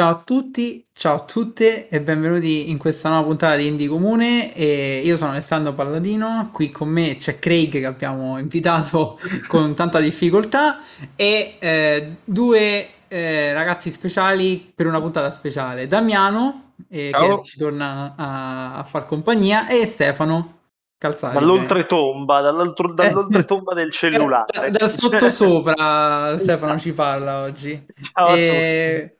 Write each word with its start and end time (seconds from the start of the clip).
Ciao 0.00 0.10
a 0.10 0.22
tutti, 0.24 0.84
ciao 0.92 1.16
a 1.16 1.24
tutte 1.24 1.88
e 1.88 2.00
benvenuti 2.00 2.70
in 2.70 2.78
questa 2.78 3.08
nuova 3.08 3.26
puntata 3.26 3.56
di 3.56 3.66
Indie 3.66 3.88
Comune. 3.88 4.54
E 4.54 5.00
io 5.02 5.16
sono 5.16 5.32
Alessandro 5.32 5.72
Palladino, 5.72 6.50
qui 6.52 6.70
con 6.70 6.88
me 6.88 7.16
c'è 7.16 7.40
Craig 7.40 7.68
che 7.68 7.84
abbiamo 7.84 8.38
invitato 8.38 9.18
con 9.48 9.74
tanta 9.74 9.98
difficoltà 9.98 10.78
e 11.16 11.56
eh, 11.58 12.14
due 12.22 12.86
eh, 13.08 13.52
ragazzi 13.52 13.90
speciali 13.90 14.72
per 14.72 14.86
una 14.86 15.00
puntata 15.00 15.32
speciale. 15.32 15.88
Damiano, 15.88 16.74
eh, 16.88 17.10
che 17.10 17.38
ci 17.42 17.58
torna 17.58 18.14
a, 18.16 18.76
a 18.76 18.84
far 18.84 19.04
compagnia, 19.04 19.66
e 19.66 19.84
Stefano. 19.84 20.58
Calzari, 20.96 21.34
dall'oltretomba, 21.34 22.40
dall'oltretomba 22.40 23.74
del 23.74 23.90
cellulare. 23.92 24.44
Da, 24.52 24.68
da 24.68 24.88
sottosopra 24.88 26.38
Stefano 26.38 26.78
ci 26.78 26.92
parla 26.92 27.42
oggi. 27.42 27.84
Ciao 28.12 28.34
e... 28.36 29.16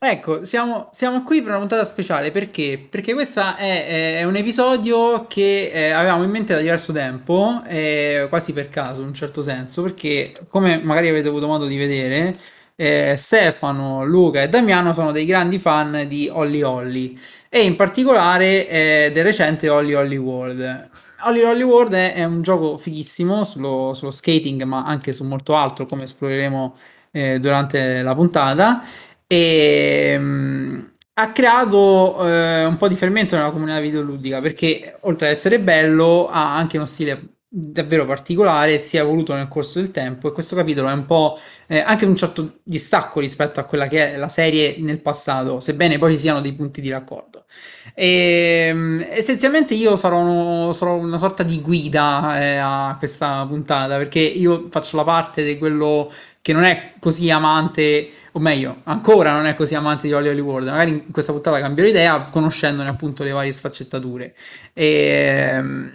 Ecco, 0.00 0.44
siamo, 0.44 0.88
siamo 0.92 1.24
qui 1.24 1.40
per 1.40 1.50
una 1.50 1.58
puntata 1.58 1.84
speciale 1.84 2.30
perché? 2.30 2.78
Perché 2.88 3.14
questo 3.14 3.56
è, 3.56 4.18
è 4.18 4.24
un 4.24 4.36
episodio 4.36 5.26
che 5.26 5.70
eh, 5.72 5.90
avevamo 5.90 6.22
in 6.22 6.30
mente 6.30 6.54
da 6.54 6.60
diverso 6.60 6.92
tempo, 6.92 7.62
eh, 7.66 8.26
quasi 8.28 8.52
per 8.52 8.68
caso 8.68 9.00
in 9.00 9.08
un 9.08 9.14
certo 9.14 9.42
senso, 9.42 9.82
perché 9.82 10.32
come 10.48 10.78
magari 10.78 11.08
avete 11.08 11.28
avuto 11.28 11.48
modo 11.48 11.66
di 11.66 11.76
vedere, 11.76 12.32
eh, 12.76 13.14
Stefano, 13.16 14.04
Luca 14.04 14.42
e 14.42 14.48
Damiano 14.48 14.92
sono 14.92 15.10
dei 15.10 15.24
grandi 15.24 15.58
fan 15.58 16.04
di 16.06 16.28
Holly 16.32 16.62
Holly 16.62 17.18
e 17.48 17.62
in 17.64 17.74
particolare 17.74 18.68
eh, 18.68 19.10
del 19.12 19.24
recente 19.24 19.68
Holly 19.68 19.94
Holly 19.94 20.16
World. 20.16 20.90
Holly 21.24 21.42
Holly 21.42 21.62
World 21.62 21.94
è, 21.94 22.14
è 22.14 22.24
un 22.24 22.42
gioco 22.42 22.76
fighissimo 22.76 23.42
sullo, 23.42 23.92
sullo, 23.94 24.12
skating, 24.12 24.62
ma 24.62 24.84
anche 24.84 25.12
su 25.12 25.24
molto 25.24 25.56
altro, 25.56 25.86
come 25.86 26.04
esploreremo 26.04 26.74
eh, 27.10 27.40
durante 27.40 28.02
la 28.02 28.14
puntata 28.14 28.80
e 29.28 30.16
um, 30.18 30.90
ha 31.14 31.32
creato 31.32 32.26
eh, 32.26 32.64
un 32.64 32.76
po' 32.76 32.88
di 32.88 32.94
fermento 32.96 33.36
nella 33.36 33.50
comunità 33.50 33.78
videoludica 33.78 34.40
perché 34.40 34.94
oltre 35.02 35.26
ad 35.26 35.32
essere 35.32 35.60
bello 35.60 36.28
ha 36.28 36.56
anche 36.56 36.76
uno 36.78 36.86
stile 36.86 37.37
davvero 37.50 38.04
particolare 38.04 38.78
si 38.78 38.98
è 38.98 39.00
evoluto 39.00 39.34
nel 39.34 39.48
corso 39.48 39.78
del 39.78 39.90
tempo 39.90 40.28
e 40.28 40.32
questo 40.32 40.54
capitolo 40.54 40.88
è 40.88 40.92
un 40.92 41.06
po' 41.06 41.38
eh, 41.66 41.80
anche 41.80 42.04
un 42.04 42.14
certo 42.14 42.58
distacco 42.62 43.20
rispetto 43.20 43.58
a 43.58 43.64
quella 43.64 43.86
che 43.86 44.12
è 44.12 44.16
la 44.18 44.28
serie 44.28 44.76
nel 44.80 45.00
passato 45.00 45.58
sebbene 45.58 45.96
poi 45.96 46.12
ci 46.12 46.18
siano 46.18 46.42
dei 46.42 46.52
punti 46.52 46.82
di 46.82 46.90
raccordo 46.90 47.44
e, 47.94 48.66
ehm, 48.68 49.06
essenzialmente 49.08 49.72
io 49.72 49.96
sarò, 49.96 50.18
uno, 50.18 50.72
sarò, 50.74 50.96
una 50.96 51.16
sorta 51.16 51.42
di 51.42 51.60
guida 51.62 52.38
eh, 52.38 52.56
a 52.56 52.96
questa 52.98 53.46
puntata 53.46 53.96
perché 53.96 54.20
io 54.20 54.68
faccio 54.70 54.96
la 54.96 55.04
parte 55.04 55.42
di 55.42 55.56
quello 55.56 56.10
che 56.42 56.52
non 56.52 56.64
è 56.64 56.92
così 56.98 57.30
amante 57.30 58.10
o 58.32 58.40
meglio, 58.40 58.76
ancora 58.84 59.32
non 59.32 59.46
è 59.46 59.54
così 59.54 59.74
amante 59.74 60.06
di 60.06 60.12
Holly 60.12 60.38
World, 60.38 60.68
magari 60.68 60.90
in 60.90 61.10
questa 61.10 61.32
puntata 61.32 61.58
cambio 61.58 61.84
idea 61.84 62.28
conoscendone 62.30 62.88
appunto 62.88 63.24
le 63.24 63.32
varie 63.32 63.52
sfaccettature. 63.52 64.34
E, 64.72 65.50
ehm, 65.52 65.92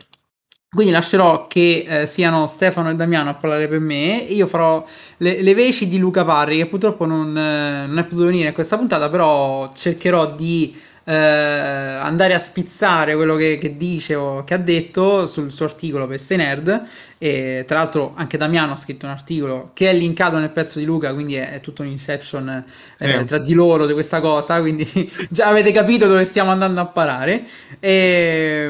quindi 0.73 0.91
lascerò 0.91 1.45
che 1.47 1.85
eh, 1.87 2.07
siano 2.07 2.47
Stefano 2.47 2.89
e 2.89 2.95
Damiano 2.95 3.29
a 3.29 3.35
parlare 3.35 3.67
per 3.67 3.79
me. 3.79 4.25
Io 4.29 4.47
farò 4.47 4.83
le, 5.17 5.41
le 5.41 5.53
veci 5.53 5.87
di 5.87 5.99
Luca 5.99 6.25
Parri, 6.25 6.57
che 6.57 6.65
purtroppo 6.65 7.05
non, 7.05 7.37
eh, 7.37 7.85
non 7.85 7.97
è 7.99 8.03
potuto 8.03 8.25
venire 8.25 8.47
in 8.47 8.53
questa 8.53 8.77
puntata, 8.77 9.09
però 9.09 9.69
cercherò 9.71 10.33
di 10.33 10.75
eh, 11.05 11.13
andare 11.13 12.33
a 12.33 12.39
spizzare 12.39 13.15
quello 13.15 13.35
che, 13.35 13.57
che, 13.57 13.75
dice 13.75 14.15
o 14.15 14.43
che 14.43 14.53
ha 14.53 14.57
detto 14.57 15.25
sul 15.25 15.51
suo 15.51 15.65
articolo 15.65 16.07
per 16.07 16.19
Stay 16.19 16.37
Nerd 16.37 16.81
e 17.23 17.63
tra 17.65 17.77
l'altro 17.77 18.11
anche 18.17 18.35
Damiano 18.35 18.73
ha 18.73 18.75
scritto 18.75 19.05
un 19.05 19.13
articolo 19.13 19.71
che 19.73 19.89
è 19.89 19.93
linkato 19.93 20.39
nel 20.39 20.49
pezzo 20.49 20.77
di 20.77 20.83
Luca 20.83 21.13
quindi 21.13 21.35
è, 21.35 21.53
è 21.53 21.61
tutto 21.61 21.81
un 21.81 21.87
inception 21.87 22.49
eh, 22.49 23.17
sì. 23.17 23.23
tra 23.23 23.37
di 23.37 23.53
loro 23.53 23.85
di 23.85 23.93
questa 23.93 24.19
cosa 24.19 24.59
quindi 24.59 24.85
già 25.31 25.47
avete 25.47 25.71
capito 25.71 26.05
dove 26.05 26.25
stiamo 26.25 26.51
andando 26.51 26.81
a 26.81 26.85
parare 26.85 27.41
e, 27.79 28.63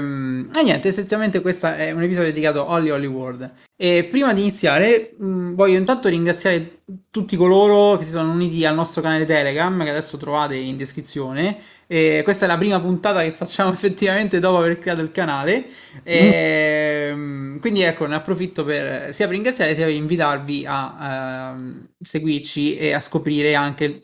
e 0.53 0.64
niente 0.64 0.88
essenzialmente 0.88 1.41
questo 1.41 1.66
è 1.66 1.90
un 1.90 2.03
episodio 2.03 2.30
dedicato 2.30 2.68
a 2.68 2.74
Holly 2.74 2.91
Holly 2.91 3.08
World 3.08 3.52
e 3.75 4.08
prima 4.08 4.34
di 4.34 4.41
iniziare 4.41 5.16
mh, 5.18 5.56
voglio 5.56 5.80
intanto 5.80 6.08
ringraziare 6.08 6.81
tutti 7.09 7.35
coloro 7.35 7.97
che 7.97 8.03
si 8.03 8.12
sono 8.12 8.31
uniti 8.31 8.66
al 8.66 8.75
nostro 8.75 9.02
canale 9.02 9.25
Telegram 9.25 9.84
che 9.84 9.90
adesso 9.90 10.18
trovate 10.18 10.56
in 10.56 10.78
descrizione 10.78 11.58
e 11.94 12.22
questa 12.24 12.46
è 12.46 12.47
la 12.47 12.58
prima 12.58 12.80
puntata 12.80 13.22
che 13.22 13.30
facciamo 13.30 13.72
effettivamente 13.74 14.40
dopo 14.40 14.58
aver 14.58 14.80
creato 14.80 15.02
il 15.02 15.12
canale. 15.12 15.64
E, 16.02 17.12
mm. 17.14 17.59
Quindi 17.59 17.84
ecco, 17.84 18.08
ne 18.08 18.16
approfitto 18.16 18.43
per 18.52 19.14
sia 19.14 19.26
per 19.26 19.36
ringraziare 19.36 19.76
sia 19.76 19.86
per 19.86 19.94
invitarvi 19.94 20.66
a 20.68 21.54
uh, 21.56 21.88
seguirci 22.00 22.78
e 22.78 22.94
a 22.94 23.00
scoprire 23.00 23.56
anche 23.56 24.02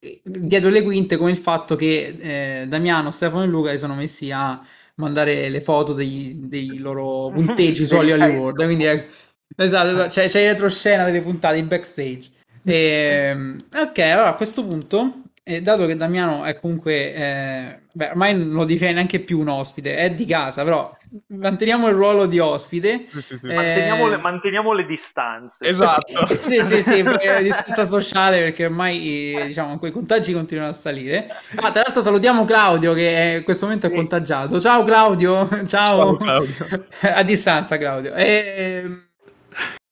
eh, 0.00 0.20
dietro 0.22 0.70
le 0.70 0.82
quinte 0.82 1.16
come 1.16 1.30
il 1.30 1.36
fatto 1.36 1.74
che 1.74 2.16
eh, 2.20 2.66
Damiano, 2.68 3.10
Stefano 3.10 3.42
e 3.42 3.46
Luca 3.46 3.70
si 3.70 3.78
sono 3.78 3.94
messi 3.94 4.30
a 4.30 4.60
mandare 4.96 5.48
le 5.48 5.60
foto 5.60 5.92
dei, 5.92 6.34
dei 6.38 6.78
loro 6.78 7.30
punteggi 7.34 7.84
su 7.84 7.96
Holly 7.96 8.12
World. 8.12 8.64
Quindi 8.64 8.84
ecco, 8.84 9.12
esatto, 9.56 9.90
esatto, 9.90 10.08
c'è, 10.08 10.28
c'è 10.28 10.46
retroscena 10.46 11.04
delle 11.04 11.22
puntate 11.22 11.56
in 11.56 11.66
backstage. 11.66 12.30
E, 12.62 12.74
ehm, 13.32 13.56
ok, 13.74 13.98
allora 13.98 14.28
a 14.28 14.34
questo 14.34 14.64
punto 14.64 15.22
e 15.42 15.62
dato 15.62 15.86
che 15.86 15.96
Damiano 15.96 16.44
è 16.44 16.54
comunque, 16.54 17.14
eh, 17.14 17.80
beh, 17.98 18.10
ormai 18.10 18.38
non 18.38 18.52
lo 18.52 18.64
definirei 18.64 18.94
neanche 18.94 19.18
più 19.18 19.40
un 19.40 19.48
ospite, 19.48 19.96
è 19.96 20.10
di 20.10 20.24
casa, 20.24 20.62
però 20.62 20.96
manteniamo 21.26 21.88
il 21.88 21.94
ruolo 21.94 22.26
di 22.26 22.38
ospite. 22.38 23.04
Sì, 23.06 23.20
sì, 23.20 23.36
sì. 23.36 23.46
Eh... 23.46 23.54
Manteniamo, 23.54 24.08
le, 24.08 24.16
manteniamo, 24.18 24.72
le, 24.72 24.86
distanze. 24.86 25.66
Esatto. 25.66 26.26
Sì, 26.38 26.62
sì, 26.62 26.82
sì, 26.82 27.02
la 27.02 27.42
distanza 27.42 27.84
sociale 27.84 28.38
perché 28.38 28.66
ormai 28.66 29.36
diciamo 29.46 29.76
quei 29.78 29.90
contagi 29.90 30.32
continuano 30.32 30.70
a 30.70 30.74
salire. 30.74 31.28
Ah, 31.56 31.70
tra 31.70 31.82
l'altro 31.82 32.00
salutiamo 32.00 32.44
Claudio 32.44 32.92
che 32.94 33.36
in 33.38 33.44
questo 33.44 33.66
momento 33.66 33.88
è 33.88 33.90
contagiato. 33.90 34.60
Ciao 34.60 34.82
Claudio, 34.84 35.48
ciao. 35.66 36.16
ciao 36.16 36.16
Claudio. 36.16 36.86
a 37.14 37.22
distanza 37.24 37.76
Claudio. 37.76 38.14
E... 38.14 38.84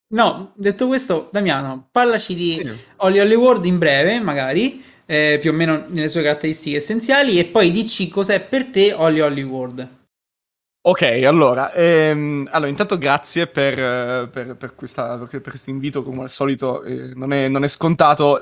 No, 0.09 0.53
detto 0.55 0.87
questo, 0.87 1.29
Damiano, 1.33 1.89
parlaci 1.91 2.35
di 2.35 2.63
sì. 2.65 2.85
Holly 2.99 3.19
Holly 3.19 3.35
World 3.35 3.65
in 3.65 3.79
breve, 3.79 4.21
magari 4.21 4.81
eh, 5.07 5.39
più 5.41 5.51
o 5.51 5.55
meno 5.55 5.85
nelle 5.89 6.09
sue 6.09 6.23
caratteristiche 6.23 6.77
essenziali, 6.77 7.39
e 7.39 7.47
poi 7.47 7.71
dici 7.71 8.09
cos'è 8.09 8.41
per 8.41 8.67
te 8.67 8.93
Holly 8.93 9.21
Holly 9.21 9.43
World. 9.43 9.89
Ok, 10.87 11.03
allora, 11.03 11.73
ehm, 11.73 12.49
allora 12.53 12.71
intanto 12.71 12.97
grazie 12.97 13.49
per, 13.49 13.77
eh, 13.77 14.29
per, 14.31 14.55
per, 14.57 14.75
questa, 14.77 15.19
per, 15.19 15.41
questo 15.41 15.71
invito, 15.71 16.05
come 16.05 16.23
al 16.23 16.31
solito 16.31 16.85
eh, 16.85 17.11
non, 17.15 17.33
è, 17.33 17.49
non, 17.49 17.65
è, 17.65 17.69
scontato, 17.69 18.39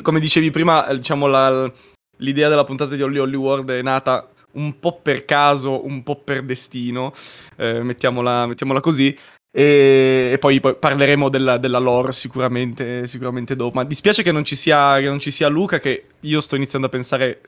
come 0.00 0.20
dicevi 0.20 0.52
prima, 0.52 0.86
eh, 0.86 0.96
diciamo 0.96 1.26
la, 1.26 1.70
l'idea 2.18 2.48
della 2.48 2.62
puntata 2.62 2.94
di 2.94 3.02
Holly 3.02 3.18
Holly 3.18 3.34
World 3.34 3.70
è 3.72 3.82
nata 3.82 4.28
un 4.52 4.78
po' 4.78 5.00
per 5.00 5.24
caso, 5.24 5.84
un 5.84 6.04
po' 6.04 6.16
per 6.16 6.44
destino, 6.44 7.12
eh, 7.56 7.82
mettiamola, 7.82 8.46
mettiamola, 8.46 8.80
così, 8.80 9.16
e, 9.52 10.30
e 10.32 10.38
poi, 10.38 10.60
poi, 10.60 10.76
parleremo 10.76 11.28
della, 11.28 11.58
della 11.58 11.78
lore 11.78 12.12
sicuramente, 12.12 13.06
sicuramente, 13.06 13.56
dopo. 13.56 13.76
Ma 13.76 13.84
dispiace 13.84 14.22
che 14.22 14.32
non, 14.32 14.44
sia, 14.44 14.98
che 14.98 15.06
non 15.06 15.18
ci 15.18 15.30
sia 15.30 15.48
Luca, 15.48 15.80
che 15.80 16.06
io 16.20 16.40
sto 16.40 16.56
iniziando 16.56 16.86
a 16.86 16.90
pensare 16.90 17.40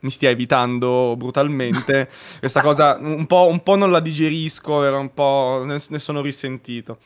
mi 0.00 0.10
stia 0.10 0.30
evitando 0.30 1.14
brutalmente. 1.16 2.08
Questa 2.38 2.62
cosa 2.62 2.96
un 2.98 3.26
po', 3.26 3.46
un 3.48 3.62
po', 3.62 3.76
non 3.76 3.90
la 3.90 4.00
digerisco, 4.00 4.84
era 4.84 4.98
un 4.98 5.12
po'. 5.12 5.62
ne, 5.64 5.78
ne 5.88 5.98
sono 5.98 6.20
risentito. 6.22 6.98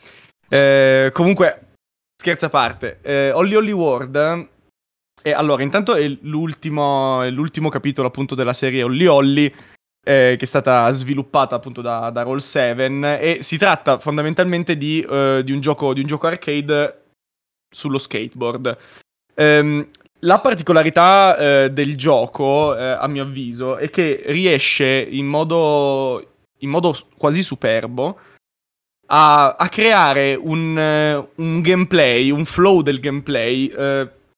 Eh, 0.48 1.10
comunque, 1.12 1.72
scherzo 2.16 2.46
a 2.46 2.50
parte, 2.50 2.98
eh, 3.02 3.30
Holly 3.32 3.54
Holly 3.54 3.72
World. 3.72 4.48
E 5.26 5.32
allora, 5.32 5.62
intanto 5.62 5.94
è 5.94 6.06
l'ultimo, 6.22 7.22
è 7.22 7.30
l'ultimo 7.30 7.70
capitolo 7.70 8.08
appunto 8.08 8.34
della 8.34 8.52
serie 8.52 8.82
Holly 8.82 9.06
Holly 9.06 9.54
eh, 10.04 10.36
che 10.38 10.44
è 10.44 10.46
stata 10.46 10.90
sviluppata 10.92 11.56
appunto 11.56 11.80
da, 11.80 12.10
da 12.10 12.22
Roll7 12.22 13.18
e 13.18 13.38
si 13.40 13.56
tratta 13.58 13.98
fondamentalmente 13.98 14.76
di, 14.76 15.04
uh, 15.08 15.42
di, 15.42 15.50
un, 15.50 15.60
gioco, 15.60 15.92
di 15.94 16.00
un 16.00 16.06
gioco 16.06 16.26
arcade 16.26 17.02
sullo 17.68 17.98
skateboard. 17.98 18.76
Um, 19.36 19.88
la 20.20 20.38
particolarità 20.38 21.36
uh, 21.64 21.68
del 21.68 21.96
gioco, 21.96 22.74
uh, 22.76 22.96
a 22.98 23.06
mio 23.08 23.24
avviso, 23.24 23.76
è 23.76 23.90
che 23.90 24.22
riesce 24.26 25.06
in 25.10 25.26
modo, 25.26 26.34
in 26.58 26.70
modo 26.70 26.96
quasi 27.16 27.42
superbo 27.42 28.18
a, 29.06 29.56
a 29.56 29.68
creare 29.68 30.34
un, 30.34 30.76
un, 31.34 31.60
gameplay, 31.60 32.30
un 32.30 32.44
flow 32.44 32.82
del 32.82 33.00
gameplay 33.00 33.70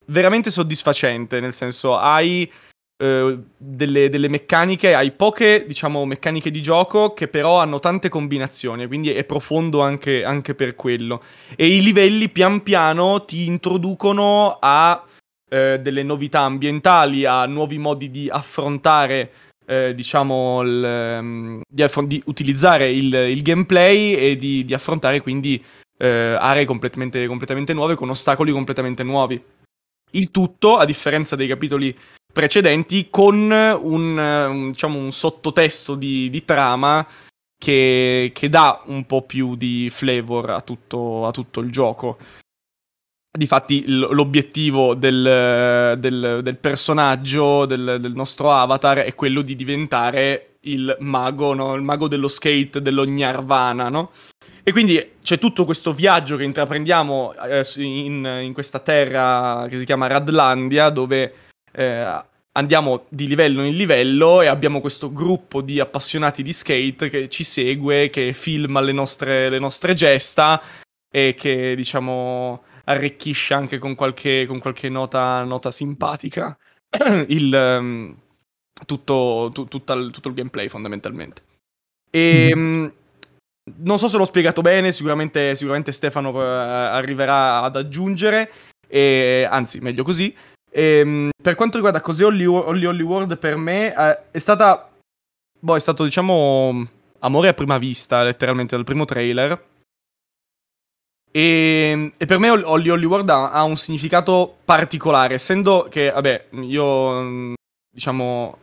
veramente 0.07 0.51
soddisfacente, 0.51 1.41
nel 1.41 1.53
senso 1.53 1.97
hai 1.97 2.43
eh, 2.43 2.51
delle, 2.99 4.09
delle, 4.09 4.29
meccaniche, 4.29 4.95
hai 4.95 5.13
poche, 5.13 5.65
diciamo, 5.67 6.07
meccaniche 6.07 6.51
di 6.51 6.63
gioco 6.63 7.13
che 7.13 7.29
però 7.29 7.59
hanno 7.61 7.79
tante 7.79 8.09
combinazioni, 8.09 8.87
quindi 8.87 9.11
è 9.11 9.25
profondo 9.25 9.83
anche, 9.83 10.25
anche 10.25 10.55
per 10.55 10.75
quello. 10.75 11.23
E 11.57 11.67
i 11.67 11.83
livelli 11.83 12.31
pian 12.31 12.63
piano 12.63 13.25
ti 13.25 13.47
introducono 13.47 14.57
a 14.61 15.05
eh, 15.49 15.79
delle 15.81 16.03
novità 16.03 16.41
ambientali, 16.41 17.27
a 17.27 17.45
nuovi 17.47 17.77
modi 17.77 18.11
di 18.11 18.31
affrontare, 18.31 19.31
eh, 19.67 19.95
diciamo, 19.95 20.63
il, 20.63 21.19
um, 21.21 21.61
di, 21.69 21.83
aff- 21.83 22.05
di, 22.05 22.23
utilizzare 22.27 22.91
il, 22.91 23.13
il, 23.13 23.43
gameplay 23.43 24.15
e 24.15 24.37
di, 24.37 24.65
di 24.65 24.75
affrontare 24.75 25.21
quindi 25.21 25.63
eh, 25.99 26.37
aree 26.39 26.65
completamente, 26.65 27.27
completamente 27.27 27.75
nuove 27.75 27.95
con 27.95 28.09
ostacoli 28.09 28.53
completamente 28.53 29.03
nuovi. 29.03 29.43
Il 30.13 30.31
tutto, 30.31 30.77
a 30.79 30.85
differenza 30.85 31.37
dei 31.37 31.49
capitoli 31.49 31.95
precedenti, 32.37 33.09
con 33.09 33.35
un, 33.51 34.19
un, 34.19 34.69
diciamo, 34.69 34.99
un 34.99 35.11
sottotesto 35.11 35.95
di, 35.95 36.29
di 36.29 36.45
trama 36.45 37.07
che, 37.59 38.31
che, 38.35 38.51
dà 38.51 38.83
un 38.89 39.07
po' 39.07 39.23
più 39.23 39.57
di 39.57 39.89
flavor 39.91 40.51
a 40.51 40.61
tutto, 40.61 41.27
a 41.27 41.31
tutto 41.31 41.61
il 41.61 41.73
gioco. 41.73 42.19
Difatti 43.31 43.85
l'obiettivo 43.87 44.95
del, 44.95 45.97
del, 45.99 46.41
del 46.43 46.57
personaggio, 46.59 47.65
del, 47.65 47.97
del, 48.03 48.13
nostro 48.13 48.53
avatar, 48.53 48.99
è 48.99 49.15
quello 49.15 49.41
di 49.41 49.57
diventare 49.57 50.57
il 50.65 50.95
mago, 51.01 51.55
no? 51.55 51.73
il 51.73 51.83
mago 51.83 52.07
dello 52.07 52.29
skate, 52.29 52.83
dell'Ognarvana, 52.83 53.89
no? 53.89 54.11
E 54.63 54.73
quindi 54.73 55.13
c'è 55.23 55.39
tutto 55.39 55.65
questo 55.65 55.95
viaggio 55.95 56.37
che 56.37 56.45
intraprendiamo 56.45 57.35
eh, 57.49 57.65
in, 57.77 58.41
in, 58.43 58.53
questa 58.53 58.81
terra 58.81 59.67
che 59.71 59.79
si 59.79 59.87
chiama 59.87 60.07
Radlandia, 60.07 60.91
dove 60.91 61.46
eh, 61.77 62.25
andiamo 62.53 63.05
di 63.09 63.27
livello 63.27 63.63
in 63.63 63.75
livello 63.75 64.41
e 64.41 64.47
abbiamo 64.47 64.81
questo 64.81 65.13
gruppo 65.13 65.61
di 65.61 65.79
appassionati 65.79 66.43
di 66.43 66.53
skate 66.53 67.11
che 67.11 67.29
ci 67.29 67.45
segue, 67.45 68.09
che 68.09 68.33
filma 68.33 68.81
le 68.81 68.93
nostre, 68.93 69.51
le 69.51 69.59
nostre 69.59 69.95
gesta 69.95 70.61
e 71.11 71.35
che, 71.37 71.75
diciamo 71.77 72.63
arricchisce 72.89 73.53
anche 73.53 73.79
con 73.79 73.95
qualche, 73.95 74.47
con 74.47 74.59
qualche 74.61 74.89
nota, 74.89 75.43
nota, 75.45 75.71
simpatica 75.71 76.57
il, 77.29 77.53
um, 77.53 78.17
tutto, 78.87 79.51
tu, 79.53 79.67
tutto, 79.67 79.93
il, 79.93 80.11
tutto, 80.13 80.29
il, 80.29 80.35
gameplay 80.35 80.69
fondamentalmente. 80.69 81.43
E 82.11 82.53
mm. 82.55 82.87
non 83.79 83.99
so 83.99 84.09
se 84.09 84.17
l'ho 84.17 84.25
spiegato 84.25 84.63
bene, 84.63 84.93
sicuramente, 84.93 85.57
sicuramente 85.57 85.93
Stefano 85.93 86.31
uh, 86.31 86.37
arriverà 86.37 87.63
ad 87.63 87.77
aggiungere, 87.77 88.51
e, 88.87 89.47
anzi 89.51 89.81
meglio 89.81 90.05
così. 90.05 90.35
E, 90.77 91.03
um, 91.03 91.31
per 91.43 91.55
quanto 91.55 91.77
riguarda 91.77 92.01
cos'è 92.01 92.25
Holly, 92.25 92.45
Holly, 92.45 92.85
Holly 92.85 93.03
World 93.03 93.39
per 93.39 93.57
me 93.57 93.95
uh, 93.97 94.31
è 94.31 94.39
stata... 94.39 94.91
Boh, 95.59 95.77
è 95.77 95.81
stato 95.81 96.05
diciamo 96.05 96.87
amore 97.21 97.49
a 97.49 97.55
prima 97.55 97.79
vista, 97.79 98.23
letteralmente 98.23 98.77
dal 98.77 98.85
primo 98.85 99.05
trailer 99.05 99.75
e, 101.37 101.91
ehm, 101.93 102.13
e, 102.17 102.25
per 102.25 102.39
me 102.39 102.49
Holly 102.49 102.89
Hollywood 102.89 103.29
ha, 103.29 103.51
ha, 103.51 103.63
un 103.63 103.77
significato 103.77 104.57
particolare, 104.65 105.35
essendo 105.35 105.87
che, 105.91 106.11
vabbè, 106.11 106.47
io, 106.63 107.53
diciamo, 107.93 108.59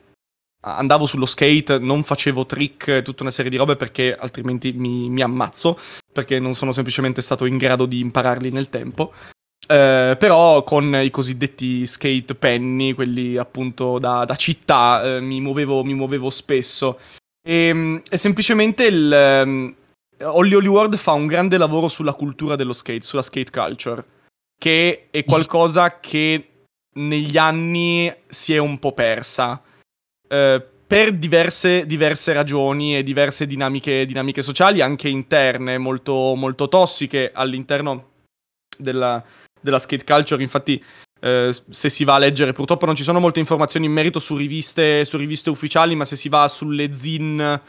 andavo 0.61 1.05
sullo 1.05 1.27
skate, 1.27 1.77
non 1.77 2.03
facevo 2.03 2.47
trick, 2.47 3.03
tutta 3.03 3.21
una 3.21 3.31
serie 3.31 3.51
di 3.51 3.57
robe 3.57 3.75
perché 3.75 4.15
altrimenti 4.15 4.71
mi, 4.71 5.07
mi 5.09 5.21
ammazzo, 5.21 5.77
perché 6.11 6.39
non 6.39 6.55
sono 6.55 6.71
semplicemente 6.71 7.21
stato 7.21 7.45
in 7.45 7.57
grado 7.57 7.85
di 7.85 7.99
impararli 7.99 8.49
nel 8.49 8.69
tempo. 8.69 9.13
Eh, 9.73 10.17
però 10.19 10.63
con 10.63 10.95
i 11.01 11.09
cosiddetti 11.09 11.87
skate 11.87 12.35
penny, 12.35 12.93
quelli 12.93 13.37
appunto 13.37 13.97
da, 13.97 14.23
da 14.23 14.35
città, 14.35 15.15
eh, 15.15 15.19
mi, 15.19 15.41
muovevo, 15.41 15.83
mi, 15.83 15.95
muovevo, 15.95 16.29
spesso. 16.29 16.99
E, 17.41 17.69
ehm, 17.69 18.01
e 18.07 18.17
semplicemente 18.17 18.85
il 18.85 19.75
Holly 20.21 20.53
Hollywood 20.53 20.95
fa 20.95 21.13
un 21.13 21.25
grande 21.25 21.57
lavoro 21.57 21.87
sulla 21.87 22.13
cultura 22.13 22.55
dello 22.55 22.73
skate, 22.73 23.01
sulla 23.01 23.23
skate 23.23 23.49
culture, 23.49 24.05
che 24.59 25.07
è 25.09 25.23
qualcosa 25.23 25.99
che 25.99 26.49
negli 26.97 27.37
anni 27.37 28.13
si 28.27 28.53
è 28.53 28.59
un 28.59 28.77
po' 28.77 28.91
persa. 28.91 29.59
Eh, 30.29 30.67
per 30.85 31.13
diverse, 31.13 31.87
diverse, 31.87 32.31
ragioni 32.33 32.95
e 32.95 33.01
diverse 33.01 33.47
dinamiche, 33.47 34.05
dinamiche 34.05 34.43
sociali, 34.43 34.81
anche 34.81 35.09
interne, 35.09 35.79
molto, 35.79 36.35
molto 36.35 36.67
tossiche 36.67 37.31
all'interno 37.33 38.11
della, 38.77 39.23
della 39.63 39.79
skate 39.79 40.03
culture. 40.03 40.43
Infatti, 40.43 40.83
eh, 41.19 41.55
se 41.69 41.89
si 41.89 42.03
va 42.03 42.15
a 42.15 42.19
leggere, 42.19 42.53
purtroppo 42.53 42.85
non 42.85 42.95
ci 42.95 43.03
sono 43.03 43.19
molte 43.19 43.39
informazioni 43.39 43.85
in 43.85 43.93
merito 43.93 44.19
su 44.19 44.35
riviste, 44.35 45.05
su 45.05 45.17
riviste 45.17 45.49
ufficiali, 45.49 45.95
ma 45.95 46.05
se 46.05 46.17
si 46.17 46.29
va 46.29 46.47
sulle 46.47 46.93
zin 46.93 47.61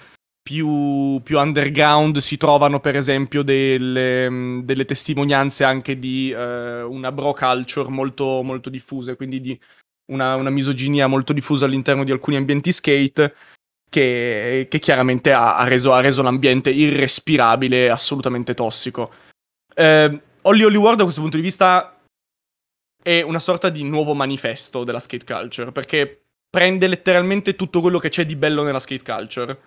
più, 0.42 1.20
più, 1.22 1.38
underground 1.38 2.18
si 2.18 2.36
trovano 2.36 2.78
per 2.78 2.96
esempio 2.96 3.42
delle, 3.42 4.60
delle 4.62 4.84
testimonianze 4.84 5.64
anche 5.64 5.98
di 5.98 6.30
eh, 6.30 6.82
una 6.82 7.10
bro 7.12 7.32
culture 7.32 7.88
molto, 7.88 8.42
molto 8.42 8.68
diffuse, 8.68 9.16
quindi 9.16 9.40
di 9.40 9.58
una, 10.12 10.34
una, 10.34 10.50
misoginia 10.50 11.06
molto 11.06 11.32
diffusa 11.32 11.64
all'interno 11.64 12.04
di 12.04 12.10
alcuni 12.10 12.36
ambienti 12.36 12.72
skate 12.72 13.34
che, 13.88 14.66
che 14.68 14.78
chiaramente 14.80 15.32
ha, 15.32 15.56
ha, 15.56 15.66
reso, 15.66 15.94
ha, 15.94 16.00
reso, 16.00 16.20
l'ambiente 16.20 16.68
irrespirabile 16.68 17.88
assolutamente 17.88 18.52
tossico. 18.52 19.12
Eh, 19.74 20.20
Holly 20.46 20.62
Holly 20.62 20.76
World 20.76 20.98
da 20.98 21.04
questo 21.04 21.20
punto 21.20 21.36
di 21.36 21.42
vista 21.42 21.98
è 23.02 23.20
una 23.22 23.38
sorta 23.38 23.68
di 23.68 23.82
nuovo 23.82 24.14
manifesto 24.14 24.84
della 24.84 25.00
skate 25.00 25.24
culture 25.24 25.72
perché 25.72 26.22
prende 26.48 26.86
letteralmente 26.86 27.54
tutto 27.54 27.80
quello 27.80 27.98
che 27.98 28.08
c'è 28.08 28.24
di 28.24 28.36
bello 28.36 28.62
nella 28.62 28.80
skate 28.80 29.02
culture 29.02 29.58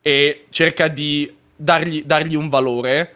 e 0.00 0.46
cerca 0.50 0.88
di 0.88 1.34
dargli, 1.54 2.04
dargli 2.04 2.34
un 2.34 2.48
valore 2.48 3.14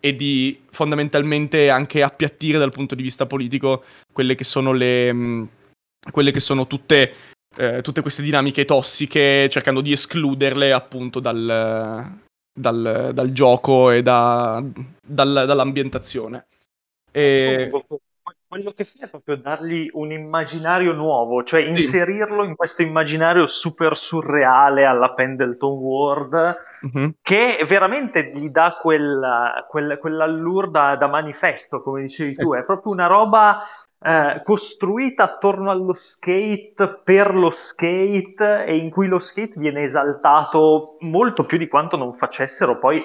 e 0.00 0.14
di 0.14 0.62
fondamentalmente 0.70 1.70
anche 1.70 2.02
appiattire 2.02 2.58
dal 2.58 2.70
punto 2.70 2.94
di 2.94 3.02
vista 3.02 3.26
politico 3.26 3.84
quelle 4.12 4.34
che 4.34 4.44
sono 4.44 4.72
le... 4.72 5.12
Mh, 5.12 5.48
quelle 6.10 6.30
che 6.30 6.40
sono 6.40 6.66
tutte, 6.66 7.12
eh, 7.56 7.82
tutte 7.82 8.02
queste 8.02 8.22
dinamiche 8.22 8.64
tossiche, 8.64 9.48
cercando 9.48 9.80
di 9.80 9.92
escluderle 9.92 10.72
appunto 10.72 11.20
dal, 11.20 12.20
dal, 12.58 13.10
dal 13.12 13.32
gioco 13.32 13.90
e 13.90 14.02
da, 14.02 14.62
dal, 15.00 15.44
dall'ambientazione. 15.46 16.46
E 17.10 17.70
quello 18.48 18.72
che 18.72 18.84
fa 18.84 19.04
è 19.04 19.08
proprio 19.08 19.36
dargli 19.36 19.90
un 19.92 20.10
immaginario 20.10 20.92
nuovo, 20.92 21.44
cioè 21.44 21.60
inserirlo 21.60 22.44
in 22.44 22.56
questo 22.56 22.80
immaginario 22.80 23.46
super 23.46 23.96
surreale 23.96 24.86
alla 24.86 25.12
Pendleton 25.12 25.72
World, 25.72 26.56
mm-hmm. 26.86 27.08
che 27.20 27.62
veramente 27.68 28.32
gli 28.34 28.48
dà 28.48 28.78
quella, 28.80 29.66
quella, 29.68 29.98
quell'allure 29.98 30.70
da, 30.70 30.96
da, 30.96 31.08
manifesto, 31.08 31.82
come 31.82 32.00
dicevi 32.00 32.34
tu, 32.36 32.54
è 32.54 32.64
proprio 32.64 32.90
una 32.90 33.06
roba 33.06 33.64
eh, 34.00 34.42
costruita 34.44 35.24
attorno 35.24 35.70
allo 35.70 35.92
skate, 35.92 37.00
per 37.02 37.34
lo 37.34 37.50
skate, 37.50 38.64
e 38.64 38.76
in 38.76 38.90
cui 38.90 39.08
lo 39.08 39.18
skate 39.18 39.54
viene 39.56 39.82
esaltato 39.82 40.96
molto 41.00 41.44
più 41.44 41.58
di 41.58 41.68
quanto 41.68 41.96
non 41.96 42.14
facessero 42.14 42.78
poi 42.78 43.02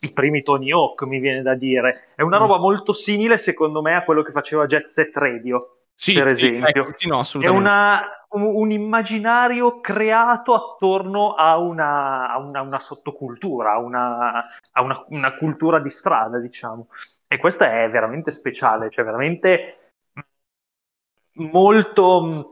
i 0.00 0.12
primi 0.12 0.42
Tony 0.42 0.70
Hawk, 0.70 1.02
mi 1.02 1.18
viene 1.18 1.42
da 1.42 1.54
dire. 1.54 2.10
È 2.14 2.22
una 2.22 2.38
mm. 2.38 2.40
roba 2.40 2.58
molto 2.58 2.92
simile, 2.92 3.38
secondo 3.38 3.80
me, 3.82 3.96
a 3.96 4.04
quello 4.04 4.22
che 4.22 4.30
faceva 4.30 4.66
Jet 4.66 4.86
Set 4.86 5.16
Radio, 5.16 5.76
sì, 5.94 6.12
per 6.12 6.28
esempio. 6.28 6.82
Ecco, 6.82 6.92
sì, 6.94 7.08
no, 7.08 7.22
È 7.40 7.48
una, 7.48 8.02
un, 8.30 8.42
un, 8.42 8.70
immaginario 8.70 9.80
creato 9.80 10.54
attorno 10.54 11.34
a 11.34 11.56
una, 11.56 12.30
a 12.30 12.38
una, 12.38 12.60
una 12.60 12.78
sottocultura, 12.78 13.72
a, 13.72 13.78
una, 13.78 14.44
a 14.72 15.04
una, 15.08 15.34
cultura 15.36 15.80
di 15.80 15.90
strada, 15.90 16.38
diciamo. 16.38 16.88
E 17.26 17.38
questa 17.38 17.82
è 17.82 17.90
veramente 17.90 18.30
speciale, 18.30 18.90
cioè 18.90 19.04
veramente 19.04 19.85
molto... 21.36 22.50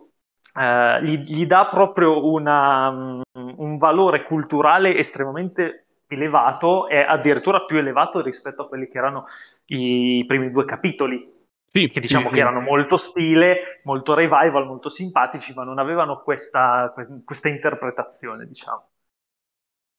Uh, 0.54 1.02
gli, 1.02 1.16
gli, 1.24 1.46
dà 1.46 1.66
proprio 1.66 2.30
una, 2.30 3.20
un 3.32 3.76
valore 3.76 4.22
culturale 4.22 4.96
estremamente 4.96 5.86
elevato, 6.06 6.86
è 6.86 6.98
addirittura 6.98 7.64
più 7.64 7.76
elevato 7.76 8.22
rispetto 8.22 8.62
a 8.62 8.68
quelli 8.68 8.86
che 8.86 8.98
erano 8.98 9.26
i 9.66 10.24
primi 10.28 10.52
due 10.52 10.64
capitoli. 10.64 11.32
Sì, 11.66 11.90
che 11.90 11.98
diciamo 11.98 12.22
sì, 12.22 12.28
che 12.28 12.34
sì. 12.34 12.40
erano 12.40 12.60
molto 12.60 12.96
stile, 12.96 13.80
molto 13.82 14.14
revival, 14.14 14.64
molto 14.64 14.88
simpatici, 14.88 15.52
ma 15.54 15.64
non 15.64 15.80
avevano 15.80 16.22
questa, 16.22 16.94
questa 17.24 17.48
interpretazione, 17.48 18.46
diciamo. 18.46 18.90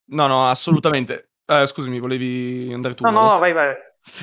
No, 0.05 0.27
no, 0.27 0.47
assolutamente. 0.47 1.31
Eh, 1.45 1.67
scusami, 1.67 1.99
volevi 1.99 2.71
andare 2.73 2.93
tu? 2.93 3.03
No, 3.03 3.11
no, 3.11 3.21
no 3.33 3.39
vai, 3.39 3.51
vai. 3.51 3.75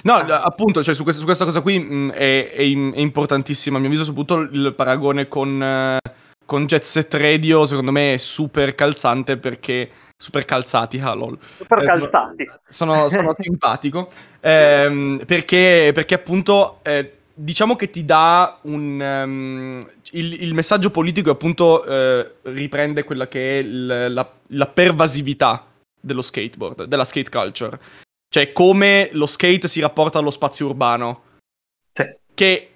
No, 0.03 0.15
appunto, 0.15 0.83
cioè, 0.83 0.95
su, 0.95 1.03
questa, 1.03 1.21
su, 1.21 1.27
questa, 1.27 1.45
cosa 1.45 1.61
qui 1.61 1.79
mh, 1.79 2.13
è, 2.13 2.51
è, 2.51 2.57
è, 2.57 2.63
importantissimo. 2.63 3.77
A 3.77 3.81
mio 3.81 3.89
avviso, 3.89 4.05
soprattutto 4.05 4.41
il 4.41 4.73
paragone 4.75 5.29
con, 5.29 5.63
eh, 5.63 5.99
con 6.45 6.67
Jet 6.67 6.83
Set 6.83 7.15
Radio, 7.15 7.67
secondo 7.67 7.91
me 7.91 8.15
è 8.15 8.17
super 8.17 8.75
calzante 8.75 9.37
perché 9.37 9.91
super 10.23 10.45
calzati, 10.45 11.01
ah 11.01 11.15
lol. 11.15 11.37
Super 11.41 11.83
eh, 11.83 11.85
calzati. 11.85 12.45
Sono, 12.67 13.09
sono 13.09 13.35
simpatico, 13.39 14.09
ehm, 14.41 15.23
perché, 15.27 15.91
perché, 15.93 16.15
appunto 16.15 16.79
eh, 16.83 17.19
diciamo 17.35 17.77
che 17.77 17.91
ti 17.91 18.05
dà 18.05 18.59
un... 18.63 19.01
Um, 19.01 19.91
il, 20.15 20.43
il, 20.43 20.53
messaggio 20.53 20.91
politico 20.91 21.31
appunto 21.31 21.85
eh, 21.85 22.35
riprende 22.43 23.03
quella 23.03 23.29
che 23.29 23.59
è 23.59 23.63
il, 23.63 24.13
la, 24.13 24.31
la 24.49 24.67
pervasività 24.67 25.65
dello 25.99 26.21
skateboard, 26.21 26.85
della 26.85 27.05
skate 27.05 27.31
culture. 27.31 27.79
Cioè 28.33 28.51
come 28.53 29.11
lo 29.13 29.27
skate 29.27 29.69
si 29.69 29.81
rapporta 29.81 30.19
allo 30.19 30.31
spazio 30.31 30.65
urbano. 30.65 31.23
Sì. 31.93 32.05
Che 32.33 32.71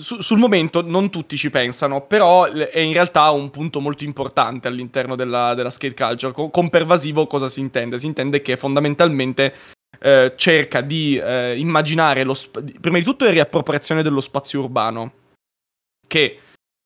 su, 0.00 0.22
sul 0.22 0.38
momento 0.38 0.80
non 0.80 1.10
tutti 1.10 1.36
ci 1.36 1.50
pensano, 1.50 2.06
però 2.06 2.46
è 2.46 2.78
in 2.78 2.94
realtà 2.94 3.28
un 3.28 3.50
punto 3.50 3.80
molto 3.80 4.04
importante 4.04 4.68
all'interno 4.68 5.16
della, 5.16 5.52
della 5.52 5.68
skate 5.68 5.92
culture. 5.92 6.32
Con, 6.32 6.50
con, 6.50 6.70
pervasivo 6.70 7.26
cosa 7.26 7.50
si 7.50 7.60
intende? 7.60 7.98
Si 7.98 8.06
intende 8.06 8.40
che 8.40 8.56
fondamentalmente 8.56 9.52
eh, 9.98 10.32
cerca 10.34 10.80
di 10.80 11.18
eh, 11.18 11.58
immaginare 11.58 12.24
lo 12.24 12.32
sp- 12.32 12.80
prima 12.80 12.96
di 12.96 13.04
tutto 13.04 13.26
è 13.26 13.30
riappropriazione 13.32 14.02
dello 14.02 14.22
spazio 14.22 14.60
urbano. 14.60 15.12
che 16.06 16.38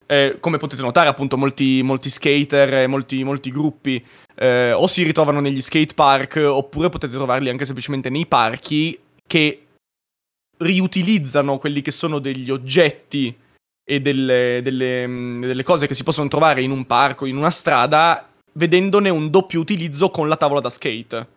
eh, 0.04 0.38
come 0.40 0.58
potete 0.58 0.82
notare 0.82 1.08
appunto 1.08 1.36
molti, 1.36 1.80
molti 1.84 2.10
skater 2.10 2.88
molti, 2.88 3.22
molti 3.22 3.50
gruppi 3.50 4.04
eh, 4.34 4.72
o 4.72 4.86
si 4.86 5.02
ritrovano 5.02 5.40
negli 5.40 5.60
skate 5.60 5.94
park 5.94 6.42
oppure 6.44 6.88
potete 6.88 7.12
trovarli 7.12 7.50
anche 7.50 7.64
semplicemente 7.64 8.10
nei 8.10 8.26
parchi 8.26 8.98
che 9.26 9.66
riutilizzano 10.58 11.58
quelli 11.58 11.82
che 11.82 11.90
sono 11.90 12.18
degli 12.18 12.50
oggetti 12.50 13.36
e 13.86 14.00
delle, 14.00 14.60
delle, 14.62 15.06
delle 15.40 15.62
cose 15.62 15.86
che 15.86 15.94
si 15.94 16.04
possono 16.04 16.28
trovare 16.28 16.62
in 16.62 16.70
un 16.70 16.86
parco, 16.86 17.26
in 17.26 17.36
una 17.36 17.50
strada, 17.50 18.28
vedendone 18.52 19.10
un 19.10 19.30
doppio 19.30 19.60
utilizzo 19.60 20.10
con 20.10 20.28
la 20.28 20.36
tavola 20.36 20.60
da 20.60 20.70
skate. 20.70 21.28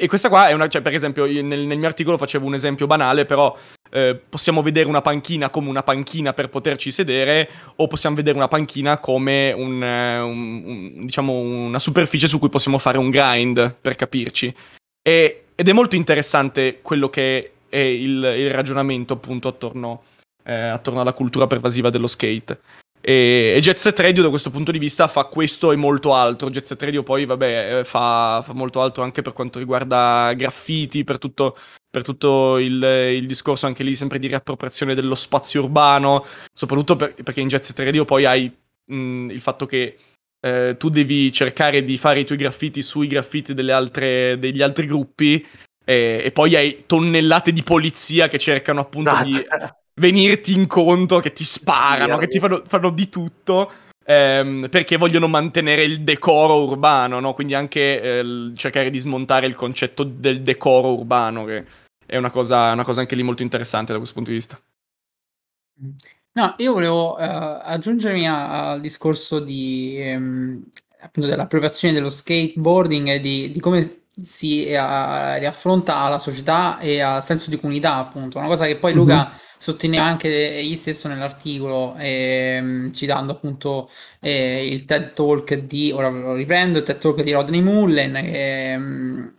E 0.00 0.06
questa 0.06 0.28
qua 0.28 0.48
è 0.48 0.52
una, 0.52 0.68
cioè 0.68 0.80
per 0.80 0.94
esempio 0.94 1.26
nel, 1.26 1.42
nel 1.42 1.78
mio 1.78 1.88
articolo 1.88 2.16
facevo 2.16 2.46
un 2.46 2.54
esempio 2.54 2.86
banale, 2.86 3.26
però 3.26 3.56
eh, 3.90 4.20
possiamo 4.28 4.62
vedere 4.62 4.88
una 4.88 5.02
panchina 5.02 5.50
come 5.50 5.68
una 5.68 5.82
panchina 5.82 6.32
per 6.32 6.48
poterci 6.48 6.90
sedere 6.90 7.48
o 7.76 7.86
possiamo 7.86 8.16
vedere 8.16 8.36
una 8.36 8.48
panchina 8.48 8.98
come 8.98 9.52
un, 9.52 9.82
eh, 9.82 10.20
un, 10.20 10.62
un, 10.64 11.06
diciamo 11.06 11.32
una 11.32 11.78
superficie 11.78 12.28
su 12.28 12.38
cui 12.38 12.48
possiamo 12.48 12.78
fare 12.78 12.98
un 12.98 13.10
grind, 13.10 13.74
per 13.80 13.96
capirci. 13.96 14.54
E, 15.02 15.44
ed 15.54 15.68
è 15.68 15.72
molto 15.72 15.96
interessante 15.96 16.80
quello 16.82 17.08
che 17.08 17.52
è 17.68 17.78
il, 17.78 18.22
il 18.22 18.50
ragionamento 18.50 19.14
appunto 19.14 19.48
attorno, 19.48 20.02
eh, 20.44 20.54
attorno 20.54 21.00
alla 21.00 21.12
cultura 21.12 21.46
pervasiva 21.46 21.90
dello 21.90 22.06
skate. 22.06 22.60
E, 23.00 23.54
e 23.56 23.60
Jet 23.60 23.78
Set 23.78 23.98
Radio 24.00 24.22
da 24.22 24.28
questo 24.28 24.50
punto 24.50 24.72
di 24.72 24.78
vista 24.78 25.08
fa 25.08 25.24
questo 25.24 25.72
e 25.72 25.76
molto 25.76 26.14
altro. 26.14 26.50
Jet 26.50 26.64
Set 26.64 26.82
Radio 26.82 27.02
poi, 27.02 27.24
vabbè, 27.24 27.78
eh, 27.78 27.84
fa, 27.84 28.42
fa 28.44 28.52
molto 28.52 28.80
altro 28.82 29.02
anche 29.02 29.22
per 29.22 29.32
quanto 29.32 29.58
riguarda 29.58 30.32
graffiti, 30.34 31.04
per 31.04 31.18
tutto, 31.18 31.56
per 31.90 32.02
tutto 32.02 32.58
il, 32.58 32.82
il, 32.82 33.26
discorso 33.26 33.66
anche 33.66 33.82
lì 33.82 33.94
sempre 33.94 34.18
di 34.18 34.26
riappropriazione 34.26 34.94
dello 34.94 35.14
spazio 35.14 35.62
urbano, 35.62 36.24
soprattutto 36.52 36.96
per, 36.96 37.14
perché 37.14 37.40
in 37.40 37.48
Jet 37.48 37.62
Set 37.62 37.78
Radio 37.78 38.04
poi 38.04 38.24
hai 38.24 38.54
mh, 38.84 39.30
il 39.30 39.40
fatto 39.40 39.66
che 39.66 39.96
eh, 40.40 40.76
tu 40.78 40.88
devi 40.88 41.32
cercare 41.32 41.84
di 41.84 41.98
fare 41.98 42.20
i 42.20 42.24
tuoi 42.24 42.38
graffiti 42.38 42.82
sui 42.82 43.06
graffiti 43.06 43.52
altre, 43.70 44.38
degli 44.38 44.62
altri 44.62 44.86
gruppi 44.86 45.44
e, 45.84 46.20
e, 46.24 46.32
poi 46.32 46.54
hai 46.54 46.84
tonnellate 46.86 47.52
di 47.52 47.62
polizia 47.62 48.28
che 48.28 48.38
cercano 48.38 48.80
appunto 48.80 49.18
di 49.22 49.42
venirti 49.98 50.52
incontro, 50.52 51.20
che 51.20 51.32
ti 51.32 51.44
sparano, 51.44 52.14
sì, 52.14 52.20
che 52.20 52.28
ti 52.28 52.38
fanno, 52.38 52.62
fanno 52.66 52.90
di 52.90 53.08
tutto. 53.08 53.72
Ehm, 54.10 54.68
perché 54.70 54.96
vogliono 54.96 55.28
mantenere 55.28 55.84
il 55.84 56.02
decoro 56.02 56.64
urbano, 56.64 57.20
no? 57.20 57.34
Quindi 57.34 57.52
anche 57.52 58.00
eh, 58.00 58.52
cercare 58.54 58.88
di 58.88 58.98
smontare 58.98 59.44
il 59.44 59.54
concetto 59.54 60.02
del 60.02 60.40
decoro 60.40 60.94
urbano, 60.94 61.44
che 61.44 61.66
è 62.06 62.16
una 62.16 62.30
cosa, 62.30 62.72
una 62.72 62.84
cosa 62.84 63.00
anche 63.00 63.14
lì 63.14 63.22
molto 63.22 63.42
interessante 63.42 63.92
da 63.92 63.98
questo 63.98 64.14
punto 64.14 64.30
di 64.30 64.36
vista. 64.36 64.58
No, 66.32 66.54
io 66.56 66.72
volevo 66.72 67.16
uh, 67.16 67.60
aggiungermi 67.62 68.26
al 68.26 68.80
discorso 68.80 69.40
di, 69.40 70.00
um, 70.16 70.62
appunto 71.00 71.28
dell'appropriazione 71.28 71.92
dello 71.92 72.08
skateboarding 72.08 73.08
e 73.08 73.20
di, 73.20 73.50
di 73.50 73.60
come 73.60 73.82
si 74.20 74.66
eh, 74.66 75.38
riaffronta 75.38 76.08
la 76.08 76.18
società 76.18 76.78
e 76.78 77.00
al 77.00 77.22
senso 77.22 77.50
di 77.50 77.60
comunità, 77.60 77.96
appunto. 77.96 78.38
Una 78.38 78.46
cosa 78.46 78.64
che 78.64 78.76
poi 78.76 78.94
Luca 78.94 79.26
mm-hmm. 79.26 79.36
Sottolinea 79.58 80.04
anche 80.04 80.56
egli 80.56 80.76
stesso 80.76 81.08
nell'articolo, 81.08 81.94
ehm, 81.98 82.92
citando 82.92 83.32
appunto 83.32 83.90
eh, 84.20 84.66
il 84.66 84.84
TED 84.84 85.12
Talk 85.12 85.54
di, 85.54 85.92
ora 85.92 86.08
lo 86.08 86.34
riprendo, 86.34 86.78
il 86.78 86.84
TED 86.84 86.98
Talk 86.98 87.22
di 87.22 87.32
Rodney 87.32 87.60
Mullen, 87.60 88.16
ehm, 88.16 89.34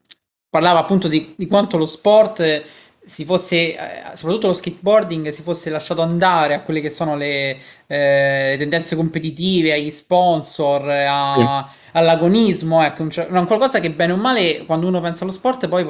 parlava 0.50 0.80
appunto 0.80 1.08
di, 1.08 1.34
di 1.36 1.48
quanto 1.48 1.78
lo 1.78 1.86
sport 1.86 2.64
si 3.10 3.26
fosse, 3.26 3.76
eh, 3.76 4.04
soprattutto 4.14 4.48
lo 4.48 4.54
skateboarding, 4.54 5.30
si 5.30 5.42
fosse 5.42 5.72
lasciato 5.72 6.02
andare 6.02 6.54
a 6.54 6.62
quelle 6.62 6.80
che 6.80 6.92
sono 6.92 7.18
le, 7.18 7.58
eh, 7.88 8.50
le 8.52 8.58
tendenze 8.58 8.96
competitive, 8.96 9.74
agli 9.74 9.90
sponsor, 9.90 10.88
a, 10.88 11.68
sì. 11.68 11.78
all'agonismo, 11.94 12.84
ecco, 12.84 13.02
un, 13.02 13.10
un, 13.30 13.46
qualcosa 13.48 13.80
che 13.80 13.90
bene 13.92 14.14
o 14.14 14.18
male, 14.18 14.64
quando 14.66 14.86
uno 14.86 15.02
pensa 15.02 15.24
allo 15.24 15.34
sport, 15.34 15.68
poi, 15.68 15.86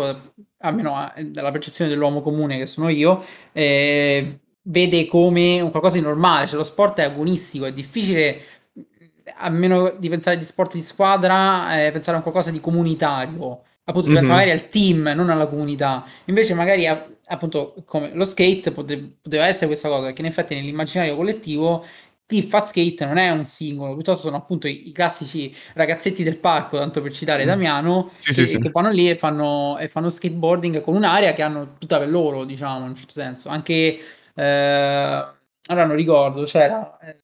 almeno 0.59 1.13
eh, 1.15 1.25
dalla 1.25 1.51
percezione 1.51 1.89
dell'uomo 1.89 2.21
comune 2.21 2.57
che 2.57 2.65
sono 2.65 2.89
io, 2.89 3.23
eh, 3.51 4.39
vede 4.63 5.07
come 5.07 5.61
un 5.61 5.71
qualcosa 5.71 5.97
di 5.97 6.03
normale, 6.03 6.47
cioè 6.47 6.57
lo 6.57 6.63
sport 6.63 6.99
è 6.99 7.03
agonistico, 7.03 7.65
è 7.65 7.73
difficile 7.73 8.39
a 9.37 9.49
meno 9.49 9.93
di 9.97 10.09
pensare 10.09 10.35
agli 10.35 10.43
sport 10.43 10.73
di 10.73 10.81
squadra, 10.81 11.85
eh, 11.85 11.91
pensare 11.91 12.13
a 12.13 12.17
un 12.17 12.23
qualcosa 12.23 12.51
di 12.51 12.59
comunitario 12.59 13.61
appunto 13.89 14.07
si 14.07 14.13
mm-hmm. 14.13 14.23
pensa 14.23 14.31
magari 14.31 14.51
al 14.51 14.67
team, 14.67 15.11
non 15.15 15.29
alla 15.29 15.47
comunità. 15.47 16.03
Invece 16.25 16.53
magari 16.53 16.85
appunto 17.31 17.75
come 17.85 18.11
lo 18.13 18.25
skate 18.25 18.71
potre, 18.71 18.97
poteva 19.21 19.47
essere 19.47 19.67
questa 19.67 19.89
cosa, 19.89 20.05
perché 20.05 20.21
in 20.21 20.27
effetti 20.27 20.55
nell'immaginario 20.55 21.15
collettivo 21.15 21.83
chi 22.29 22.43
fa 22.43 22.61
skate 22.61 23.05
non 23.05 23.17
è 23.17 23.31
un 23.31 23.43
singolo, 23.43 23.95
piuttosto 23.95 24.25
sono 24.25 24.37
appunto 24.37 24.67
i, 24.67 24.89
i 24.89 24.91
classici 24.91 25.51
ragazzetti 25.73 26.21
del 26.21 26.37
parco, 26.37 26.77
tanto 26.77 27.01
per 27.01 27.11
citare 27.11 27.43
mm. 27.43 27.47
Damiano, 27.47 28.11
sì, 28.19 28.33
che, 28.33 28.45
sì, 28.45 28.59
che, 28.59 28.69
vanno 28.69 28.91
lì 28.91 29.09
e 29.09 29.15
fanno, 29.15 29.79
e 29.79 29.87
fanno, 29.87 30.09
skateboarding 30.09 30.79
con 30.81 30.95
un'area 30.95 31.33
che 31.33 31.41
hanno 31.41 31.73
tutta 31.79 31.97
per 31.97 32.07
loro, 32.07 32.43
diciamo, 32.43 32.81
in 32.81 32.89
un 32.89 32.95
certo 32.95 33.13
senso. 33.13 33.49
Anche, 33.49 33.97
eh, 34.35 34.43
allora 34.43 35.85
non 35.85 35.95
ricordo, 35.95 36.43
c'era 36.43 36.99
eh, 36.99 37.17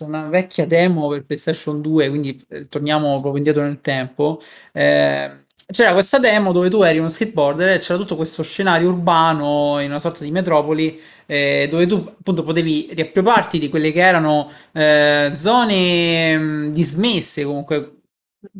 una 0.00 0.26
vecchia 0.28 0.66
demo 0.66 1.08
per 1.10 1.24
PlayStation 1.24 1.80
2, 1.80 2.08
quindi 2.08 2.44
eh, 2.48 2.64
torniamo 2.64 3.12
proprio 3.20 3.36
indietro 3.36 3.62
nel 3.62 3.80
tempo. 3.80 4.40
Eh, 4.72 5.44
c'era 5.70 5.92
questa 5.92 6.18
demo 6.18 6.52
dove 6.52 6.68
tu 6.68 6.82
eri 6.82 6.98
uno 6.98 7.08
skateboarder 7.08 7.68
e 7.68 7.78
c'era 7.78 7.98
tutto 7.98 8.16
questo 8.16 8.42
scenario 8.42 8.88
urbano 8.88 9.78
in 9.80 9.90
una 9.90 9.98
sorta 9.98 10.24
di 10.24 10.30
metropoli 10.30 11.00
eh, 11.26 11.68
dove 11.70 11.86
tu 11.86 11.94
appunto 11.94 12.42
potevi 12.42 12.90
riappropriarti 12.92 13.58
di 13.58 13.68
quelle 13.68 13.92
che 13.92 14.00
erano 14.00 14.50
eh, 14.72 15.32
zone 15.34 16.36
mh, 16.36 16.42
mm, 16.42 16.70
dismesse 16.70 17.44
comunque 17.44 18.00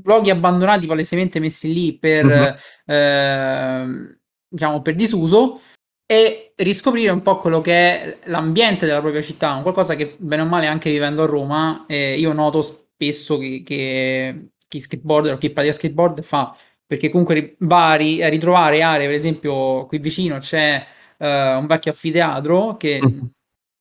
luoghi 0.04 0.30
abbandonati 0.30 0.86
palesemente 0.86 1.40
messi 1.40 1.72
lì 1.72 1.98
per 1.98 2.24
uh-huh. 2.26 2.92
eh, 2.94 4.16
diciamo 4.48 4.82
per 4.82 4.94
disuso 4.94 5.60
e 6.06 6.52
riscoprire 6.56 7.10
un 7.10 7.22
po' 7.22 7.38
quello 7.38 7.60
che 7.60 7.72
è 7.72 8.18
l'ambiente 8.24 8.84
della 8.84 9.00
propria 9.00 9.22
città, 9.22 9.54
un 9.54 9.62
qualcosa 9.62 9.94
che 9.94 10.16
bene 10.18 10.42
o 10.42 10.46
male 10.46 10.66
anche 10.66 10.90
vivendo 10.90 11.22
a 11.22 11.26
Roma 11.26 11.84
eh, 11.86 12.18
io 12.18 12.32
noto 12.32 12.62
spesso 12.62 13.38
che, 13.38 13.62
che 13.64 14.50
chi 14.68 14.80
skateboarder 14.80 15.34
o 15.34 15.36
chi 15.36 15.50
pratica 15.50 15.74
skateboard 15.74 16.22
fa 16.22 16.54
perché 16.90 17.08
comunque 17.08 17.54
va 17.60 17.90
a, 17.90 17.94
ri- 17.94 18.20
a 18.20 18.28
ritrovare 18.28 18.82
aree, 18.82 19.06
per 19.06 19.14
esempio 19.14 19.86
qui 19.86 20.00
vicino 20.00 20.38
c'è 20.38 20.84
uh, 21.18 21.24
un 21.24 21.66
vecchio 21.68 21.92
anfiteatro 21.92 22.76
che 22.76 22.98
mm. 23.00 23.20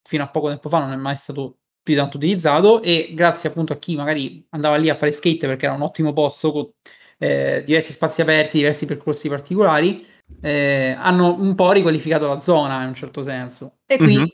fino 0.08 0.22
a 0.22 0.30
poco 0.30 0.50
tempo 0.50 0.70
fa 0.70 0.78
non 0.78 0.92
è 0.92 0.96
mai 0.96 1.16
stato 1.16 1.58
più 1.82 1.96
tanto 1.96 2.18
utilizzato 2.18 2.84
e 2.84 3.10
grazie 3.16 3.50
appunto 3.50 3.74
a 3.74 3.78
chi 3.78 3.96
magari 3.96 4.46
andava 4.50 4.76
lì 4.76 4.92
a 4.92 4.96
fare 4.96 5.12
skate 5.12 5.48
perché 5.48 5.66
era 5.66 5.74
un 5.74 5.82
ottimo 5.82 6.14
posto 6.14 6.52
con 6.52 6.70
eh, 7.18 7.64
diversi 7.66 7.94
spazi 7.94 8.22
aperti, 8.22 8.58
diversi 8.58 8.86
percorsi 8.86 9.28
particolari, 9.28 10.06
eh, 10.40 10.96
hanno 10.96 11.34
un 11.34 11.56
po' 11.56 11.72
riqualificato 11.72 12.28
la 12.28 12.40
zona 12.40 12.84
in 12.84 12.90
un 12.90 12.94
certo 12.94 13.24
senso. 13.24 13.80
E 13.88 13.98
qui 13.98 14.18
mm-hmm. 14.18 14.26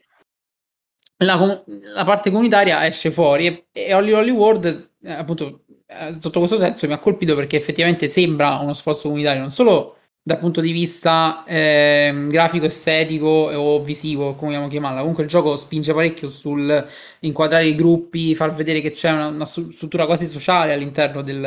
la, 1.20 1.64
la, 1.94 2.04
parte 2.04 2.30
comunitaria 2.30 2.86
esce 2.86 3.10
fuori 3.10 3.48
e, 3.48 3.68
e 3.72 3.94
Holly 3.94 4.12
Holly 4.12 4.32
World 4.32 4.90
eh, 5.02 5.14
appunto 5.14 5.64
eh, 5.88 6.14
sotto 6.20 6.40
questo 6.40 6.58
senso 6.58 6.88
mi 6.88 6.94
ha 6.94 7.00
colpito 7.00 7.36
perché 7.36 7.58
effettivamente 7.58 8.08
sembra 8.08 8.58
uno 8.58 8.74
sforzo 8.74 9.04
comunitario 9.04 9.42
non 9.42 9.52
solo 9.52 9.98
dal 10.28 10.40
punto 10.40 10.60
di 10.60 10.72
vista 10.72 11.44
eh, 11.46 12.12
grafico, 12.30 12.66
estetico 12.66 13.28
o 13.28 13.80
visivo, 13.84 14.34
come 14.34 14.54
vogliamo 14.54 14.68
chiamarla. 14.68 15.02
Comunque 15.02 15.22
il 15.22 15.30
gioco 15.30 15.56
spinge 15.56 15.94
parecchio 15.94 16.30
sul 16.30 16.84
inquadrare 17.20 17.66
i 17.66 17.76
gruppi, 17.76 18.34
far 18.34 18.52
vedere 18.52 18.82
che 18.82 18.90
c'è 18.90 19.12
una, 19.12 19.28
una 19.28 19.46
struttura 19.46 20.08
quasi 20.08 20.26
sociale 20.26 20.74
all'interno 20.74 21.22
del, 21.22 21.46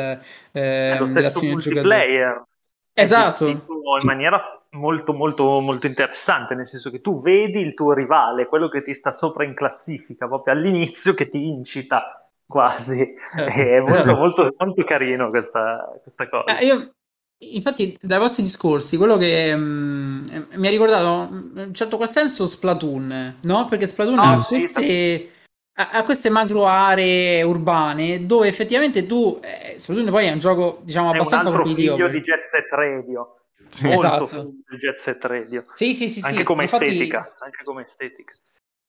eh, 0.53 0.97
dell'azione 0.97 1.55
del 1.55 1.57
giocatore. 1.57 2.45
Esatto. 2.93 3.47
In 3.47 3.61
maniera 4.03 4.41
molto 4.71 5.11
molto 5.11 5.59
molto 5.59 5.85
interessante, 5.85 6.55
nel 6.55 6.69
senso 6.69 6.89
che 6.89 7.01
tu 7.01 7.21
vedi 7.21 7.59
il 7.59 7.73
tuo 7.73 7.91
rivale, 7.91 8.47
quello 8.47 8.69
che 8.69 8.81
ti 8.81 8.93
sta 8.93 9.11
sopra 9.11 9.43
in 9.43 9.55
classifica 9.55 10.25
proprio 10.25 10.53
all'inizio, 10.53 11.13
che 11.13 11.29
ti 11.29 11.49
incita 11.49 12.28
quasi. 12.49 13.15
Certo. 13.37 13.61
È 13.61 13.79
molto, 13.79 13.95
certo. 13.95 14.21
molto, 14.21 14.55
molto 14.57 14.83
carino 14.83 15.29
questa, 15.29 15.87
questa 16.01 16.27
cosa. 16.27 16.57
Eh, 16.57 16.65
io, 16.65 16.93
infatti, 17.37 17.95
dai 18.01 18.17
vostri 18.17 18.41
discorsi, 18.43 18.97
quello 18.97 19.17
che 19.17 19.55
mh, 19.55 19.61
mm, 19.61 20.21
mi 20.55 20.67
ha 20.67 20.71
ricordato 20.71 21.29
in 21.31 21.51
un 21.67 21.73
certo 21.73 21.97
qual 21.97 22.09
senso 22.09 22.47
Splatoon, 22.47 23.35
no? 23.43 23.67
Perché 23.69 23.85
Splatoon 23.85 24.17
oh, 24.17 24.21
ha 24.21 24.45
queste... 24.45 25.33
A, 25.79 26.03
queste 26.03 26.29
macro 26.29 26.65
aree 26.65 27.41
urbane 27.41 28.25
dove 28.25 28.49
effettivamente 28.49 29.05
tu, 29.05 29.39
eh, 29.41 29.79
Splatoon 29.79 30.09
poi 30.09 30.25
è 30.25 30.31
un 30.31 30.39
gioco 30.39 30.81
diciamo 30.83 31.09
abbastanza 31.09 31.51
competitivo. 31.51 31.95
È 31.95 32.03
un 32.03 32.11
di 32.11 32.19
Jet 32.19 32.47
Set 32.49 32.67
Radio. 32.71 33.37
Sì. 33.69 33.85
Molto 33.85 34.25
esatto. 34.25 34.51
di 34.67 34.75
Jet 34.75 34.99
Set 34.99 35.23
Radio. 35.23 35.63
Sì, 35.71 35.93
sì, 35.93 36.09
sì. 36.09 36.19
Anche, 36.21 36.39
sì. 36.39 36.43
Come, 36.43 36.63
Infatti... 36.63 36.83
estetica, 36.83 37.33
anche 37.39 37.63
come 37.63 37.83
estetica. 37.83 38.33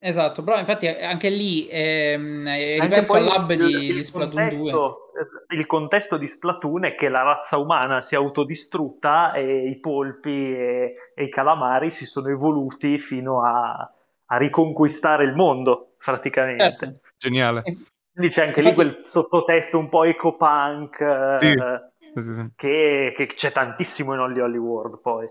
Esatto, 0.02 0.42
però 0.42 0.58
infatti 0.58 0.86
anche 0.86 1.28
lì 1.28 1.68
ehm, 1.70 2.44
ripenso 2.80 3.16
al 3.16 3.24
lab 3.24 3.50
il, 3.50 3.66
di, 3.66 3.88
il 3.88 3.94
di 3.96 4.02
Splatoon 4.02 4.48
contesto, 4.48 5.10
2. 5.48 5.58
Il 5.58 5.66
contesto 5.66 6.16
di 6.16 6.26
Splatoon 6.26 6.84
è 6.86 6.94
che 6.94 7.10
la 7.10 7.22
razza 7.22 7.58
umana 7.58 8.00
si 8.00 8.14
è 8.14 8.16
autodistrutta 8.16 9.32
e 9.34 9.68
i 9.68 9.78
polpi 9.78 10.30
e, 10.30 10.94
e 11.14 11.24
i 11.24 11.28
calamari 11.28 11.90
si 11.90 12.06
sono 12.06 12.28
evoluti 12.28 12.98
fino 12.98 13.44
a, 13.44 13.92
a 14.24 14.36
riconquistare 14.38 15.24
il 15.24 15.34
mondo. 15.34 15.92
praticamente. 16.02 16.72
Certo. 16.72 17.00
Geniale. 17.18 17.62
Quindi 17.62 18.34
c'è 18.34 18.46
anche 18.46 18.60
Infatti... 18.60 18.82
lì 18.82 18.90
quel 18.92 19.04
sottotesto 19.04 19.78
un 19.78 19.88
po' 19.90 20.04
eco-punk 20.04 21.38
sì. 21.40 21.46
eh, 21.46 21.90
sì, 22.14 22.34
sì, 22.34 22.50
che, 22.56 23.12
che, 23.14 23.26
c'è 23.26 23.52
tantissimo 23.52 24.14
in 24.14 24.20
Holly 24.20 24.40
Holly 24.40 24.56
World 24.56 25.00
poi. 25.00 25.28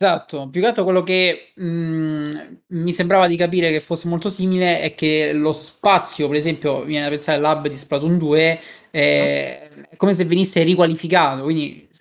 Esatto, 0.00 0.48
più 0.48 0.60
che 0.60 0.68
altro 0.68 0.84
quello 0.84 1.02
che 1.02 1.50
mh, 1.56 1.64
mm, 1.64 2.30
mi 2.68 2.92
sembrava 2.92 3.26
di 3.26 3.36
capire 3.36 3.72
che 3.72 3.80
fosse 3.80 4.06
molto 4.06 4.28
simile 4.28 4.80
è 4.80 4.94
che 4.94 5.32
lo 5.32 5.50
spazio, 5.52 6.28
per 6.28 6.36
esempio, 6.36 6.84
viene 6.84 7.02
da 7.06 7.10
pensare 7.10 7.38
all'hub 7.38 7.66
di 7.66 7.76
Splatoon 7.76 8.16
2, 8.16 8.60
è, 8.92 9.70
è 9.90 9.96
come 9.96 10.14
se 10.14 10.24
venisse 10.24 10.62
riqualificato, 10.62 11.42
quindi 11.42 11.88
sì. 11.90 12.00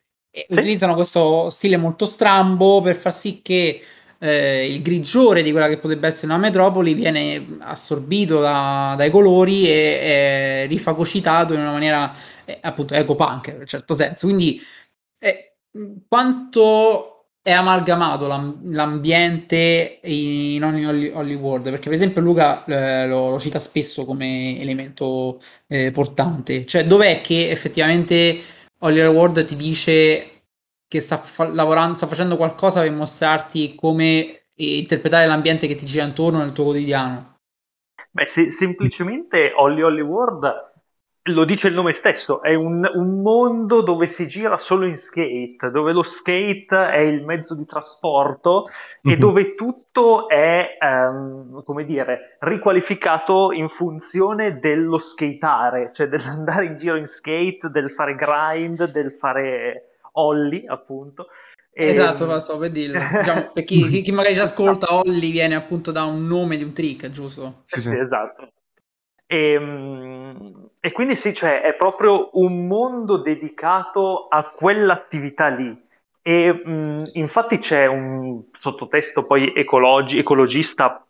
utilizzano 0.49 0.93
questo 0.93 1.49
stile 1.49 1.77
molto 1.77 2.05
strambo 2.05 2.81
per 2.83 2.95
far 2.95 3.15
sì 3.15 3.41
che 3.41 3.81
eh, 4.19 4.67
il 4.71 4.83
grigiore 4.83 5.41
di 5.41 5.49
quella 5.49 5.67
che 5.67 5.79
potrebbe 5.79 6.05
essere 6.07 6.27
una 6.27 6.37
metropoli 6.37 6.93
viene 6.93 7.57
assorbito 7.61 8.39
da, 8.39 8.93
dai 8.95 9.09
colori 9.09 9.67
e 9.67 9.99
è 10.63 10.65
rifagocitato 10.67 11.53
in 11.55 11.61
una 11.61 11.71
maniera 11.71 12.13
eh, 12.45 12.59
appunto 12.61 12.93
eco-punk 12.93 13.47
in 13.47 13.59
un 13.61 13.65
certo 13.65 13.95
senso. 13.95 14.27
Quindi 14.27 14.61
eh, 15.19 15.55
quanto 16.07 17.16
è 17.47 17.53
amalgamato 17.53 18.27
l'ambiente 18.27 20.01
in 20.03 20.61
ogni 20.65 20.85
Hollywood 21.13 21.63
perché 21.63 21.85
per 21.87 21.93
esempio 21.93 22.19
Luca 22.19 22.65
eh, 22.65 23.07
lo, 23.07 23.29
lo, 23.29 23.39
cita 23.39 23.57
spesso 23.57 24.03
come 24.03 24.59
elemento 24.59 25.39
eh, 25.67 25.91
portante. 25.91 26.65
Cioè 26.65 26.83
dov'è 26.83 27.21
che 27.21 27.49
effettivamente 27.49 28.37
Hollywood 28.79 29.45
ti 29.45 29.55
dice 29.55 30.41
che 30.89 30.99
sta 30.99 31.15
fa- 31.15 31.47
lavorando 31.47 31.93
sta 31.93 32.05
facendo 32.05 32.35
qualcosa 32.35 32.81
per 32.81 32.91
mostrarti 32.91 33.75
come 33.75 34.47
interpretare 34.55 35.25
l'ambiente 35.25 35.67
che 35.67 35.75
ti 35.75 35.85
gira 35.85 36.03
intorno 36.03 36.39
nel 36.39 36.51
tuo 36.51 36.65
quotidiano? 36.65 37.37
Beh, 38.11 38.25
se, 38.27 38.51
semplicemente 38.51 39.53
Holly 39.55 39.83
Hollywood 39.83 40.66
lo 41.27 41.45
dice 41.45 41.67
il 41.67 41.73
nome 41.73 41.93
stesso, 41.93 42.41
è 42.41 42.53
un, 42.53 42.89
un, 42.93 43.21
mondo 43.21 43.81
dove 43.81 44.07
si 44.07 44.27
gira 44.27 44.57
solo 44.57 44.85
in 44.85 44.97
skate, 44.97 45.69
dove 45.71 45.91
lo 45.91 46.03
skate 46.03 46.89
è 46.91 46.99
il 46.99 47.23
mezzo 47.23 47.55
di 47.55 47.65
trasporto 47.65 48.65
mm-hmm. 48.65 49.13
e 49.13 49.17
mhm. 49.17 49.19
dove 49.19 49.55
tutto 49.55 50.29
è, 50.29 50.77
um, 50.79 51.63
come 51.63 51.85
dire, 51.85 52.37
riqualificato 52.39 53.51
in 53.51 53.69
funzione 53.69 54.59
dello 54.59 54.97
skateare, 54.97 55.91
cioè 55.93 56.07
dell'andare 56.07 56.65
in 56.65 56.77
giro 56.77 56.95
in 56.95 57.07
skate, 57.07 57.69
del 57.71 57.91
fare 57.91 58.15
grind, 58.15 58.91
del 58.91 59.13
fare 59.13 59.97
ollie, 60.13 60.65
appunto. 60.67 61.27
E... 61.71 61.89
Esatto, 61.89 62.39
stavo 62.39 62.59
per 62.59 62.71
dirlo. 62.71 62.99
Diciamo, 63.19 63.51
per 63.53 63.63
chi, 63.63 63.87
chi, 63.87 64.01
chi, 64.01 64.11
magari 64.11 64.33
ci 64.33 64.39
ascolta, 64.39 64.87
Olli 64.95 65.29
viene 65.29 65.53
appunto 65.53 65.91
da 65.91 66.05
un 66.05 66.25
nome 66.25 66.57
di 66.57 66.63
un 66.63 66.73
trick, 66.73 67.09
giusto? 67.11 67.61
Sì, 67.63 67.79
sì. 67.79 67.89
sì 67.89 67.97
esatto. 67.97 68.49
E, 69.27 69.51
ehm, 69.51 70.66
e 70.87 70.93
quindi 70.93 71.17
sì, 71.17 71.33
cioè 71.33 71.59
è 71.59 71.73
proprio 71.73 72.29
un 72.35 72.65
mondo 72.65 73.17
dedicato 73.17 74.29
a 74.29 74.51
quell'attività 74.51 75.49
lì. 75.49 75.77
E 76.21 76.53
mh, 76.53 77.09
infatti 77.15 77.57
c'è 77.57 77.87
un 77.87 78.43
sottotesto 78.53 79.25
poi 79.25 79.51
ecologi- 79.53 80.17
ecologista 80.17 81.05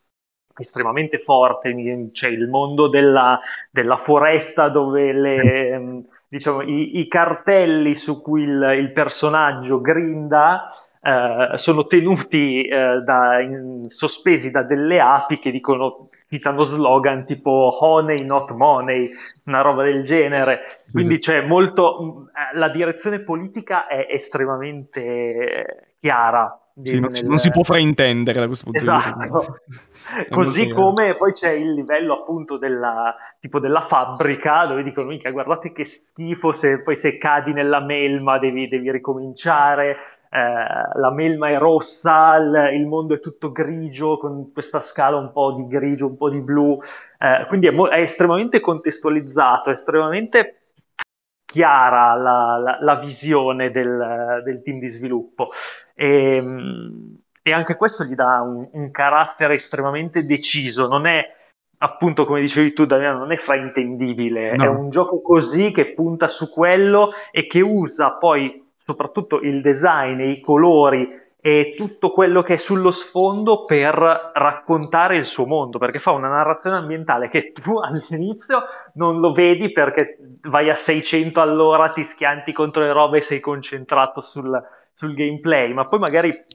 estremamente 0.58 1.20
forte, 1.20 2.10
c'è 2.12 2.28
il 2.28 2.48
mondo 2.48 2.88
della, 2.88 3.40
della 3.70 3.98
foresta 3.98 4.70
dove 4.70 5.14
le, 5.14 6.06
diciamo, 6.28 6.64
i, 6.64 6.98
i, 6.98 7.08
cartelli 7.08 7.94
su 7.94 8.20
cui 8.24 8.42
il, 8.42 8.78
il 8.80 8.92
personaggio 8.94 9.80
grinda 9.80 10.70
eh, 11.00 11.52
sono 11.58 11.86
tenuti 11.86 12.64
eh, 12.64 13.02
da, 13.06 13.40
in, 13.42 13.86
sospesi 13.90 14.50
da 14.50 14.64
delle 14.64 15.00
api 15.00 15.38
che 15.38 15.52
dicono 15.52 16.10
citano 16.30 16.64
slogan 16.64 17.26
tipo 17.26 17.76
honey 17.80 18.24
not 18.24 18.52
money, 18.52 19.10
una 19.46 19.62
roba 19.62 19.84
del 19.84 20.04
genere. 20.04 20.84
Quindi 20.92 21.20
c'è 21.20 21.42
molto 21.42 22.28
eh, 22.28 22.58
la 22.58 22.70
direzione 22.70 23.20
politica 23.20 23.88
è 23.88 24.08
estremamente 24.10 25.96
chiara. 26.00 26.62
Sì, 26.84 27.00
non, 27.00 27.10
nel... 27.12 27.26
non, 27.26 27.38
si 27.40 27.50
può 27.50 27.64
fraintendere 27.64 28.40
da 28.40 28.46
questo 28.46 28.66
punto 28.66 28.80
esatto. 28.80 29.18
di 29.18 29.32
vista. 29.32 29.62
Così 30.30 30.70
come 30.70 31.16
poi 31.16 31.32
c'è 31.34 31.52
il 31.52 31.74
livello 31.74 32.22
appunto 32.22 32.58
della, 32.58 33.16
tipo 33.40 33.60
della 33.60 33.82
fabbrica 33.82 34.66
dove 34.66 34.84
dicono 34.84 35.08
mica 35.08 35.32
guardate 35.32 35.72
che 35.72 35.84
schifo 35.84 36.54
se 36.54 36.82
poi 36.82 36.96
se 36.96 37.18
cadi 37.18 37.52
nella 37.52 37.82
melma 37.82 38.38
devi, 38.38 38.68
devi 38.68 38.92
ricominciare 38.92 39.98
eh, 40.30 41.00
la 41.00 41.12
melma 41.12 41.50
è 41.50 41.58
rossa, 41.58 42.36
il, 42.36 42.72
il, 42.74 42.86
mondo 42.86 43.14
è 43.14 43.20
tutto 43.20 43.52
grigio, 43.52 44.18
con 44.18 44.52
questa 44.52 44.82
scala 44.82 45.18
un 45.18 45.32
po' 45.32 45.54
di 45.54 45.68
grigio, 45.68 46.08
un 46.08 46.18
po' 46.18 46.30
di 46.30 46.42
blu, 46.42 46.80
eh, 47.18 47.46
quindi 47.48 47.68
è, 47.68 47.72
mo- 47.72 47.88
è, 47.88 48.02
estremamente 48.02 48.60
contestualizzato, 48.60 49.70
è 49.70 49.74
estremamente 49.74 50.62
chiara 51.46 52.14
la, 52.16 52.58
la, 52.58 52.78
la 52.82 52.96
visione 52.96 53.72
del, 53.72 54.42
del, 54.44 54.62
team 54.62 54.80
di 54.80 54.90
sviluppo. 54.90 55.52
E, 55.96 56.36
ehm, 56.36 57.18
e, 57.42 57.54
anche 57.54 57.78
questo 57.78 58.04
gli 58.04 58.16
dà 58.16 58.42
un, 58.42 58.68
un 58.72 58.92
carattere 58.92 59.56
estremamente 59.56 60.26
deciso, 60.26 60.88
non 60.88 61.06
è 61.06 61.36
appunto 61.80 62.26
come 62.26 62.42
dicevi 62.42 62.74
tu 62.74 62.86
Damiano, 62.86 63.20
non 63.20 63.32
è 63.32 63.38
fraintendibile, 63.38 64.56
no. 64.56 64.64
è 64.64 64.68
un 64.68 64.90
gioco 64.90 65.22
così 65.22 65.72
che 65.72 65.94
punta 65.94 66.28
su 66.28 66.50
quello 66.50 67.12
e 67.32 67.48
che 67.48 67.62
usa 67.62 68.18
poi 68.18 68.67
soprattutto 68.88 69.42
il 69.42 69.60
design 69.60 70.22
i 70.22 70.40
colori 70.40 71.26
e 71.42 71.74
tutto 71.76 72.12
quello 72.12 72.42
che 72.42 72.54
è 72.54 72.58
sullo 72.58 72.90
sfondo 72.92 73.66
per 73.66 74.32
raccontare 74.34 75.18
il 75.18 75.26
suo 75.26 75.46
mondo, 75.46 75.78
perché 75.78 76.00
fa 76.00 76.12
una 76.12 76.30
narrazione 76.30 76.78
ambientale 76.78 77.28
che 77.28 77.52
tu 77.52 77.80
all'inizio 77.84 78.64
non 78.94 79.20
lo 79.20 79.34
vedi 79.34 79.74
perché 79.74 80.18
vai 80.44 80.70
a 80.70 80.76
600 80.76 81.42
all'ora, 81.42 81.92
ti 81.92 82.04
schianti 82.04 82.54
contro 82.54 82.82
le 82.82 82.94
robe 82.94 83.18
e 83.18 83.22
sei 83.24 83.42
concentrato 83.42 84.22
sul, 84.22 84.58
sul 84.94 85.14
gameplay, 85.14 85.74
ma 85.74 85.86
poi 85.88 86.00
magari 86.00 86.46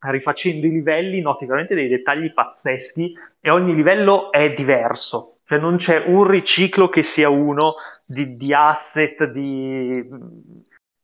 rifacendo 0.00 0.66
i 0.66 0.70
livelli 0.70 1.22
noti 1.22 1.46
veramente 1.46 1.74
dei 1.74 1.88
dettagli 1.88 2.32
pazzeschi 2.32 3.14
e 3.40 3.50
ogni 3.50 3.74
livello 3.74 4.30
è 4.32 4.52
diverso, 4.52 5.38
cioè 5.46 5.58
non 5.58 5.76
c'è 5.76 6.04
un 6.06 6.26
riciclo 6.26 6.90
che 6.90 7.02
sia 7.02 7.30
uno 7.30 7.74
di, 8.04 8.36
di 8.36 8.52
asset, 8.52 9.24
di 9.24 10.06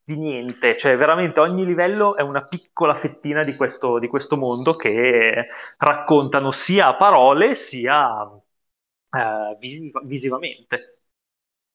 di 0.07 0.15
niente, 0.17 0.77
cioè 0.79 0.97
veramente 0.97 1.41
ogni 1.41 1.65
livello 1.65 2.17
è 2.17 2.23
una 2.23 2.47
piccola 2.47 2.95
fettina 2.95 3.43
di 3.43 3.57
questo, 3.57 3.99
di 3.99 4.07
questo 4.07 4.37
mondo 4.37 4.77
che 4.77 5.49
raccontano 5.79 6.53
sia 6.53 6.87
a 6.87 6.95
parole 6.95 7.57
sia 7.57 8.23
eh, 9.11 9.57
visiv- 9.59 10.05
visivamente. 10.05 11.01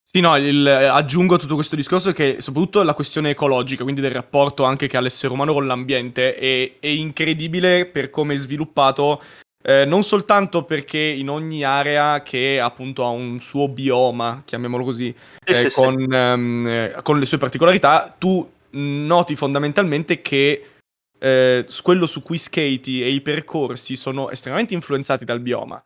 Sì, 0.01 0.21
no, 0.21 0.37
il, 0.37 0.65
aggiungo 0.65 1.35
a 1.35 1.37
tutto 1.37 1.55
questo 1.55 1.75
discorso 1.75 2.13
che 2.13 2.39
soprattutto 2.39 2.83
la 2.83 2.93
questione 2.93 3.31
ecologica, 3.31 3.83
quindi 3.83 3.99
del 3.99 4.11
rapporto 4.11 4.63
anche 4.63 4.87
che 4.87 4.95
ha 4.95 5.01
l'essere 5.01 5.33
umano 5.33 5.51
con 5.51 5.67
l'ambiente, 5.67 6.35
è, 6.35 6.79
è 6.79 6.87
incredibile 6.87 7.85
per 7.85 8.09
come 8.09 8.35
è 8.35 8.37
sviluppato 8.37 9.21
eh, 9.61 9.85
non 9.85 10.03
soltanto 10.03 10.63
perché 10.63 10.97
in 10.97 11.29
ogni 11.29 11.63
area 11.63 12.21
che 12.23 12.59
appunto 12.59 13.03
ha 13.03 13.09
un 13.09 13.39
suo 13.39 13.67
bioma, 13.67 14.41
chiamiamolo 14.43 14.83
così, 14.83 15.15
eh, 15.43 15.71
con, 15.71 15.95
um, 15.95 17.01
con, 17.03 17.19
le 17.19 17.25
sue 17.25 17.37
particolarità, 17.37 18.13
tu 18.17 18.49
noti 18.71 19.35
fondamentalmente 19.35 20.21
che 20.21 20.65
eh, 21.19 21.65
quello 21.83 22.07
su 22.07 22.23
cui 22.23 22.37
skati 22.37 23.03
e 23.03 23.09
i 23.09 23.21
percorsi 23.21 23.95
sono 23.95 24.29
estremamente 24.31 24.73
influenzati 24.73 25.25
dal 25.25 25.39
bioma. 25.39 25.83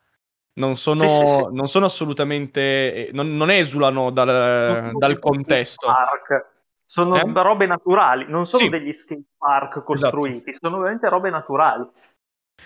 Non 0.57 0.77
sono, 0.77 1.49
non 1.51 1.67
sono 1.67 1.85
assolutamente. 1.85 3.09
Non, 3.11 3.35
non 3.35 3.51
esulano 3.51 4.09
dal, 4.09 4.91
dal 4.93 5.19
contesto. 5.19 5.87
Park. 5.87 6.53
Sono 6.85 7.17
eh? 7.17 7.23
robe 7.33 7.65
naturali, 7.65 8.25
non 8.29 8.45
sono 8.45 8.63
sì. 8.63 8.69
degli 8.69 8.93
skate 8.93 9.23
park 9.37 9.71
esatto. 9.71 9.83
costruiti, 9.83 10.51
esatto. 10.51 10.67
sono 10.67 10.77
veramente 10.77 11.09
robe 11.09 11.29
naturali. 11.29 11.85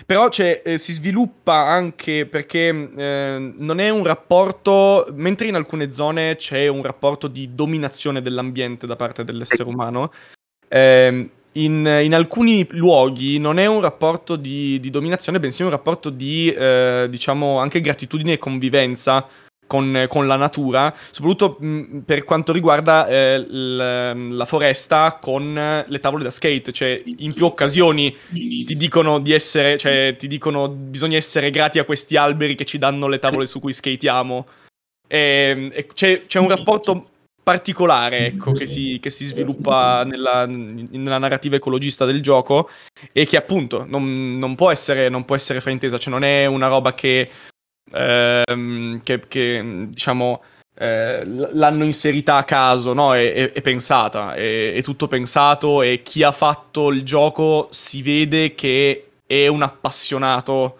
Però 0.05 0.29
eh, 0.29 0.77
si 0.77 0.93
sviluppa 0.93 1.53
anche 1.53 2.25
perché 2.25 2.67
eh, 2.95 3.53
non 3.57 3.79
è 3.79 3.89
un 3.89 4.03
rapporto, 4.03 5.07
mentre 5.13 5.47
in 5.47 5.55
alcune 5.55 5.91
zone 5.91 6.35
c'è 6.35 6.67
un 6.67 6.83
rapporto 6.83 7.27
di 7.27 7.53
dominazione 7.53 8.21
dell'ambiente 8.21 8.87
da 8.87 8.95
parte 8.95 9.23
dell'essere 9.23 9.69
umano, 9.69 10.11
eh, 10.67 11.29
in, 11.53 11.99
in, 12.03 12.13
alcuni 12.13 12.65
luoghi 12.71 13.39
non 13.39 13.59
è 13.59 13.65
un 13.65 13.81
rapporto 13.81 14.35
di, 14.35 14.79
di 14.79 14.89
dominazione, 14.89 15.39
bensì 15.39 15.63
un 15.63 15.71
rapporto 15.71 16.09
di, 16.09 16.51
eh, 16.51 17.07
diciamo, 17.09 17.59
anche 17.59 17.81
gratitudine 17.81 18.33
e 18.33 18.37
convivenza 18.37 19.27
con, 19.69 20.07
con, 20.09 20.25
la 20.25 20.35
natura, 20.35 20.91
soprattutto 21.11 21.57
mh, 21.59 21.99
per 21.99 22.23
quanto 22.23 22.51
riguarda 22.51 23.07
eh, 23.07 23.37
l, 23.37 24.35
la 24.35 24.45
foresta 24.45 25.19
con 25.21 25.53
le 25.53 25.99
tavole 25.99 26.23
da 26.23 26.31
skate, 26.31 26.71
cioè 26.71 26.99
in 27.05 27.35
più 27.35 27.45
occasioni 27.45 28.15
ti 28.31 28.75
dicono 28.75 29.19
di 29.19 29.31
essere, 29.31 29.77
cioè 29.77 30.15
ti 30.17 30.25
dicono 30.25 30.69
bisogna 30.69 31.17
essere 31.17 31.51
grati 31.51 31.77
a 31.77 31.83
questi 31.83 32.15
alberi 32.15 32.55
che 32.55 32.65
ci 32.65 32.79
danno 32.79 33.07
le 33.07 33.19
tavole 33.19 33.45
su 33.45 33.59
cui 33.59 33.73
skatiamo. 33.73 34.47
E, 35.07 35.69
e 35.71 35.87
c'è, 35.93 36.25
c'è, 36.25 36.39
un 36.39 36.49
rapporto 36.49 37.09
particolare, 37.43 38.27
ecco, 38.27 38.51
che 38.51 38.67
si, 38.67 38.99
che 39.01 39.09
si 39.09 39.25
sviluppa 39.25 40.03
nella, 40.03 40.45
nella, 40.45 41.17
narrativa 41.17 41.55
ecologista 41.55 42.05
del 42.05 42.21
gioco 42.21 42.69
e 43.11 43.25
che 43.25 43.37
appunto 43.37 43.85
non, 43.87 44.37
non, 44.37 44.53
può 44.55 44.69
essere, 44.69 45.09
non 45.09 45.25
può 45.25 45.35
essere 45.35 45.61
fraintesa, 45.61 45.97
cioè 45.97 46.13
non 46.13 46.23
è 46.23 46.45
una 46.45 46.67
roba 46.67 46.93
che 46.93 47.29
ehm, 47.93 49.01
che, 49.01 49.19
che, 49.27 49.85
diciamo 49.89 50.41
eh, 50.75 51.25
l'hanno 51.25 51.83
inserita 51.83 52.37
a 52.37 52.43
caso, 52.43 52.93
no? 52.93 53.13
È, 53.13 53.33
è, 53.33 53.51
è 53.51 53.61
pensata, 53.61 54.33
è, 54.33 54.73
è, 54.73 54.81
tutto 54.81 55.07
pensato 55.07 55.81
e 55.81 56.01
chi 56.03 56.23
ha 56.23 56.31
fatto 56.31 56.89
il 56.89 57.03
gioco 57.03 57.67
si 57.71 58.01
vede 58.01 58.55
che 58.55 59.09
è 59.25 59.47
un 59.47 59.61
appassionato 59.61 60.77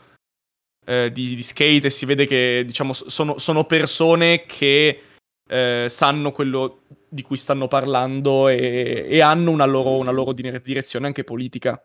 eh, 0.85 1.11
di, 1.11 1.35
di, 1.35 1.43
skate 1.43 1.87
e 1.87 1.89
si 1.89 2.05
vede 2.05 2.25
che, 2.25 2.63
diciamo, 2.65 2.93
sono, 2.93 3.37
sono 3.37 3.65
persone 3.65 4.45
che 4.45 5.01
eh, 5.49 5.87
sanno 5.89 6.31
quello 6.31 6.83
di 7.09 7.21
cui 7.21 7.37
stanno 7.37 7.67
parlando 7.67 8.47
e, 8.47 9.05
e 9.09 9.21
hanno 9.21 9.51
una 9.51 9.65
loro, 9.65 9.97
una 9.97 10.11
loro 10.11 10.31
direzione 10.33 11.07
anche 11.07 11.23
politica. 11.23 11.83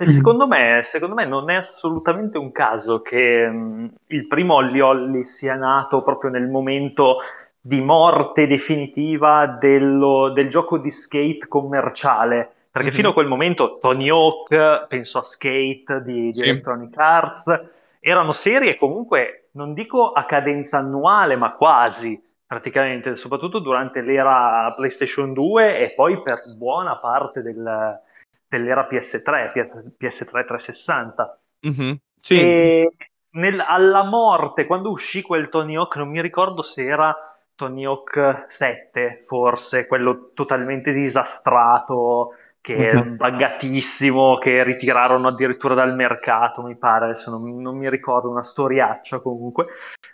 E 0.00 0.06
secondo 0.06 0.46
me, 0.46 0.82
secondo 0.84 1.16
me, 1.16 1.24
non 1.24 1.50
è 1.50 1.56
assolutamente 1.56 2.38
un 2.38 2.52
caso 2.52 3.02
che 3.02 3.48
mh, 3.48 3.94
il 4.06 4.28
primo 4.28 4.54
Olli 4.54 4.80
Olli 4.80 5.24
sia 5.24 5.56
nato 5.56 6.02
proprio 6.02 6.30
nel 6.30 6.46
momento 6.46 7.16
di 7.60 7.80
morte 7.80 8.46
definitiva 8.46 9.46
dello, 9.46 10.30
del 10.30 10.48
gioco 10.48 10.78
di 10.78 10.92
skate 10.92 11.48
commerciale. 11.48 12.52
Perché 12.70 12.88
mm-hmm. 12.88 12.96
fino 12.96 13.08
a 13.10 13.12
quel 13.12 13.26
momento 13.26 13.78
Tony 13.80 14.08
Hawk, 14.08 14.86
penso 14.86 15.18
a 15.18 15.22
Skate 15.22 16.02
di, 16.04 16.26
di 16.26 16.34
sì. 16.34 16.42
Electronic 16.42 16.96
Arts, 16.96 17.60
erano 17.98 18.32
serie 18.32 18.76
comunque, 18.76 19.48
non 19.52 19.74
dico 19.74 20.12
a 20.12 20.24
cadenza 20.24 20.78
annuale, 20.78 21.34
ma 21.34 21.54
quasi 21.54 22.22
praticamente, 22.46 23.16
soprattutto 23.16 23.58
durante 23.58 24.00
l'era 24.00 24.72
PlayStation 24.76 25.32
2 25.32 25.80
e 25.80 25.90
poi 25.90 26.22
per 26.22 26.42
buona 26.56 26.96
parte 26.96 27.42
del, 27.42 28.00
dell'era 28.48 28.88
PS3, 28.90 29.52
PS3 29.98 30.46
360. 30.46 31.40
Mm-hmm, 31.68 31.92
sì. 32.16 32.40
E 32.40 32.92
nel, 33.30 33.62
alla 33.66 34.04
morte, 34.04 34.66
quando 34.66 34.90
uscì 34.90 35.22
quel 35.22 35.48
Tony 35.48 35.76
Hawk, 35.76 35.96
non 35.96 36.08
mi 36.08 36.20
ricordo 36.20 36.62
se 36.62 36.84
era 36.84 37.14
Tony 37.54 37.84
Hawk 37.84 38.46
7, 38.48 39.24
forse, 39.26 39.86
quello 39.86 40.30
totalmente 40.32 40.92
disastrato, 40.92 42.34
che 42.60 42.90
è 42.90 42.94
mm-hmm. 42.94 43.16
buggatissimo, 43.16 44.38
che 44.38 44.62
ritirarono 44.62 45.28
addirittura 45.28 45.74
dal 45.74 45.94
mercato, 45.94 46.62
mi 46.62 46.76
pare, 46.76 47.06
adesso 47.06 47.30
non, 47.30 47.60
non 47.60 47.76
mi 47.76 47.88
ricordo, 47.90 48.30
una 48.30 48.42
storiaccia 48.42 49.20
comunque. 49.20 49.66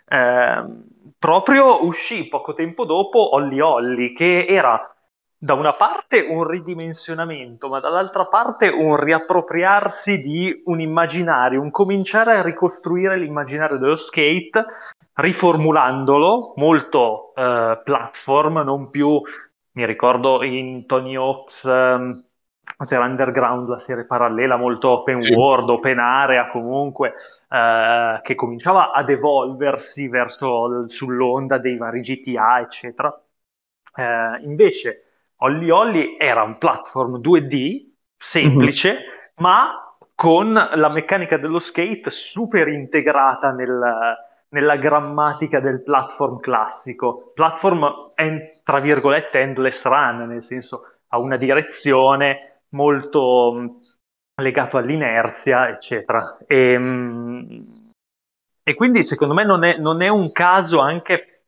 Eh, 0.07 0.65
proprio 1.17 1.85
uscì 1.85 2.27
poco 2.27 2.53
tempo 2.53 2.85
dopo 2.85 3.35
Olli 3.35 3.59
Olli, 3.59 4.13
che 4.13 4.45
era 4.47 4.94
da 5.45 5.53
una 5.53 5.73
parte 5.73 6.25
un 6.27 6.43
ridimensionamento, 6.43 7.69
ma 7.69 7.79
dall'altra 7.79 8.25
parte 8.25 8.67
un 8.67 8.95
riappropriarsi 8.95 10.19
di 10.19 10.63
un 10.65 10.81
immaginario, 10.81 11.61
un 11.61 11.69
cominciare 11.69 12.35
a 12.35 12.41
ricostruire 12.41 13.15
l'immaginario 13.15 13.77
dello 13.77 13.95
skate, 13.95 14.65
riformulandolo 15.13 16.53
molto 16.55 17.31
eh, 17.35 17.79
platform, 17.83 18.63
non 18.63 18.89
più, 18.89 19.21
mi 19.73 19.85
ricordo 19.85 20.41
in 20.41 20.87
Tony 20.87 21.15
Hawk's, 21.15 21.61
um, 21.61 22.23
c'era 22.79 23.05
Underground, 23.05 23.69
la 23.69 23.79
serie 23.79 24.05
parallela, 24.05 24.57
molto 24.57 24.89
open 24.89 25.21
sì. 25.21 25.31
world, 25.31 25.69
open 25.69 25.99
area 25.99 26.49
comunque, 26.49 27.13
eh, 27.49 28.19
che 28.23 28.33
cominciava 28.33 28.91
ad 28.91 29.11
evolversi 29.11 30.07
verso, 30.07 30.89
sull'onda 30.89 31.59
dei 31.59 31.77
vari 31.77 31.99
GTA, 31.99 32.61
eccetera. 32.61 33.15
Eh, 33.95 34.39
invece 34.41 35.04
Olli 35.39 35.69
Olli 35.69 36.17
era 36.17 36.43
un 36.43 36.57
platform 36.57 37.19
2D 37.19 37.91
semplice, 38.17 38.91
mm-hmm. 38.91 39.01
ma 39.37 39.85
con 40.15 40.53
la 40.53 40.89
meccanica 40.93 41.37
dello 41.37 41.59
skate 41.59 42.09
super 42.09 42.69
integrata 42.69 43.51
nel, 43.51 44.17
nella 44.49 44.77
grammatica 44.77 45.59
del 45.59 45.83
platform 45.83 46.39
classico. 46.39 47.31
Platform 47.33 48.13
è, 48.15 48.59
tra 48.63 48.79
virgolette, 48.79 49.39
endless 49.39 49.83
run, 49.83 50.27
nel 50.27 50.43
senso 50.43 50.99
ha 51.09 51.19
una 51.19 51.37
direzione 51.37 52.61
molto 52.69 53.53
mm, 53.53 53.67
legato 54.41 54.77
all'inerzia, 54.77 55.67
eccetera. 55.67 56.37
E, 56.47 56.77
mm, 56.77 57.61
e 58.63 58.73
quindi 58.73 59.03
secondo 59.03 59.33
me 59.33 59.43
non 59.43 59.63
è, 59.63 59.77
non 59.77 60.01
è, 60.01 60.07
un 60.07 60.31
caso 60.31 60.79
anche, 60.79 61.43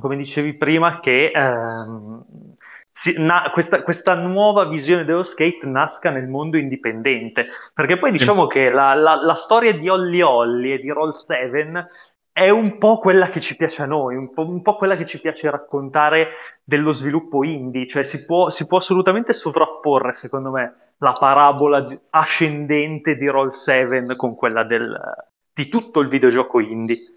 come 0.00 0.16
dicevi 0.16 0.54
prima, 0.54 1.00
che 1.00 1.30
ehm, 1.34 2.53
si, 2.94 3.14
na, 3.18 3.50
questa, 3.52 3.82
questa, 3.82 4.14
nuova 4.14 4.66
visione 4.66 5.04
dello 5.04 5.24
skate 5.24 5.66
nasca 5.66 6.10
nel 6.10 6.28
mondo 6.28 6.56
indipendente. 6.56 7.48
Perché 7.74 7.98
poi 7.98 8.12
diciamo 8.12 8.46
che 8.46 8.70
la, 8.70 8.94
la, 8.94 9.16
la 9.16 9.34
storia 9.34 9.74
di 9.74 9.88
Olli 9.88 10.22
Olli 10.22 10.72
e 10.72 10.78
di 10.78 10.88
Roll 10.90 11.10
7 11.10 11.88
è 12.32 12.48
un 12.50 12.78
po' 12.78 12.98
quella 12.98 13.28
che 13.30 13.40
ci 13.40 13.56
piace 13.56 13.82
a 13.82 13.86
noi, 13.86 14.16
un 14.16 14.32
po', 14.32 14.42
un 14.42 14.62
po', 14.62 14.76
quella 14.76 14.96
che 14.96 15.06
ci 15.06 15.20
piace 15.20 15.50
raccontare 15.50 16.30
dello 16.64 16.92
sviluppo 16.92 17.44
indie, 17.44 17.86
cioè 17.86 18.02
si 18.02 18.24
può, 18.24 18.50
si 18.50 18.66
può 18.66 18.78
assolutamente 18.78 19.32
sovrapporre, 19.32 20.14
secondo 20.14 20.50
me, 20.50 20.74
la 20.98 21.12
parabola 21.12 21.86
ascendente 22.10 23.16
di 23.16 23.28
Roll 23.28 23.50
7 23.50 24.16
con 24.16 24.34
quella 24.34 24.64
del, 24.64 25.00
di 25.52 25.68
tutto 25.68 26.00
il 26.00 26.08
videogioco 26.08 26.58
indie. 26.58 27.13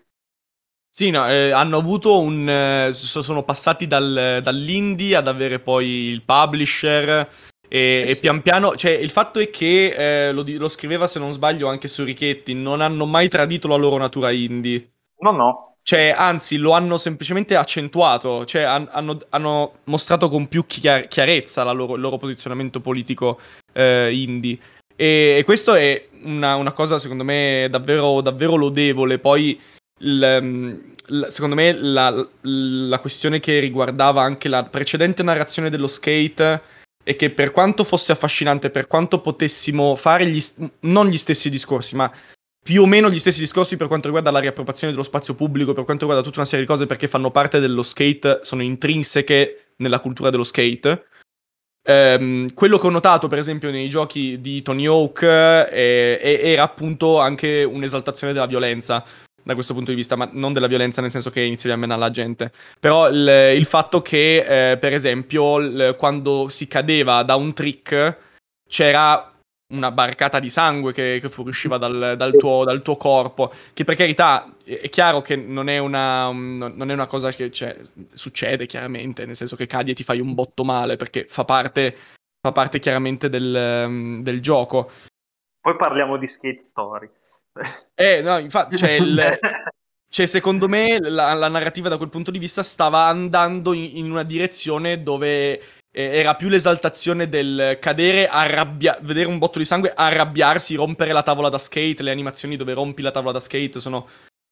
Sì, 0.90 1.10
no, 1.10 1.30
eh, 1.30 1.52
hanno 1.52 1.78
avuto 1.78 2.20
un... 2.20 2.50
Eh, 2.50 2.94
sono 2.94 3.44
passati 3.44 3.86
dal, 3.86 4.40
dall'indie 4.42 5.16
ad 5.16 5.28
avere 5.28 5.60
poi 5.60 5.86
il 5.86 6.24
publisher 6.24 7.30
e, 7.68 8.06
e 8.08 8.16
pian 8.18 8.42
piano... 8.42 8.76
Cioè, 8.76 8.92
il 8.92 9.10
fatto 9.10 9.40
è 9.40 9.50
che, 9.50 10.28
eh, 10.28 10.32
lo, 10.32 10.44
lo, 10.46 10.68
scriveva 10.68 11.08
se 11.08 11.20
non 11.20 11.34
sbaglio 11.34 11.68
anche 11.68 11.88
su 11.88 12.04
Richetti, 12.04 12.54
non 12.54 12.82
hanno 12.82 13.06
mai 13.06 13.28
tradito 13.28 13.68
la 13.68 13.76
loro 13.76 13.98
natura 13.98 14.32
indie. 14.32 14.92
No, 15.20 15.32
no. 15.32 15.68
Cioè, 15.88 16.14
anzi, 16.18 16.58
lo 16.58 16.72
hanno 16.72 16.98
semplicemente 16.98 17.56
accentuato, 17.56 18.44
cioè 18.44 18.64
han, 18.64 18.90
hanno, 18.92 19.20
hanno, 19.30 19.76
mostrato 19.86 20.28
con 20.28 20.48
più 20.48 20.66
chiar- 20.66 21.08
chiarezza 21.08 21.64
loro, 21.72 21.96
il 21.96 22.02
loro 22.02 22.18
posizionamento 22.18 22.82
politico 22.82 23.40
eh, 23.72 24.12
indie. 24.12 24.58
E, 24.98 25.38
e 25.38 25.44
questo 25.46 25.76
è 25.76 26.10
una, 26.24 26.56
una, 26.56 26.74
cosa, 26.74 27.00
secondo 27.00 27.24
me, 27.24 27.68
davvero, 27.70 28.20
davvero 28.20 28.56
lodevole. 28.56 29.18
Poi 29.18 29.58
il, 30.00 30.40
mm, 30.42 30.74
secondo 31.28 31.56
me 31.56 31.74
la, 31.74 32.28
la, 32.42 33.00
questione 33.00 33.40
che 33.40 33.60
riguardava 33.60 34.22
anche 34.22 34.50
la 34.50 34.64
precedente 34.64 35.24
narrazione 35.24 35.70
dello 35.70 35.88
skate 35.88 36.62
è 37.04 37.16
che 37.16 37.30
per 37.30 37.52
quanto 37.52 37.84
fosse 37.84 38.12
affascinante, 38.12 38.70
per 38.70 38.88
quanto 38.88 39.22
potessimo 39.22 39.96
fare 39.96 40.28
gli, 40.28 40.44
non 40.82 41.08
gli 41.08 41.18
stessi 41.18 41.50
discorsi, 41.50 41.96
ma 41.96 42.12
più 42.62 42.82
o 42.82 42.86
meno 42.86 43.10
gli 43.10 43.20
stessi 43.20 43.40
discorsi 43.40 43.78
per 43.78 43.88
quanto 43.88 44.08
riguarda 44.08 44.30
la 44.30 44.40
riappropriazione 44.40 44.92
dello 44.92 45.06
spazio 45.06 45.34
pubblico, 45.34 45.74
per 45.74 45.86
quanto 45.86 46.04
riguarda 46.04 46.28
tutta 46.28 46.40
una 46.42 46.50
serie 46.50 46.66
di 46.66 46.70
cose 46.70 46.86
perché 46.86 47.08
fanno 47.08 47.32
parte 47.32 47.62
dello 47.62 47.82
skate, 47.82 48.42
sono 48.44 48.62
intrinseche 48.62 49.72
nella 49.78 50.02
cultura 50.02 50.30
dello 50.30 50.44
skate. 50.44 51.06
Um, 51.88 52.54
quello 52.54 52.78
che 52.78 52.88
ho 52.88 52.90
notato, 52.90 53.30
per 53.30 53.38
esempio, 53.38 53.72
nei 53.72 53.88
giochi 53.88 54.42
di 54.42 54.62
Tony 54.62 54.86
Hawk 54.86 55.22
eh, 55.22 56.20
era 56.44 56.64
appunto 56.64 57.22
anche 57.22 57.64
un'esaltazione 57.64 58.34
della 58.34 58.46
violenza 58.46 59.06
da 59.48 59.54
questo 59.56 59.74
punto 59.74 59.90
di 59.90 59.98
vista, 59.98 60.16
ma 60.16 60.30
non 60.32 60.54
della 60.54 60.68
violenza 60.68 61.02
nel 61.02 61.10
senso 61.10 61.32
che 61.32 61.42
iniziavi 61.42 61.76
a 61.76 61.80
menare 61.80 62.00
la 62.00 62.12
gente. 62.12 62.52
Però 62.80 63.10
il, 63.10 63.54
il 63.56 63.66
fatto 63.66 64.02
che, 64.02 64.72
eh, 64.72 64.78
per 64.78 64.94
esempio, 64.94 65.58
l- 65.58 65.96
quando 65.98 66.50
si 66.50 66.68
cadeva 66.68 67.24
da 67.24 67.36
un 67.36 67.54
trick 67.54 68.18
c'era 68.70 69.32
una 69.74 69.92
barcata 69.92 70.40
di 70.40 70.50
sangue 70.50 70.94
che, 70.94 71.20
che 71.22 71.30
fuoriusciva 71.30 71.78
dal, 71.78 72.16
dal, 72.18 72.36
tuo, 72.36 72.64
dal, 72.64 72.82
tuo, 72.82 72.96
corpo. 72.98 73.52
Che 73.74 73.84
per 73.84 73.96
carità 73.96 74.54
è 74.64 74.90
chiaro 74.90 75.22
che 75.22 75.36
non 75.36 75.70
è 75.70 75.78
una, 75.78 76.30
non 76.32 76.90
è 76.90 76.94
una 76.94 77.08
cosa 77.08 77.32
che 77.32 77.50
cioè, 77.52 77.76
succede 78.14 78.66
chiaramente, 78.66 79.26
nel 79.26 79.36
senso 79.36 79.56
che 79.56 79.66
cadi 79.66 79.92
e 79.92 79.94
ti 79.96 80.04
fai 80.04 80.20
un 80.20 80.34
botto 80.34 80.64
male, 80.64 80.98
perché 80.98 81.26
fa 81.28 81.46
parte, 81.46 81.96
fa 82.40 82.52
parte 82.52 82.80
chiaramente 82.80 83.30
del, 83.30 84.20
del 84.22 84.42
gioco. 84.42 84.92
Poi 85.60 85.76
parliamo 85.76 86.18
di 86.18 86.28
skate 86.28 86.62
story. 86.62 87.10
Eh, 87.96 88.22
no, 88.22 88.38
infatti, 88.38 88.78
cioè, 88.78 88.92
il, 88.92 89.40
cioè 90.10 90.26
secondo 90.26 90.68
me 90.68 91.00
la, 91.00 91.34
la, 91.34 91.48
narrativa 91.48 91.90
da 91.90 91.98
quel 91.98 92.10
punto 92.10 92.32
di 92.32 92.40
vista 92.40 92.64
stava 92.64 93.06
andando 93.06 93.74
in, 93.74 93.98
in 93.98 94.12
una 94.12 94.24
direzione 94.24 95.02
dove 95.02 95.60
eh, 95.98 96.20
era 96.20 96.36
più 96.36 96.48
l'esaltazione 96.48 97.28
del 97.28 97.80
cadere, 97.82 98.28
arrabbia- 98.28 99.00
vedere 99.02 99.28
un 99.28 99.40
botto 99.40 99.58
di 99.58 99.66
sangue, 99.66 99.92
arrabbiarsi, 99.96 100.76
rompere 100.76 101.12
la 101.12 101.24
tavola 101.24 101.50
da 101.50 101.58
skate. 101.58 102.04
Le 102.04 102.12
animazioni 102.12 102.56
dove 102.56 102.74
rompi 102.74 103.02
la 103.02 103.12
tavola 103.12 103.32
da 103.32 103.40
skate 103.40 103.80
sono 103.80 104.08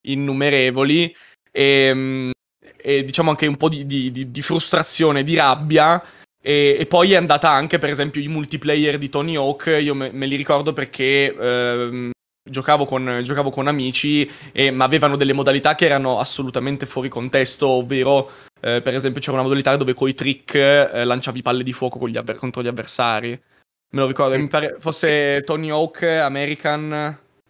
innumerevoli. 0.07 1.15
E, 1.51 1.63
ehm, 1.63 2.31
e 2.77 3.03
diciamo 3.03 3.29
anche 3.29 3.45
un 3.45 3.57
po' 3.57 3.69
di, 3.69 3.85
di, 3.85 4.11
di, 4.11 4.31
di 4.31 4.41
frustrazione, 4.41 5.23
di 5.23 5.35
rabbia. 5.35 6.03
E, 6.41 6.77
e, 6.79 6.85
poi 6.87 7.13
è 7.13 7.15
andata 7.15 7.51
anche, 7.51 7.77
per 7.77 7.89
esempio, 7.89 8.21
i 8.21 8.27
multiplayer 8.27 8.97
di 8.97 9.09
Tony 9.09 9.35
Hawk. 9.35 9.77
Io 9.81 9.93
me, 9.93 10.11
me 10.11 10.25
li 10.25 10.35
ricordo 10.35 10.73
perché 10.73 11.35
ehm, 11.35 12.11
giocavo 12.47 12.85
con, 12.85 13.21
giocavo 13.23 13.49
con 13.49 13.67
amici, 13.67 14.29
e, 14.51 14.71
ma 14.71 14.85
avevano 14.85 15.15
delle 15.15 15.33
modalità 15.33 15.75
che 15.75 15.85
erano 15.85 16.19
assolutamente 16.19 16.85
fuori 16.85 17.09
contesto, 17.09 17.67
ovvero 17.67 18.29
eh, 18.61 18.81
per 18.81 18.93
esempio 18.93 19.19
c'era 19.19 19.33
una 19.33 19.43
modalità 19.43 19.75
dove 19.75 19.93
coi 19.93 20.13
trick 20.13 20.55
eh, 20.55 21.03
lanciavi 21.03 21.41
palle 21.41 21.63
di 21.63 21.73
fuoco 21.73 22.03
avver- 22.05 22.37
contro 22.37 22.61
gli 22.61 22.67
avversari. 22.67 23.29
Me 23.29 24.01
lo 24.01 24.07
ricordo, 24.07 24.37
mi 24.37 24.47
pare 24.47 24.75
fosse 24.79 25.41
Tony 25.43 25.69
Hawk 25.69 26.03
American, 26.03 26.91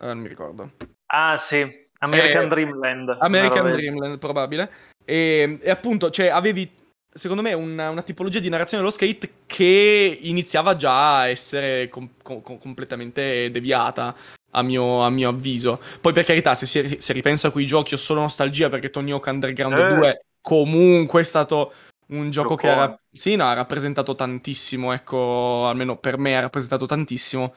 eh, 0.02 0.06
non 0.06 0.20
mi 0.20 0.28
ricordo. 0.28 0.72
Ah 1.08 1.38
sì, 1.38 1.86
American 2.00 2.46
eh, 2.46 2.48
Dreamland. 2.48 3.18
American 3.20 3.72
Dreamland, 3.72 4.18
probabile. 4.18 4.70
E, 5.04 5.60
e, 5.62 5.70
appunto, 5.70 6.10
cioè, 6.10 6.28
avevi, 6.28 6.70
secondo 7.12 7.42
me, 7.42 7.54
una, 7.54 7.90
una, 7.90 8.02
tipologia 8.02 8.40
di 8.40 8.50
narrazione 8.50 8.84
dello 8.84 8.96
skate 8.96 9.30
che 9.46 10.20
iniziava 10.22 10.76
già 10.76 11.20
a 11.20 11.28
essere 11.28 11.90
com- 11.90 12.10
com- 12.22 12.42
completamente 12.60 13.50
deviata. 13.52 14.16
A 14.58 14.62
mio, 14.62 15.02
a 15.02 15.10
mio, 15.10 15.30
avviso. 15.30 15.82
Poi, 16.00 16.14
per 16.14 16.24
carità, 16.24 16.56
se 16.56 16.66
si, 16.66 16.96
se 17.00 17.14
ripensa 17.14 17.50
a 17.50 17.52
quei 17.52 17.66
giochi 17.66 17.94
ho 17.94 17.98
solo 17.98 18.22
nostalgia 18.22 18.70
perché 18.70 18.90
Tony 18.90 19.12
Hawk 19.12 19.26
Underground 19.28 19.78
eh. 19.78 19.96
2 19.96 20.26
comunque 20.42 21.22
è 21.22 21.24
stato 21.24 21.74
un 22.08 22.30
gioco 22.30 22.56
Giocone. 22.56 22.74
che 22.74 22.80
ha, 22.80 23.00
sì, 23.12 23.36
no, 23.36 23.46
ha 23.46 23.54
rappresentato 23.54 24.16
tantissimo, 24.16 24.94
ecco, 24.94 25.66
almeno 25.66 25.98
per 25.98 26.18
me 26.18 26.38
ha 26.38 26.42
rappresentato 26.42 26.86
tantissimo. 26.86 27.54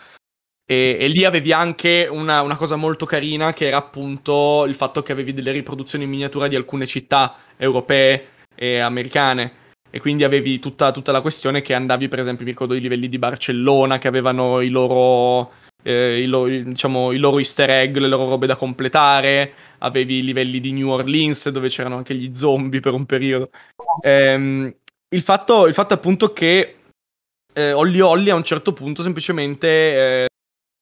E, 0.65 0.97
e 1.01 1.09
lì 1.09 1.25
avevi 1.25 1.53
anche 1.53 2.09
una, 2.11 2.43
una, 2.43 2.57
cosa 2.57 2.77
molto 2.77 3.07
carina 3.07 3.55
che 3.55 3.69
era 3.69 3.79
appunto 3.79 4.65
il 4.67 4.75
fatto 4.75 5.03
che 5.03 5.13
avevi 5.13 5.33
delle 5.33 5.53
riproduzioni 5.53 6.05
in 6.05 6.11
miniatura 6.11 6.47
di 6.47 6.57
alcune 6.57 6.87
città 6.87 7.37
europee 7.57 8.29
e 8.55 8.79
americane. 8.79 9.67
E 9.91 10.01
quindi 10.01 10.25
avevi 10.25 10.59
tutta, 10.59 10.91
tutta 10.91 11.13
la 11.13 11.23
questione 11.23 11.63
che 11.63 11.73
andavi, 11.73 12.09
per 12.09 12.19
esempio, 12.19 12.45
mi 12.45 12.51
ricordo 12.51 12.75
i 12.75 12.81
livelli 12.81 13.09
di 13.09 13.19
Barcellona 13.19 13.97
che 13.97 14.09
avevano 14.09 14.61
i 14.61 14.69
loro, 14.69 15.53
eh, 15.83 16.23
i, 16.23 16.27
loro, 16.27 16.49
diciamo, 16.49 17.13
i 17.13 17.19
loro 17.19 17.39
easter 17.39 17.71
egg, 17.71 17.97
le 17.97 18.09
loro 18.09 18.29
robe 18.29 18.47
da 18.47 18.57
completare. 18.57 19.53
Avevi 19.79 20.19
i 20.19 20.25
livelli 20.25 20.61
di 20.61 20.73
New 20.73 20.89
Orleans 20.89 21.49
dove 21.51 21.69
c'erano 21.69 21.97
anche 21.97 22.15
gli 22.15 22.35
zombie 22.35 22.81
per 22.81 22.95
un 22.95 23.07
periodo. 23.07 23.51
Ehm, 24.03 24.75
il, 25.11 25.23
fatto, 25.23 25.67
il 25.67 25.75
fatto 25.75 25.95
appunto 25.95 26.33
che 26.33 26.77
eh, 27.53 27.73
Olli 27.73 28.01
Olli 28.01 28.31
a 28.31 28.35
un 28.35 28.45
certo 28.45 28.73
punto 28.73 29.03
semplicemente 29.03 29.69
eh, 29.69 30.29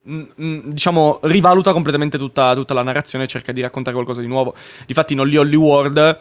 diciamo, 0.06 1.18
rivaluta 1.22 1.72
completamente 1.72 2.16
tutta, 2.18 2.54
tutta, 2.54 2.74
la 2.74 2.82
narrazione 2.82 3.24
e 3.24 3.28
cerca 3.28 3.52
di 3.52 3.60
raccontare 3.60 3.94
qualcosa 3.94 4.20
di 4.20 4.28
nuovo. 4.28 4.54
Difatti, 4.86 5.12
in 5.12 5.20
Holly 5.20 5.36
Holly 5.36 5.56
World 5.56 6.20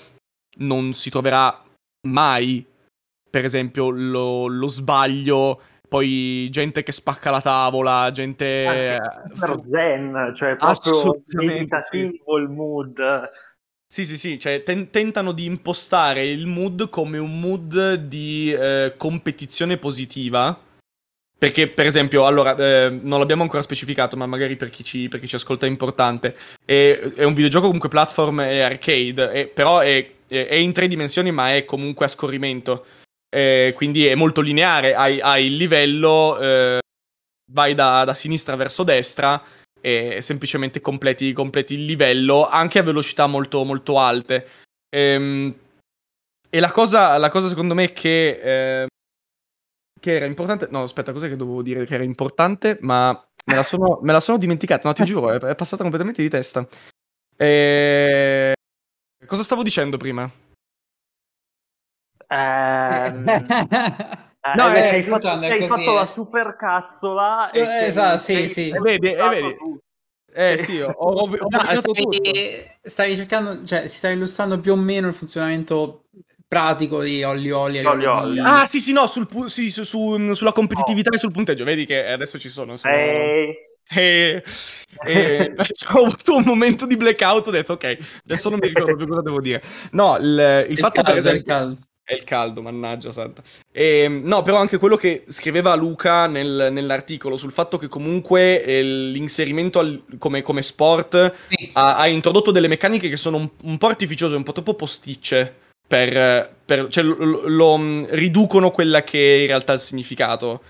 non 0.57 0.93
si 0.93 1.09
troverà 1.09 1.63
mai, 2.07 2.65
per 3.29 3.45
esempio, 3.45 3.89
lo, 3.89 4.47
lo 4.47 4.67
sbaglio. 4.67 5.61
Poi 5.87 6.49
gente 6.51 6.83
che 6.83 6.91
spacca 6.91 7.29
la 7.31 7.41
tavola, 7.41 8.09
gente. 8.11 8.99
Per 9.39 9.61
zen, 9.69 10.31
cioè 10.35 10.55
proprio 10.55 11.21
meditativo 11.35 12.39
mood. 12.47 13.29
Sì, 13.87 14.05
sì, 14.05 14.17
sì, 14.17 14.39
cioè 14.39 14.63
ten- 14.63 14.89
tentano 14.89 15.31
di 15.31 15.45
impostare 15.45 16.25
il 16.25 16.47
mood 16.47 16.89
come 16.89 17.17
un 17.17 17.39
mood 17.39 17.93
di 17.93 18.51
eh, 18.51 18.93
competizione 18.97 19.77
positiva 19.77 20.59
perché, 21.37 21.67
per 21.67 21.85
esempio, 21.85 22.25
allora, 22.25 22.55
eh, 22.55 22.89
non 22.89 23.19
l'abbiamo 23.19 23.43
ancora 23.43 23.61
specificato, 23.61 24.15
ma 24.15 24.25
magari 24.25 24.55
per 24.55 24.69
chi 24.69 24.83
ci, 24.83 25.09
per 25.09 25.19
chi 25.19 25.27
ci 25.27 25.35
ascolta 25.35 25.65
è 25.65 25.69
importante. 25.69 26.35
È, 26.63 26.97
è, 27.15 27.23
un 27.23 27.33
videogioco 27.33 27.65
comunque 27.65 27.89
platform 27.89 28.39
e 28.39 28.61
arcade, 28.61 29.31
è, 29.31 29.47
però 29.47 29.79
è, 29.79 30.11
è, 30.27 30.55
in 30.55 30.71
tre 30.71 30.87
dimensioni, 30.87 31.31
ma 31.31 31.53
è 31.53 31.65
comunque 31.65 32.05
a 32.05 32.09
scorrimento. 32.09 32.85
Eh, 33.35 33.73
quindi 33.75 34.07
è 34.07 34.15
molto 34.15 34.39
lineare, 34.39 34.95
hai, 34.95 35.19
hai 35.19 35.47
il 35.47 35.55
livello, 35.57 36.39
eh, 36.39 36.79
vai 37.51 37.75
da, 37.75 38.05
da, 38.05 38.13
sinistra 38.13 38.55
verso 38.55 38.83
destra 38.83 39.43
e 39.81 40.21
semplicemente 40.21 40.79
completi, 40.79 41.33
completi, 41.33 41.73
il 41.73 41.83
livello, 41.83 42.47
anche 42.47 42.79
a 42.79 42.83
velocità 42.83 43.27
molto, 43.27 43.65
molto 43.65 43.99
alte. 43.99 44.47
Ehm, 44.89 45.53
e 46.49 46.59
la 46.61 46.71
cosa, 46.71 47.17
la 47.17 47.29
cosa, 47.29 47.49
secondo 47.49 47.73
me 47.73 47.91
che 47.91 48.83
eh, 48.83 48.87
che 49.99 50.15
era 50.15 50.25
importante. 50.25 50.67
No, 50.69 50.83
aspetta, 50.83 51.11
cos'è 51.11 51.27
che 51.27 51.35
dovevo 51.35 51.61
dire 51.61 51.85
che 51.85 51.95
era 51.95 52.03
importante? 52.03 52.77
Ma 52.81 53.11
me 53.45 53.55
la 53.55 53.63
sono, 53.63 53.99
me 54.03 54.11
la 54.13 54.19
sono 54.19 54.37
dimenticata. 54.37 54.87
No, 54.87 54.93
ti 54.93 55.03
giuro, 55.03 55.31
è, 55.31 55.39
è 55.39 55.55
passata 55.55 55.81
completamente 55.81 56.21
di 56.21 56.29
testa. 56.29 56.65
E... 57.35 58.53
Cosa 59.25 59.43
stavo 59.43 59.63
dicendo 59.63 59.97
prima? 59.97 60.31
Ehm... 62.27 63.23
no, 64.55 64.73
eh, 64.73 64.89
hai, 64.89 65.03
fatto, 65.03 65.27
hai 65.29 65.67
fatto 65.67 65.93
la 65.93 66.07
super 66.07 66.55
cazzola. 66.57 67.41
Sì, 67.45 67.59
esatto, 67.59 68.17
sì, 68.19 68.47
sì. 68.49 68.69
E 68.69 68.79
vedi, 68.79 69.11
e 69.11 69.29
vedi. 69.29 69.57
Eh 70.37 70.57
sì, 70.57 70.81
ho, 70.81 70.91
ho, 70.91 71.21
ho 71.21 71.27
no, 71.27 71.79
stavi, 71.79 72.03
stavi, 72.81 73.15
cercando, 73.15 73.63
cioè 73.63 73.87
si 73.87 73.97
sta 73.97 74.09
illustrando 74.09 74.59
più 74.59 74.73
o 74.73 74.75
meno 74.75 75.07
il 75.07 75.13
funzionamento 75.13 76.07
pratico 76.45 77.01
di 77.01 77.23
Olli 77.23 77.51
Olli. 77.51 77.83
Olli, 77.85 78.05
Olli. 78.05 78.39
Ah, 78.39 78.65
sì, 78.65 78.81
sì, 78.81 78.91
no, 78.91 79.07
sul, 79.07 79.27
sì, 79.47 79.71
su, 79.71 79.83
su, 79.83 80.33
sulla 80.33 80.51
competitività 80.51 81.09
oh. 81.11 81.15
e 81.15 81.19
sul 81.19 81.31
punteggio. 81.31 81.63
Vedi 81.63 81.85
che 81.85 82.05
adesso 82.05 82.37
ci 82.37 82.49
sono. 82.49 82.75
sono... 82.75 82.93
Hey. 82.93 83.53
E, 83.87 84.43
e 85.05 85.53
ho 85.93 86.05
avuto 86.05 86.35
un 86.35 86.43
momento 86.45 86.85
di 86.85 86.97
blackout. 86.97 87.47
Ho 87.47 87.51
detto, 87.51 87.73
ok, 87.73 87.97
adesso 88.23 88.49
non 88.49 88.59
mi 88.61 88.67
ricordo 88.67 88.95
più 88.95 89.07
cosa 89.07 89.21
devo 89.21 89.39
dire. 89.39 89.63
No, 89.91 90.17
il, 90.17 90.65
il, 90.67 90.71
il 90.71 90.77
fatto 90.77 91.01
caldo, 91.01 91.09
per 91.11 91.17
esempio. 91.17 91.77
È 92.07 92.13
il 92.13 92.23
caldo. 92.23 92.61
Mannaggia 92.61 93.11
santa. 93.11 93.41
E, 93.71 94.01
ehm, 94.01 94.21
no, 94.25 94.43
però 94.43 94.57
anche 94.57 94.77
quello 94.77 94.95
che 94.95 95.23
scriveva 95.27 95.73
Luca 95.73 96.27
nel, 96.27 96.69
nell'articolo 96.71 97.35
sul 97.35 97.51
fatto 97.51 97.79
che 97.79 97.87
comunque 97.87 98.63
eh, 98.63 98.83
l'inserimento 98.83 99.79
al, 99.79 100.03
come, 100.19 100.43
come, 100.43 100.61
sport 100.61 101.33
sì. 101.49 101.71
ha, 101.73 101.97
ha, 101.97 102.07
introdotto 102.07 102.51
delle 102.51 102.67
meccaniche 102.67 103.09
che 103.09 103.17
sono 103.17 103.37
un, 103.37 103.49
un 103.63 103.77
po' 103.79 103.87
artificiose, 103.87 104.35
un 104.35 104.43
po' 104.43 104.51
troppo 104.51 104.75
posticce 104.75 105.63
per, 105.87 106.57
per 106.63 106.89
cioè, 106.89 107.03
lo, 107.03 107.47
lo, 107.47 107.77
mm, 107.77 108.05
riducono 108.09 108.69
quella 108.69 109.03
che 109.03 109.37
è 109.37 109.41
in 109.41 109.47
realtà 109.47 109.73
il 109.73 109.79
significato. 109.79 110.61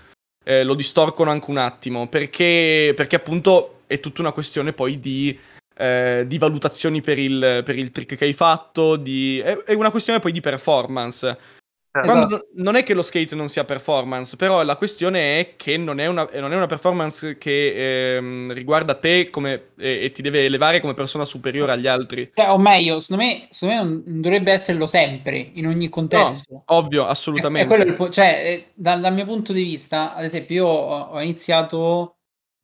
Eh, 0.42 0.62
lo 0.64 0.74
distorcono 0.74 1.30
anche 1.30 1.50
un 1.50 1.58
attimo. 1.58 2.08
Perché, 2.08 2.94
perché 2.96 3.16
appunto 3.16 3.80
è 3.86 4.00
tutta 4.00 4.22
una 4.22 4.32
questione 4.32 4.72
poi 4.72 4.98
di, 4.98 5.38
eh, 5.76 6.24
di 6.26 6.38
valutazioni 6.38 7.00
per 7.00 7.18
il, 7.18 7.62
per 7.64 7.76
il, 7.78 7.90
trick 7.90 8.16
che 8.16 8.24
hai 8.24 8.32
fatto. 8.32 8.96
Di, 8.96 9.40
è, 9.40 9.56
è 9.64 9.74
una 9.74 9.90
questione 9.90 10.18
poi 10.18 10.32
di 10.32 10.40
performance. 10.40 11.54
Esatto. 12.02 12.48
non 12.56 12.76
è 12.76 12.82
che 12.82 12.94
lo 12.94 13.02
skate 13.02 13.34
non 13.34 13.48
sia 13.48 13.64
performance, 13.64 14.36
però 14.36 14.62
la 14.62 14.76
questione 14.76 15.40
è 15.40 15.54
che 15.56 15.76
non 15.76 15.98
è 15.98 16.06
una, 16.06 16.28
non 16.34 16.52
è 16.52 16.56
una 16.56 16.66
performance 16.66 17.38
che 17.38 18.16
ehm, 18.16 18.52
riguarda 18.52 18.94
te 18.94 19.30
come, 19.30 19.68
e, 19.78 20.04
e, 20.04 20.12
ti 20.12 20.22
deve 20.22 20.44
elevare 20.44 20.80
come 20.80 20.94
persona 20.94 21.24
superiore 21.24 21.72
agli 21.72 21.86
altri. 21.86 22.30
Cioè, 22.34 22.50
o 22.50 22.58
meglio, 22.58 23.00
secondo 23.00 23.24
me, 23.24 23.46
secondo 23.50 23.82
me 23.82 24.02
non 24.04 24.20
dovrebbe 24.20 24.52
esserlo 24.52 24.86
sempre, 24.86 25.50
in 25.54 25.66
ogni 25.66 25.88
contesto. 25.88 26.52
No, 26.52 26.62
ovvio, 26.66 27.06
assolutamente. 27.06 27.74
È, 27.74 27.78
è 27.78 27.86
il, 27.86 28.10
cioè, 28.10 28.42
è, 28.42 28.64
dal, 28.74 29.00
dal, 29.00 29.14
mio 29.14 29.24
punto 29.24 29.52
di 29.52 29.62
vista, 29.62 30.14
ad 30.14 30.24
esempio, 30.24 30.54
io 30.54 30.66
ho, 30.66 31.00
ho 31.12 31.20
iniziato... 31.22 32.15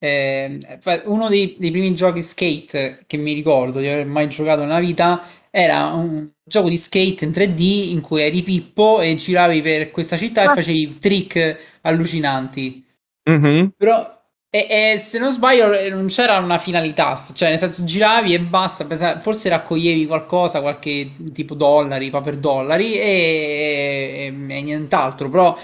Eh, 0.05 0.59
uno 1.05 1.29
dei, 1.29 1.55
dei 1.61 1.71
primi 1.71 1.95
giochi 1.95 2.23
skate 2.23 3.05
che 3.07 3.17
mi 3.17 3.35
ricordo 3.35 3.79
di 3.79 3.87
aver 3.87 4.05
mai 4.05 4.27
giocato 4.29 4.63
nella 4.63 4.81
vita 4.81 5.25
era 5.49 5.85
un 5.95 6.29
gioco 6.43 6.69
di 6.69 6.77
skate 6.77 7.25
in 7.25 7.31
3D 7.31 7.91
in 7.91 8.01
cui 8.01 8.21
eri 8.21 8.43
Pippo 8.43 9.01
e 9.01 9.15
giravi 9.15 9.63
per 9.63 9.93
questa 9.93 10.17
città 10.17 10.43
ah. 10.43 10.51
e 10.51 10.55
facevi 10.57 10.99
trick 10.99 11.79
allucinanti. 11.83 12.85
Mm-hmm. 13.31 13.67
Però, 13.77 14.21
e, 14.51 14.67
e, 14.69 14.99
se 14.99 15.21
non 15.21 15.31
sbaglio, 15.31 15.73
eh, 15.73 15.91
non 15.91 16.07
c'era 16.09 16.39
una 16.39 16.59
finalità, 16.59 17.15
cioè 17.33 17.51
nel 17.51 17.59
senso 17.59 17.85
giravi 17.85 18.35
e 18.35 18.41
basta, 18.41 19.21
forse 19.21 19.51
raccoglievi 19.51 20.07
qualcosa, 20.07 20.61
qualche 20.63 21.13
tipo 21.33 21.55
dollari, 21.55 22.11
paper 22.11 22.39
dollari 22.39 22.95
e, 22.95 24.35
e, 24.37 24.57
e 24.57 24.63
nient'altro, 24.63 25.29
però 25.29 25.57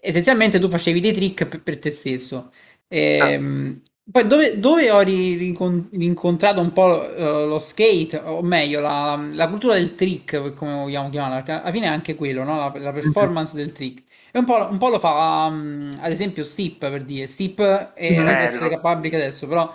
essenzialmente 0.00 0.60
tu 0.60 0.68
facevi 0.68 1.00
dei 1.00 1.12
trick 1.12 1.46
per, 1.46 1.60
per 1.60 1.78
te 1.80 1.90
stesso. 1.90 2.52
E, 2.92 3.18
ah. 3.18 3.88
Poi 4.10 4.26
dove, 4.26 4.58
dove 4.58 4.90
ho 4.90 5.00
rincontrato 5.02 6.60
un 6.60 6.72
po' 6.72 7.08
uh, 7.16 7.46
lo 7.46 7.60
skate, 7.60 8.20
o 8.24 8.42
meglio, 8.42 8.80
la, 8.80 9.24
la, 9.34 9.48
cultura 9.48 9.74
del 9.74 9.94
trick, 9.94 10.52
come 10.54 10.74
vogliamo 10.74 11.10
chiamarla, 11.10 11.36
perché 11.36 11.52
alla 11.52 11.70
fine 11.70 11.86
è 11.86 11.90
anche 11.90 12.16
quello, 12.16 12.42
no? 12.42 12.56
la, 12.56 12.72
la, 12.78 12.92
performance 12.92 13.54
del 13.54 13.70
trick. 13.70 14.02
E 14.32 14.38
un 14.40 14.44
po', 14.44 14.66
un 14.68 14.78
po 14.78 14.88
lo 14.88 14.98
fa, 14.98 15.46
um, 15.48 15.90
ad 16.00 16.10
esempio, 16.10 16.42
Steep, 16.42 16.78
per 16.78 17.04
dire. 17.04 17.28
Steep 17.28 17.60
è 17.60 18.20
Red 18.20 18.40
essere 18.40 18.80
Public 18.80 19.14
adesso, 19.14 19.46
però... 19.46 19.72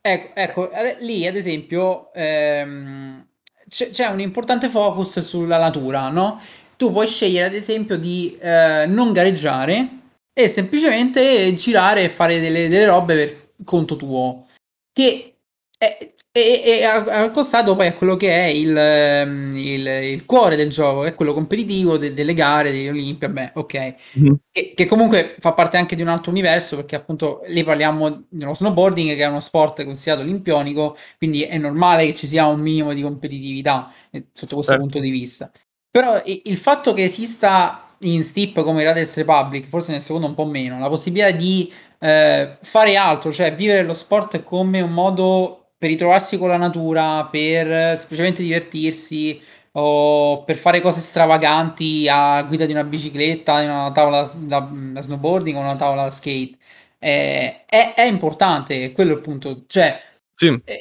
Ecco, 0.00 0.30
ecco 0.34 0.70
ad, 0.70 0.96
lì, 1.00 1.26
ad 1.26 1.36
esempio, 1.36 2.12
ehm, 2.12 3.24
c'è, 3.68 3.90
c'è 3.90 4.06
un 4.06 4.20
importante 4.20 4.68
focus 4.68 5.18
sulla 5.20 5.58
natura, 5.58 6.08
no? 6.08 6.40
Tu 6.76 6.92
puoi 6.92 7.06
scegliere, 7.06 7.46
ad 7.46 7.54
esempio, 7.54 7.96
di 7.96 8.36
eh, 8.40 8.84
non 8.86 9.12
gareggiare 9.12 10.01
e 10.32 10.48
semplicemente 10.48 11.52
girare 11.54 12.04
e 12.04 12.08
fare 12.08 12.40
delle, 12.40 12.68
delle 12.68 12.86
robe 12.86 13.14
per 13.14 13.52
conto 13.64 13.96
tuo, 13.96 14.46
che 14.92 15.34
è, 15.76 15.96
è, 16.30 16.62
è 16.62 16.84
accostato 16.84 17.76
poi 17.76 17.88
a 17.88 17.92
quello 17.92 18.16
che 18.16 18.30
è 18.30 18.46
il, 18.46 18.74
ehm, 18.74 19.54
il, 19.54 19.86
il 19.86 20.24
cuore 20.24 20.56
del 20.56 20.70
gioco, 20.70 21.04
è 21.04 21.14
quello 21.14 21.34
competitivo 21.34 21.98
de, 21.98 22.14
delle 22.14 22.32
gare, 22.32 22.70
degli 22.70 22.88
Olimpia, 22.88 23.28
beh, 23.28 23.50
ok, 23.54 23.94
mm-hmm. 24.18 24.34
che, 24.50 24.72
che, 24.74 24.86
comunque 24.86 25.36
fa 25.38 25.52
parte 25.52 25.76
anche 25.76 25.94
di 25.94 26.02
un 26.02 26.08
altro 26.08 26.30
universo, 26.30 26.76
perché 26.76 26.96
appunto 26.96 27.42
lì 27.48 27.62
parliamo 27.64 28.24
dello 28.28 28.54
snowboarding, 28.54 29.14
che 29.14 29.22
è 29.22 29.26
uno 29.26 29.40
sport 29.40 29.84
considerato 29.84 30.22
olimpionico, 30.24 30.96
quindi 31.18 31.42
è 31.42 31.58
normale 31.58 32.06
che 32.06 32.14
ci 32.14 32.26
sia 32.26 32.46
un 32.46 32.60
minimo 32.60 32.94
di 32.94 33.02
competitività 33.02 33.92
eh, 34.10 34.26
sotto 34.32 34.54
questo 34.54 34.74
eh. 34.74 34.78
punto 34.78 35.00
di 35.00 35.10
vista. 35.10 35.50
Però 35.90 36.22
il 36.24 36.56
fatto 36.56 36.94
che 36.94 37.04
esista 37.04 37.91
in 38.02 38.22
Steep 38.22 38.62
come 38.62 38.82
Raiders 38.82 39.16
Republic, 39.16 39.66
forse 39.68 39.92
nel 39.92 40.00
secondo 40.00 40.26
un 40.26 40.34
po' 40.34 40.46
meno, 40.46 40.78
la 40.78 40.88
possibilità 40.88 41.30
di 41.30 41.72
eh, 41.98 42.56
fare 42.60 42.96
altro, 42.96 43.32
cioè 43.32 43.54
vivere 43.54 43.82
lo 43.82 43.94
sport 43.94 44.42
come 44.42 44.80
un 44.80 44.92
modo 44.92 45.70
per 45.78 45.90
ritrovarsi 45.90 46.38
con 46.38 46.48
la 46.48 46.56
natura, 46.56 47.28
per 47.30 47.96
semplicemente 47.96 48.42
divertirsi 48.42 49.40
o 49.72 50.44
per 50.44 50.56
fare 50.56 50.80
cose 50.80 51.00
stravaganti 51.00 52.06
a 52.08 52.42
guida 52.42 52.66
di 52.66 52.72
una 52.72 52.84
bicicletta, 52.84 53.60
di 53.60 53.66
una 53.66 53.90
tavola 53.90 54.30
da, 54.36 54.68
da 54.70 55.00
snowboarding 55.00 55.56
o 55.56 55.60
una 55.60 55.76
tavola 55.76 56.04
da 56.04 56.10
skate. 56.10 56.52
Eh, 56.98 57.64
è, 57.66 57.94
è, 57.94 58.04
importante, 58.04 58.92
quello 58.92 59.12
è 59.12 59.14
il 59.16 59.20
punto. 59.20 59.64
Cioè, 59.66 60.00
sì. 60.36 60.60
eh, 60.64 60.78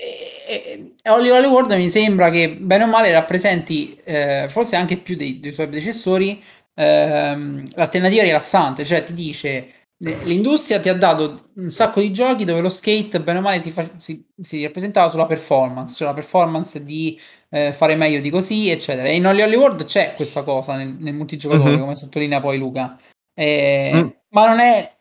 eh, 0.47 0.93
Holly 1.09 1.47
World 1.47 1.71
mi 1.73 1.89
sembra 1.89 2.29
che 2.29 2.49
bene 2.49 2.83
o 2.83 2.87
male 2.87 3.11
rappresenti, 3.11 3.97
eh, 4.03 4.47
forse 4.49 4.75
anche 4.75 4.97
più 4.97 5.15
dei, 5.15 5.39
dei 5.39 5.53
suoi 5.53 5.67
predecessori, 5.67 6.41
ehm, 6.75 7.63
l'alternativa 7.75 8.23
rilassante, 8.23 8.85
cioè 8.85 9.03
ti 9.03 9.13
dice 9.13 9.81
l'industria 10.01 10.79
ti 10.79 10.89
ha 10.89 10.95
dato 10.95 11.51
un 11.57 11.69
sacco 11.69 12.01
di 12.01 12.11
giochi 12.11 12.43
dove 12.43 12.61
lo 12.61 12.69
skate 12.69 13.21
bene 13.21 13.37
o 13.37 13.41
male 13.41 13.59
si, 13.59 13.69
fa, 13.69 13.87
si, 13.97 14.25
si 14.41 14.63
rappresentava 14.63 15.09
sulla 15.09 15.27
performance, 15.27 15.95
cioè 15.95 16.07
la 16.07 16.13
performance 16.15 16.83
di 16.83 17.19
eh, 17.49 17.71
fare 17.71 17.95
meglio 17.95 18.19
di 18.19 18.31
così, 18.31 18.69
eccetera. 18.69 19.07
E 19.07 19.15
in 19.15 19.27
Holly 19.27 19.43
Holly 19.43 19.55
World 19.55 19.83
c'è 19.83 20.13
questa 20.13 20.43
cosa 20.43 20.75
nel, 20.75 20.95
nel 20.99 21.13
multigiocatore, 21.13 21.71
mm-hmm. 21.71 21.79
come 21.79 21.95
sottolinea 21.95 22.41
poi 22.41 22.57
Luca. 22.57 22.99
Eh, 23.35 23.91
mm. 23.93 24.07
Ma 24.29 24.47
non 24.47 24.59
è 24.59 24.91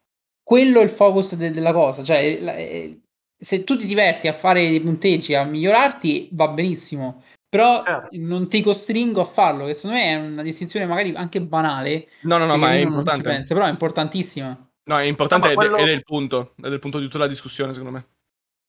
quello 0.42 0.80
il 0.80 0.90
focus 0.90 1.35
de- 1.37 1.50
della 1.50 1.72
cosa, 1.72 2.02
cioè 2.02 2.18
eh, 2.18 3.00
se 3.38 3.64
tu 3.64 3.76
ti 3.76 3.87
diverti 3.87 4.28
a 4.28 4.35
fare 4.35 4.68
dei 4.68 4.80
punteggi, 4.80 5.35
a 5.35 5.44
migliorarti, 5.44 6.28
va 6.33 6.48
benissimo. 6.48 7.22
Però 7.50 7.82
certo. 7.82 8.08
non 8.12 8.48
ti 8.48 8.62
costringo 8.62 9.20
a 9.20 9.24
farlo, 9.24 9.66
che 9.66 9.74
secondo 9.74 10.00
me 10.00 10.12
è 10.12 10.16
una 10.16 10.42
distinzione 10.42 10.86
magari 10.86 11.12
anche 11.16 11.42
banale. 11.42 12.06
No, 12.22 12.38
no, 12.38 12.46
no, 12.46 12.56
ma 12.56 12.74
è 12.74 12.76
importante. 12.76 13.22
Pensa, 13.22 13.54
però 13.54 13.66
è 13.66 13.70
importantissima. 13.70 14.56
No, 14.84 14.98
è 14.98 15.02
importante 15.02 15.48
no, 15.48 15.54
quello... 15.54 15.76
ed, 15.76 15.88
è 15.88 15.92
il 15.92 16.04
punto, 16.04 16.54
ed 16.56 16.66
è 16.66 16.74
il 16.74 16.78
punto 16.78 16.98
di 16.98 17.06
tutta 17.06 17.18
la 17.18 17.26
discussione, 17.26 17.72
secondo 17.72 17.96
me. 17.96 18.06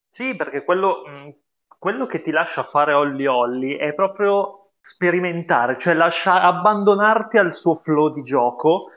Sì, 0.09 0.35
perché 0.35 0.63
quello, 0.63 1.03
quello 1.77 2.07
che 2.07 2.23
ti 2.23 2.31
lascia 2.31 2.63
fare 2.63 2.93
Olli 2.93 3.27
Olli 3.27 3.75
è 3.75 3.93
proprio 3.93 4.71
sperimentare, 4.79 5.77
cioè 5.77 5.93
lascia 5.93 6.41
abbandonarti 6.41 7.37
al 7.37 7.53
suo 7.53 7.75
flow 7.75 8.11
di 8.11 8.23
gioco, 8.23 8.89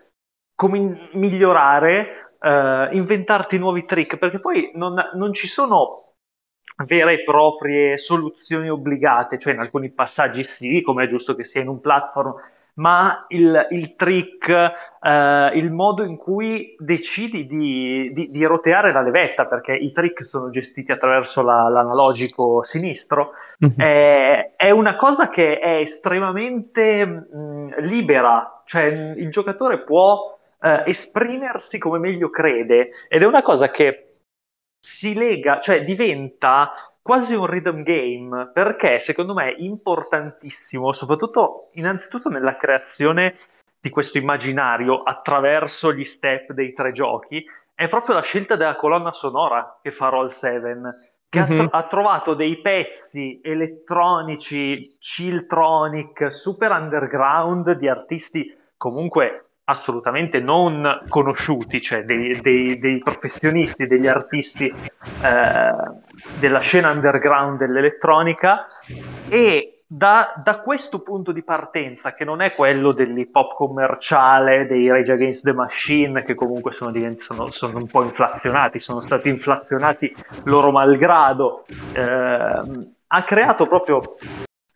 come 0.54 1.10
migliorare, 1.12 2.36
uh, 2.38 2.94
inventarti 2.96 3.58
nuovi 3.58 3.84
trick, 3.84 4.16
perché 4.16 4.40
poi 4.40 4.70
non, 4.74 4.94
non 5.12 5.34
ci 5.34 5.46
sono 5.46 6.03
vere 6.86 7.14
e 7.14 7.24
proprie 7.24 7.96
soluzioni 7.98 8.68
obbligate, 8.68 9.38
cioè 9.38 9.52
in 9.52 9.60
alcuni 9.60 9.90
passaggi 9.90 10.42
sì, 10.42 10.82
come 10.82 11.04
è 11.04 11.08
giusto 11.08 11.34
che 11.34 11.44
sia 11.44 11.60
in 11.60 11.68
un 11.68 11.80
platform, 11.80 12.34
ma 12.74 13.26
il, 13.28 13.68
il 13.70 13.94
trick, 13.94 14.48
eh, 14.48 15.50
il 15.54 15.70
modo 15.70 16.02
in 16.02 16.16
cui 16.16 16.74
decidi 16.78 17.46
di, 17.46 18.10
di, 18.12 18.30
di, 18.30 18.44
roteare 18.44 18.92
la 18.92 19.02
levetta, 19.02 19.46
perché 19.46 19.74
i 19.74 19.92
trick 19.92 20.24
sono 20.24 20.50
gestiti 20.50 20.90
attraverso 20.90 21.42
la, 21.42 21.68
l'analogico 21.68 22.64
sinistro, 22.64 23.32
mm-hmm. 23.64 23.78
è, 23.78 24.50
è, 24.56 24.70
una 24.70 24.96
cosa 24.96 25.28
che 25.28 25.60
è 25.60 25.76
estremamente 25.76 27.04
mh, 27.04 27.80
libera, 27.82 28.62
cioè 28.66 28.84
il 28.84 29.30
giocatore 29.30 29.78
può 29.78 30.36
eh, 30.60 30.82
esprimersi 30.86 31.78
come 31.78 31.98
meglio 31.98 32.30
crede 32.30 32.90
ed 33.08 33.22
è 33.22 33.26
una 33.26 33.42
cosa 33.42 33.70
che 33.70 34.03
si 35.04 35.12
lega, 35.12 35.60
cioè 35.60 35.84
diventa 35.84 36.72
quasi 37.02 37.34
un 37.34 37.44
rhythm 37.44 37.82
game, 37.82 38.50
perché 38.54 39.00
secondo 39.00 39.34
me 39.34 39.50
è 39.50 39.56
importantissimo, 39.58 40.94
soprattutto 40.94 41.68
innanzitutto 41.72 42.30
nella 42.30 42.56
creazione 42.56 43.36
di 43.78 43.90
questo 43.90 44.16
immaginario 44.16 45.02
attraverso 45.02 45.92
gli 45.92 46.06
step 46.06 46.52
dei 46.52 46.72
tre 46.72 46.92
giochi, 46.92 47.44
è 47.74 47.86
proprio 47.88 48.14
la 48.14 48.22
scelta 48.22 48.56
della 48.56 48.76
colonna 48.76 49.12
sonora 49.12 49.78
che 49.82 49.90
fa 49.90 50.08
Roll 50.08 50.28
7, 50.28 50.62
che 51.28 51.40
mm-hmm. 51.40 51.58
ha, 51.58 51.62
mhm. 51.64 51.68
ha, 51.70 51.82
trovato 51.82 52.32
dei 52.32 52.62
pezzi 52.62 53.40
elettronici, 53.42 54.96
chilltronic, 54.98 56.32
super 56.32 56.70
underground 56.70 57.72
di 57.72 57.88
artisti 57.88 58.56
comunque 58.78 59.48
assolutamente 59.64 60.40
non 60.40 61.04
conosciuti, 61.08 61.80
cioè 61.80 62.04
dei, 62.04 62.40
dei, 62.40 62.78
dei 62.78 62.98
professionisti, 62.98 63.86
degli 63.86 64.06
artisti 64.06 64.66
eh, 64.66 65.74
della 66.38 66.60
scena 66.60 66.90
underground 66.90 67.58
dell'elettronica. 67.58 68.66
E 69.28 69.82
da, 69.86 70.34
da, 70.42 70.60
questo 70.60 71.00
punto 71.00 71.30
di 71.30 71.42
partenza, 71.42 72.14
che 72.14 72.24
non 72.24 72.40
è 72.40 72.54
quello 72.54 72.92
dell'hip 72.92 73.34
hop 73.36 73.54
commerciale, 73.54 74.66
dei 74.66 74.88
Rage 74.88 75.12
Against 75.12 75.44
the 75.44 75.52
Machine, 75.52 76.24
che 76.24 76.34
comunque 76.34 76.72
sono, 76.72 76.92
sono, 77.18 77.50
sono 77.50 77.78
un 77.78 77.86
po' 77.86 78.02
inflazionati, 78.02 78.80
sono 78.80 79.00
stati 79.00 79.28
inflazionati 79.28 80.14
loro 80.44 80.70
malgrado, 80.72 81.64
eh, 81.94 82.02
ha 82.02 83.24
creato 83.24 83.66
proprio 83.66 84.16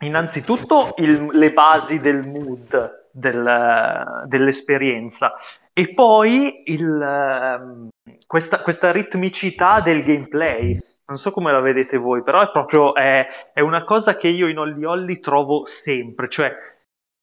innanzitutto 0.01 0.93
il, 0.97 1.27
le 1.33 1.51
basi 1.51 1.99
del 1.99 2.25
mood 2.25 2.88
del, 3.11 4.23
dell'esperienza 4.27 5.33
e 5.73 5.93
poi 5.93 6.63
il, 6.65 7.01
ehm, 7.01 7.89
questa, 8.27 8.61
questa, 8.61 8.91
ritmicità 8.91 9.79
del 9.79 10.03
gameplay. 10.03 10.77
Non 11.05 11.17
so 11.17 11.31
come 11.31 11.51
la 11.51 11.59
vedete 11.59 11.97
voi, 11.97 12.21
però 12.21 12.41
è 12.41 12.51
proprio 12.51 12.93
è, 12.93 13.25
è 13.53 13.61
una 13.61 13.83
cosa 13.83 14.15
che 14.15 14.27
io 14.27 14.47
in 14.47 14.59
Olli 14.59 14.83
Olli 14.83 15.19
trovo 15.19 15.65
sempre, 15.65 16.29
cioè 16.29 16.53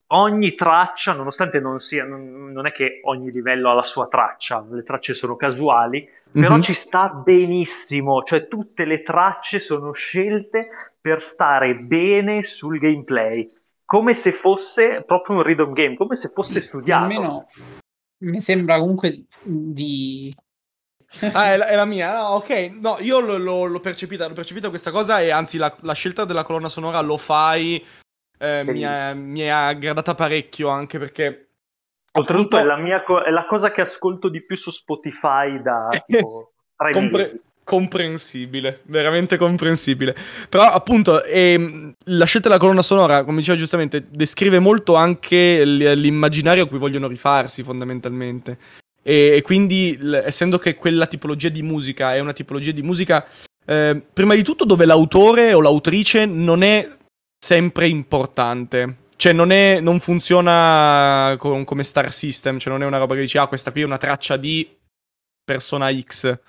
ogni 0.07 0.55
traccia, 0.55 1.13
nonostante 1.13 1.59
non 1.59 1.79
sia, 1.79 2.05
non, 2.05 2.51
non, 2.51 2.65
è 2.65 2.71
che 2.71 3.01
ogni 3.03 3.31
livello 3.31 3.69
ha 3.69 3.73
la 3.73 3.83
sua 3.83 4.07
traccia, 4.07 4.65
le 4.69 4.83
tracce 4.83 5.13
sono 5.13 5.35
casuali, 5.35 5.99
mm-hmm. 5.99 6.41
però 6.41 6.55
mhm. 6.55 6.61
ci 6.61 6.73
sta 6.73 7.09
benissimo, 7.09 8.23
cioè 8.23 8.47
tutte 8.47 8.85
le 8.85 9.03
tracce 9.03 9.59
sono 9.59 9.91
scelte 9.91 10.69
per 10.99 11.21
stare 11.21 11.75
bene 11.75 12.43
sul 12.43 12.79
gameplay 12.79 13.47
come 13.87 14.13
se 14.13 14.33
fosse 14.33 15.01
proprio 15.05 15.37
un 15.37 15.43
rhythm 15.43 15.71
game, 15.71 15.95
come 15.95 16.15
se 16.15 16.29
fosse 16.33 16.59
studiato. 16.59 17.03
Almeno 17.03 17.47
mi 18.23 18.41
sembra 18.41 18.77
comunque 18.79 19.27
di... 19.41 20.29
ah, 21.33 21.53
è 21.53 21.57
la, 21.57 21.67
è 21.67 21.75
la 21.75 21.85
mia? 21.85 22.17
Ah, 22.17 22.35
ok, 22.35 22.49
no, 22.81 22.97
io 22.99 23.21
l- 23.21 23.41
l- 23.41 23.71
l'ho, 23.71 23.79
percepita, 23.79 24.27
l'ho 24.27 24.33
percepita 24.33 24.67
questa 24.67 24.91
cosa 24.91 25.21
e 25.21 25.29
anzi 25.29 25.57
la, 25.57 25.73
la 25.81 25.93
scelta 25.93 26.25
della 26.25 26.43
colonna 26.43 26.67
sonora 26.67 26.99
lo 26.99 27.15
fai, 27.15 27.81
eh, 28.37 28.63
mi, 28.65 28.81
è, 28.81 29.13
mi, 29.13 29.39
è, 29.39 29.47
aggradata 29.47 30.15
parecchio 30.15 30.67
anche 30.67 30.99
perché... 30.99 31.51
Oltretutto 32.11 32.57
appunto... 32.57 32.73
è, 32.73 32.75
la 32.75 32.83
mia 32.83 33.03
co- 33.03 33.21
è 33.21 33.29
la 33.29 33.45
cosa 33.45 33.71
che 33.71 33.79
ascolto 33.79 34.27
di 34.27 34.43
più 34.43 34.57
su 34.57 34.69
Spotify 34.69 35.61
da 35.61 35.87
tipo, 36.05 36.55
tre 36.75 36.91
Compre- 36.91 37.21
mesi 37.21 37.41
comprensibile, 37.67 38.79
veramente 38.85 39.35
comprensibile. 39.35 40.15
Però 40.47 40.63
appunto 40.63 41.21
ehm, 41.21 41.95
la 42.05 42.23
scelta 42.23 42.47
della 42.47 42.61
colonna 42.61 42.81
sonora, 42.81 43.25
come 43.25 43.39
diceva 43.39 43.57
giustamente, 43.57 44.05
descrive 44.09 44.59
molto 44.59 44.95
anche 44.95 45.65
l'immaginario 45.65 46.63
a 46.63 46.67
cui 46.67 46.77
vogliono 46.77 47.09
rifarsi 47.09 47.63
fondamentalmente. 47.63 48.57
E, 49.03 49.33
e 49.35 49.41
quindi, 49.41 49.97
l- 49.99 50.13
essendo 50.13 50.57
che 50.59 50.75
quella 50.75 51.07
tipologia 51.07 51.49
di 51.49 51.61
musica 51.61 52.15
è 52.15 52.19
una 52.19 52.31
tipologia 52.31 52.71
di 52.71 52.81
musica, 52.81 53.27
eh, 53.65 54.01
prima 54.13 54.33
di 54.33 54.43
tutto 54.43 54.63
dove 54.63 54.85
l'autore 54.85 55.53
o 55.53 55.59
l'autrice 55.59 56.25
non 56.25 56.63
è 56.63 56.89
sempre 57.37 57.87
importante. 57.87 58.99
Cioè, 59.17 59.33
non, 59.33 59.51
è, 59.51 59.81
non 59.81 59.99
funziona 59.99 61.35
con, 61.37 61.65
come 61.65 61.83
Star 61.83 62.13
System, 62.13 62.59
cioè 62.59 62.71
non 62.71 62.83
è 62.83 62.85
una 62.85 62.97
roba 62.99 63.13
che 63.15 63.21
dici, 63.21 63.37
ah, 63.37 63.47
questa 63.47 63.73
qui 63.73 63.81
è 63.81 63.85
una 63.85 63.97
traccia 63.97 64.37
di 64.37 64.73
persona 65.43 65.91
X. 65.91 66.39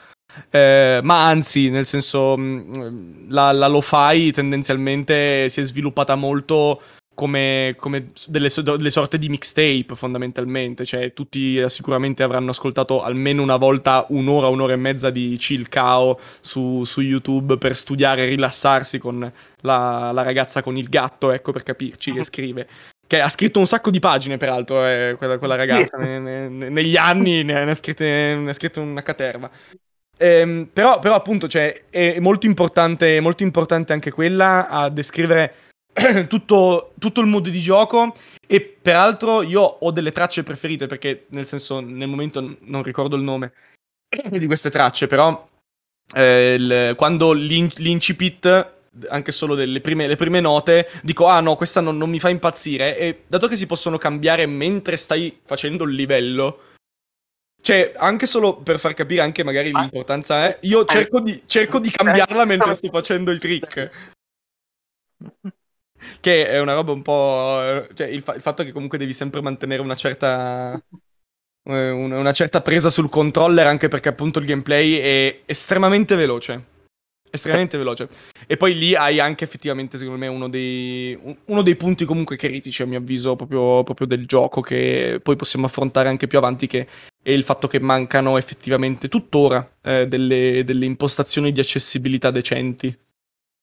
Eh, 0.51 1.01
ma 1.03 1.27
anzi, 1.27 1.69
nel 1.69 1.85
senso, 1.85 2.37
mm, 2.37 3.31
la, 3.31 3.53
la 3.53 3.67
lo-fi 3.67 4.31
tendenzialmente 4.33 5.49
si 5.49 5.61
è 5.61 5.65
sviluppata 5.65 6.15
molto 6.15 6.81
come, 7.19 7.75
come 7.77 8.13
delle, 8.29 8.49
delle, 8.49 8.91
sorte 8.91 9.19
di 9.19 9.29
mixtape 9.29 9.97
fondamentalmente, 9.97 10.85
cioè 10.85 11.13
tutti 11.13 11.69
sicuramente 11.69 12.23
avranno 12.23 12.51
ascoltato 12.51 13.03
almeno 13.03 13.43
una 13.43 13.57
volta 13.57 14.07
un'ora, 14.11 14.47
un'ora 14.47 14.75
e 14.75 14.77
mezza 14.77 15.11
di 15.11 15.35
chill 15.37 15.69
cao 15.69 16.21
su, 16.41 16.85
su 16.85 17.01
YouTube 17.01 17.59
per 17.59 17.75
studiare 17.75 18.23
e 18.23 18.27
rilassarsi 18.27 18.99
con 18.99 19.19
la, 19.63 20.13
la, 20.13 20.23
ragazza 20.23 20.63
con 20.63 20.77
il 20.77 20.89
gatto, 20.89 21.33
ecco 21.33 21.51
per 21.51 21.65
capirci, 21.65 22.13
che 22.13 22.23
scrive. 22.23 22.69
Che 23.05 23.21
ha 23.21 23.29
scritto 23.29 23.59
un 23.59 23.67
sacco 23.67 23.91
di 23.91 23.99
pagine, 23.99 24.37
peraltro, 24.37 24.87
eh, 24.87 25.17
quella, 25.19 25.39
quella, 25.39 25.57
ragazza. 25.57 25.97
Ne, 25.97 26.21
ne, 26.21 26.49
negli 26.69 26.97
anni 26.97 27.43
ne, 27.43 27.65
ne, 27.65 27.71
ha 27.73 27.75
scritte, 27.75 28.37
ne 28.39 28.51
ha 28.51 28.53
scritte 28.53 28.79
una 28.79 29.03
caterva. 29.03 29.51
Ehm, 30.19 30.69
però, 30.73 30.99
però, 30.99 31.15
appunto, 31.15 31.49
cioè, 31.49 31.85
è 31.89 32.19
molto 32.19 32.47
importante, 32.47 33.21
molto 33.21 33.43
importante 33.45 33.93
anche 33.93 34.11
quella 34.11 34.69
a 34.69 34.91
descrivere 34.91 35.55
tutto, 36.29 36.93
tutto, 36.99 37.21
il 37.21 37.27
mood 37.27 37.49
di 37.49 37.61
gioco. 37.61 38.15
E 38.47 38.61
peraltro 38.61 39.43
io 39.43 39.63
ho 39.63 39.91
delle 39.91 40.13
tracce 40.13 40.43
preferite, 40.43 40.87
perché 40.87 41.27
nel 41.31 41.47
senso, 41.47 41.81
nel 41.81 42.09
momento 42.09 42.57
non 42.61 42.83
ricordo 42.83 43.17
il 43.17 43.23
nome 43.23 43.53
di 44.31 44.47
queste 44.47 44.71
tracce, 44.71 45.07
però 45.07 45.47
eh, 46.15 46.55
il, 46.59 46.95
quando 46.97 47.33
l'in- 47.33 47.73
l'incipit 47.77 48.77
anche 49.11 49.31
solo 49.31 49.55
delle 49.55 49.81
prime, 49.81 50.17
prime, 50.17 50.41
note, 50.41 50.89
dico, 51.03 51.27
ah 51.27 51.41
no, 51.41 51.55
questa 51.55 51.81
non, 51.81 51.97
non, 51.97 52.11
mi 52.11 52.19
fa 52.19 52.31
impazzire. 52.31 52.99
E 52.99 53.23
dato 53.29 53.47
che 53.47 53.57
si 53.57 53.67
possono 53.67 53.97
cambiare 53.97 54.47
mentre 54.47 54.97
stai 54.97 55.39
facendo 55.45 55.85
il 55.85 55.95
livello, 55.95 56.61
Cioè, 57.61 57.93
anche 57.97 58.27
solo 58.27 58.57
per 58.57 58.79
far 58.79 58.95
capire 58.95 59.21
anche 59.21 59.45
magari 59.45 59.73
l'importanza 59.73 60.47
è, 60.47 60.59
io 60.63 60.85
cerco 60.85 61.21
di, 61.21 61.43
cerco 61.47 61.79
di 61.79 61.91
cambiarla 61.91 62.45
mentre 62.45 62.75
sto 62.75 62.89
facendo 62.91 63.31
il 63.31 63.39
trick. 63.39 63.91
Che 66.21 66.49
è 66.49 66.61
una 66.61 66.75
roba 66.75 66.93
un 66.93 67.03
po'... 67.03 67.87
Cioè, 67.93 68.07
il, 68.07 68.23
fa- 68.23 68.35
il 68.35 68.41
fatto 68.41 68.63
che 68.65 68.73
comunque 68.73 68.99
devi 68.99 69.13
sempre 69.13 69.43
mantenere 69.43 69.83
una 69.83 69.97
certa... 69.97 70.81
Eh, 71.65 71.91
una 71.91 72.33
certa 72.33 72.63
presa 72.63 72.89
sul 72.89 73.11
controller 73.11 73.67
anche 73.67 73.89
perché 73.89 74.09
appunto 74.09 74.39
il 74.39 74.47
gameplay 74.47 74.95
è 74.95 75.41
estremamente 75.45 76.15
veloce 76.17 76.77
estremamente 77.31 77.79
veloce. 77.79 78.09
E 78.47 78.57
poi 78.57 78.77
lì 78.77 78.95
hai 78.95 79.21
anche 79.21 79.45
effettivamente, 79.45 79.99
secondo 79.99 80.19
me, 80.19 80.27
uno 80.27 80.49
dei, 80.49 81.19
uno 81.47 81.63
dei 81.63 81.77
punti 81.77 82.05
comunque 82.05 82.37
critici, 82.37 82.83
a 82.83 82.87
mio 82.87 82.99
avviso, 82.99 83.37
proprio, 83.37 83.83
proprio, 83.83 84.07
del 84.07 84.27
gioco, 84.27 84.61
che 84.61 85.21
poi 85.23 85.37
possiamo 85.37 85.67
affrontare 85.67 86.09
anche 86.09 86.27
più 86.27 86.39
avanti, 86.39 86.67
che 86.67 86.87
è 87.29 87.33
il 87.33 87.45
fatto 87.45 87.69
che 87.69 87.79
mancano 87.79 88.39
effettivamente 88.39 89.09
tuttora 89.09 89.77
eh, 89.83 90.07
delle, 90.07 90.63
delle 90.65 90.87
impostazioni 90.87 91.53
di 91.53 91.61
accessibilità 91.61 92.31
decenti. 92.31 92.97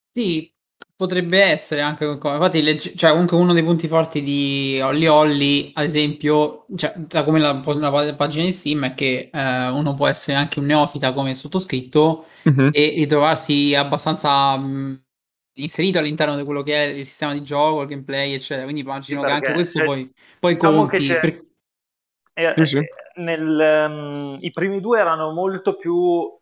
Sì, 0.07 0.53
Potrebbe 0.97 1.41
essere 1.41 1.81
anche 1.81 2.05
infatti, 2.05 2.61
legge, 2.61 2.95
cioè, 2.95 3.11
comunque 3.11 3.35
uno 3.35 3.51
dei 3.51 3.63
punti 3.63 3.85
forti 3.85 4.23
di 4.23 4.79
Holly 4.81 5.07
Holly, 5.07 5.71
ad 5.73 5.83
esempio, 5.83 6.65
cioè, 6.73 6.93
da 6.95 7.25
come 7.25 7.39
la, 7.39 7.61
la, 7.65 8.13
pagina 8.15 8.45
di 8.45 8.53
Steam, 8.53 8.85
è 8.85 8.93
che 8.93 9.29
eh, 9.29 9.67
uno 9.69 9.93
può 9.93 10.07
essere 10.07 10.37
anche 10.37 10.59
un 10.59 10.67
neofita 10.67 11.11
come 11.11 11.35
sottoscritto 11.35 12.25
uh-huh. 12.43 12.69
e 12.71 12.93
ritrovarsi 12.95 13.75
abbastanza 13.75 14.55
mh, 14.57 15.03
inserito 15.55 15.99
all'interno 15.99 16.37
di 16.37 16.45
quello 16.45 16.63
che 16.63 16.73
è 16.73 16.87
il 16.93 17.05
sistema 17.05 17.33
di 17.33 17.43
gioco, 17.43 17.81
il 17.81 17.87
gameplay, 17.89 18.33
eccetera. 18.33 18.63
Quindi 18.63 18.81
immagino 18.81 19.19
sì, 19.19 19.25
che 19.25 19.31
anche 19.33 19.51
questo 19.51 19.83
poi, 19.83 20.09
poi 20.39 20.53
diciamo 20.53 20.77
conti. 20.77 21.07
Per... 21.07 21.45
Eh, 22.37 22.53
sì, 22.57 22.65
sì. 22.65 22.85
Nel, 23.15 23.87
um, 23.89 24.37
I 24.41 24.51
primi 24.51 24.81
due 24.81 24.99
erano 24.99 25.31
molto 25.31 25.77
più 25.77 26.35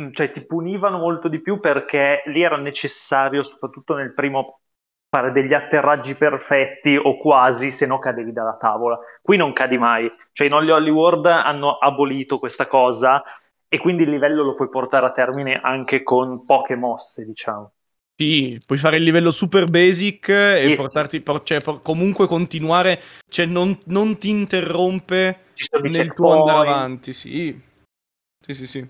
Mm, 0.00 0.10
cioè 0.12 0.32
ti 0.32 0.44
punivano 0.44 0.98
molto 0.98 1.28
di 1.28 1.40
più 1.40 1.60
perché 1.60 2.22
lì 2.26 2.42
era 2.42 2.56
necessario, 2.56 3.42
soprattutto 3.44 3.94
nel 3.94 4.12
primo, 4.12 4.60
fare 5.08 5.30
degli 5.30 5.54
atterraggi 5.54 6.16
perfetti 6.16 6.96
o 6.96 7.16
quasi, 7.16 7.70
se 7.70 7.86
no 7.86 7.98
cadevi 8.00 8.32
dalla 8.32 8.56
tavola. 8.56 8.98
Qui 9.22 9.36
non 9.36 9.52
cadi 9.52 9.78
mai. 9.78 10.10
Cioè 10.32 10.48
in 10.48 10.52
Holly 10.54 10.70
Hollywood 10.70 11.26
hanno 11.26 11.78
abolito 11.78 12.40
questa 12.40 12.66
cosa 12.66 13.22
e 13.68 13.78
quindi 13.78 14.02
il 14.02 14.10
livello 14.10 14.42
lo 14.42 14.54
puoi 14.54 14.68
portare 14.68 15.06
a 15.06 15.12
termine 15.12 15.60
anche 15.60 16.02
con 16.02 16.44
poche 16.44 16.74
mosse, 16.74 17.24
diciamo. 17.24 17.70
Sì, 18.16 18.60
puoi 18.64 18.78
fare 18.78 18.98
il 18.98 19.02
livello 19.02 19.32
super 19.32 19.68
basic 19.68 20.28
e 20.28 20.66
sì. 20.68 20.74
portarti, 20.74 21.22
cioè, 21.42 21.60
comunque 21.82 22.28
continuare, 22.28 23.00
cioè 23.28 23.44
non, 23.44 23.76
non 23.86 24.18
ti 24.18 24.28
interrompe 24.28 25.46
nel 25.82 26.14
tuo 26.14 26.40
andare 26.40 26.68
avanti, 26.68 27.12
sì. 27.12 27.60
Sì, 28.40 28.54
sì, 28.54 28.66
sì. 28.66 28.88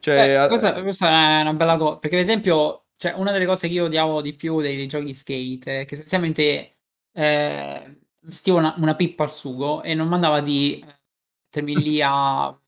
Cioè, 0.00 0.38
Beh, 0.38 0.48
questa, 0.48 0.82
questa, 0.82 1.38
è 1.38 1.40
una 1.42 1.54
bella 1.54 1.76
cosa, 1.76 1.98
perché 1.98 2.16
per 2.16 2.24
esempio, 2.24 2.86
cioè, 2.96 3.12
una 3.12 3.30
delle 3.30 3.46
cose 3.46 3.68
che 3.68 3.74
io 3.74 3.84
odiavo 3.84 4.20
di 4.20 4.34
più 4.34 4.60
dei, 4.60 4.76
dei 4.76 4.86
giochi 4.86 5.04
di 5.04 5.14
skate 5.14 5.82
è 5.82 5.84
che 5.84 5.94
essenzialmente 5.94 6.72
eh, 7.12 7.98
stivo 8.26 8.56
una, 8.58 8.74
una, 8.78 8.96
pippa 8.96 9.24
al 9.24 9.30
sugo 9.30 9.82
e 9.82 9.94
non 9.94 10.08
mandava 10.08 10.40
di 10.40 10.82
mettermi 10.84 11.82
lì 11.82 12.00
a 12.02 12.58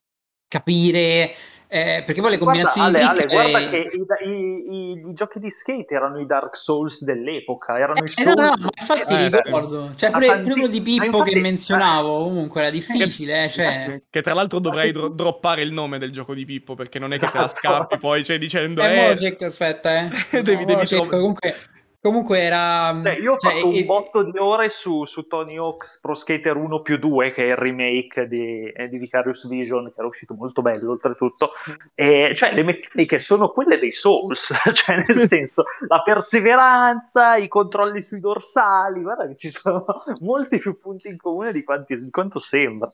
capire 0.47 1.33
eh, 1.73 2.03
perché 2.05 2.21
poi 2.21 2.29
le 2.29 2.37
combinazioni 2.37 2.91
guarda, 2.91 3.13
di 3.13 3.15
trick... 3.15 3.33
Ale, 3.33 3.49
guarda 3.49 3.69
che 3.69 3.89
i, 4.25 4.29
i, 4.29 5.09
i, 5.09 5.13
giochi 5.13 5.39
di 5.39 5.49
skate 5.49 5.95
erano 5.95 6.19
i 6.19 6.27
Dark 6.27 6.55
Souls 6.55 7.03
dell'epoca, 7.03 7.79
erano 7.79 8.01
eh, 8.01 8.03
i 8.03 8.07
Souls... 8.09 8.35
No, 8.35 8.43
no, 8.43 8.53
ma 8.59 8.69
infatti 8.79 9.13
eh, 9.15 9.29
ricordo, 9.29 9.91
cioè 9.95 10.11
pure, 10.11 10.25
pure, 10.27 10.43
quello 10.43 10.67
di 10.67 10.81
Pippo 10.83 11.05
infatti, 11.05 11.31
che 11.31 11.39
menzionavo 11.39 12.25
comunque 12.25 12.61
era 12.61 12.69
difficile, 12.69 13.45
eh, 13.45 13.49
cioè... 13.49 13.99
Che 14.07 14.21
tra 14.21 14.35
l'altro 14.35 14.59
dovrei 14.59 14.91
dro- 14.91 15.09
droppare 15.09 15.63
il 15.63 15.71
nome 15.71 15.97
del 15.97 16.11
gioco 16.11 16.35
di 16.35 16.45
Pippo, 16.45 16.75
perché 16.75 16.99
non 16.99 17.11
è 17.11 17.17
che 17.17 17.25
te 17.25 17.39
la 17.39 17.45
esatto. 17.45 17.67
scappi 17.67 17.97
poi, 17.97 18.23
cioè 18.23 18.37
dicendo... 18.37 18.83
Eh, 18.83 19.15
eh... 19.19 19.43
aspetta, 19.43 20.11
eh. 20.29 20.41
devi, 20.43 20.65
no, 20.65 20.75
devi 20.75 20.85
tro- 20.85 21.07
comunque 21.07 21.55
Comunque 22.03 22.41
era... 22.41 22.91
Cioè, 23.01 23.17
io 23.21 23.31
ho 23.31 23.37
cioè, 23.37 23.53
fatto 23.53 23.67
un 23.69 23.85
botto 23.85 24.23
di 24.23 24.37
ore 24.37 24.69
su, 24.69 25.05
su, 25.05 25.25
Tony 25.25 25.55
Hawk's 25.55 26.01
Pro 26.01 26.15
Skater 26.15 26.57
1 26.57 26.81
più 26.81 26.97
2, 26.97 27.31
che 27.31 27.45
è 27.45 27.49
il 27.51 27.55
remake 27.55 28.27
di, 28.27 28.65
eh, 28.65 28.89
di 28.89 28.97
Vicarious 28.97 29.47
Vision, 29.47 29.85
che 29.85 29.93
era 29.95 30.07
uscito 30.07 30.33
molto 30.33 30.61
bello 30.61 30.91
oltretutto. 30.91 31.51
E, 31.95 32.33
cioè, 32.35 32.53
le 32.53 32.63
meccaniche 32.63 33.19
sono 33.19 33.51
quelle 33.51 33.79
dei 33.79 33.93
Souls, 33.93 34.53
cioè 34.73 35.01
nel 35.07 35.27
senso, 35.29 35.63
la 35.87 36.01
perseveranza, 36.01 37.37
i 37.37 37.47
controlli 37.47 38.01
sui 38.01 38.19
dorsali, 38.19 39.01
guarda 39.01 39.25
che 39.25 39.37
ci 39.37 39.49
sono 39.49 39.85
molti 40.19 40.57
più 40.57 40.77
punti 40.77 41.07
in 41.07 41.15
comune 41.15 41.53
di, 41.53 41.63
quanti, 41.63 41.97
di 41.97 42.09
quanto 42.09 42.39
sembra. 42.39 42.91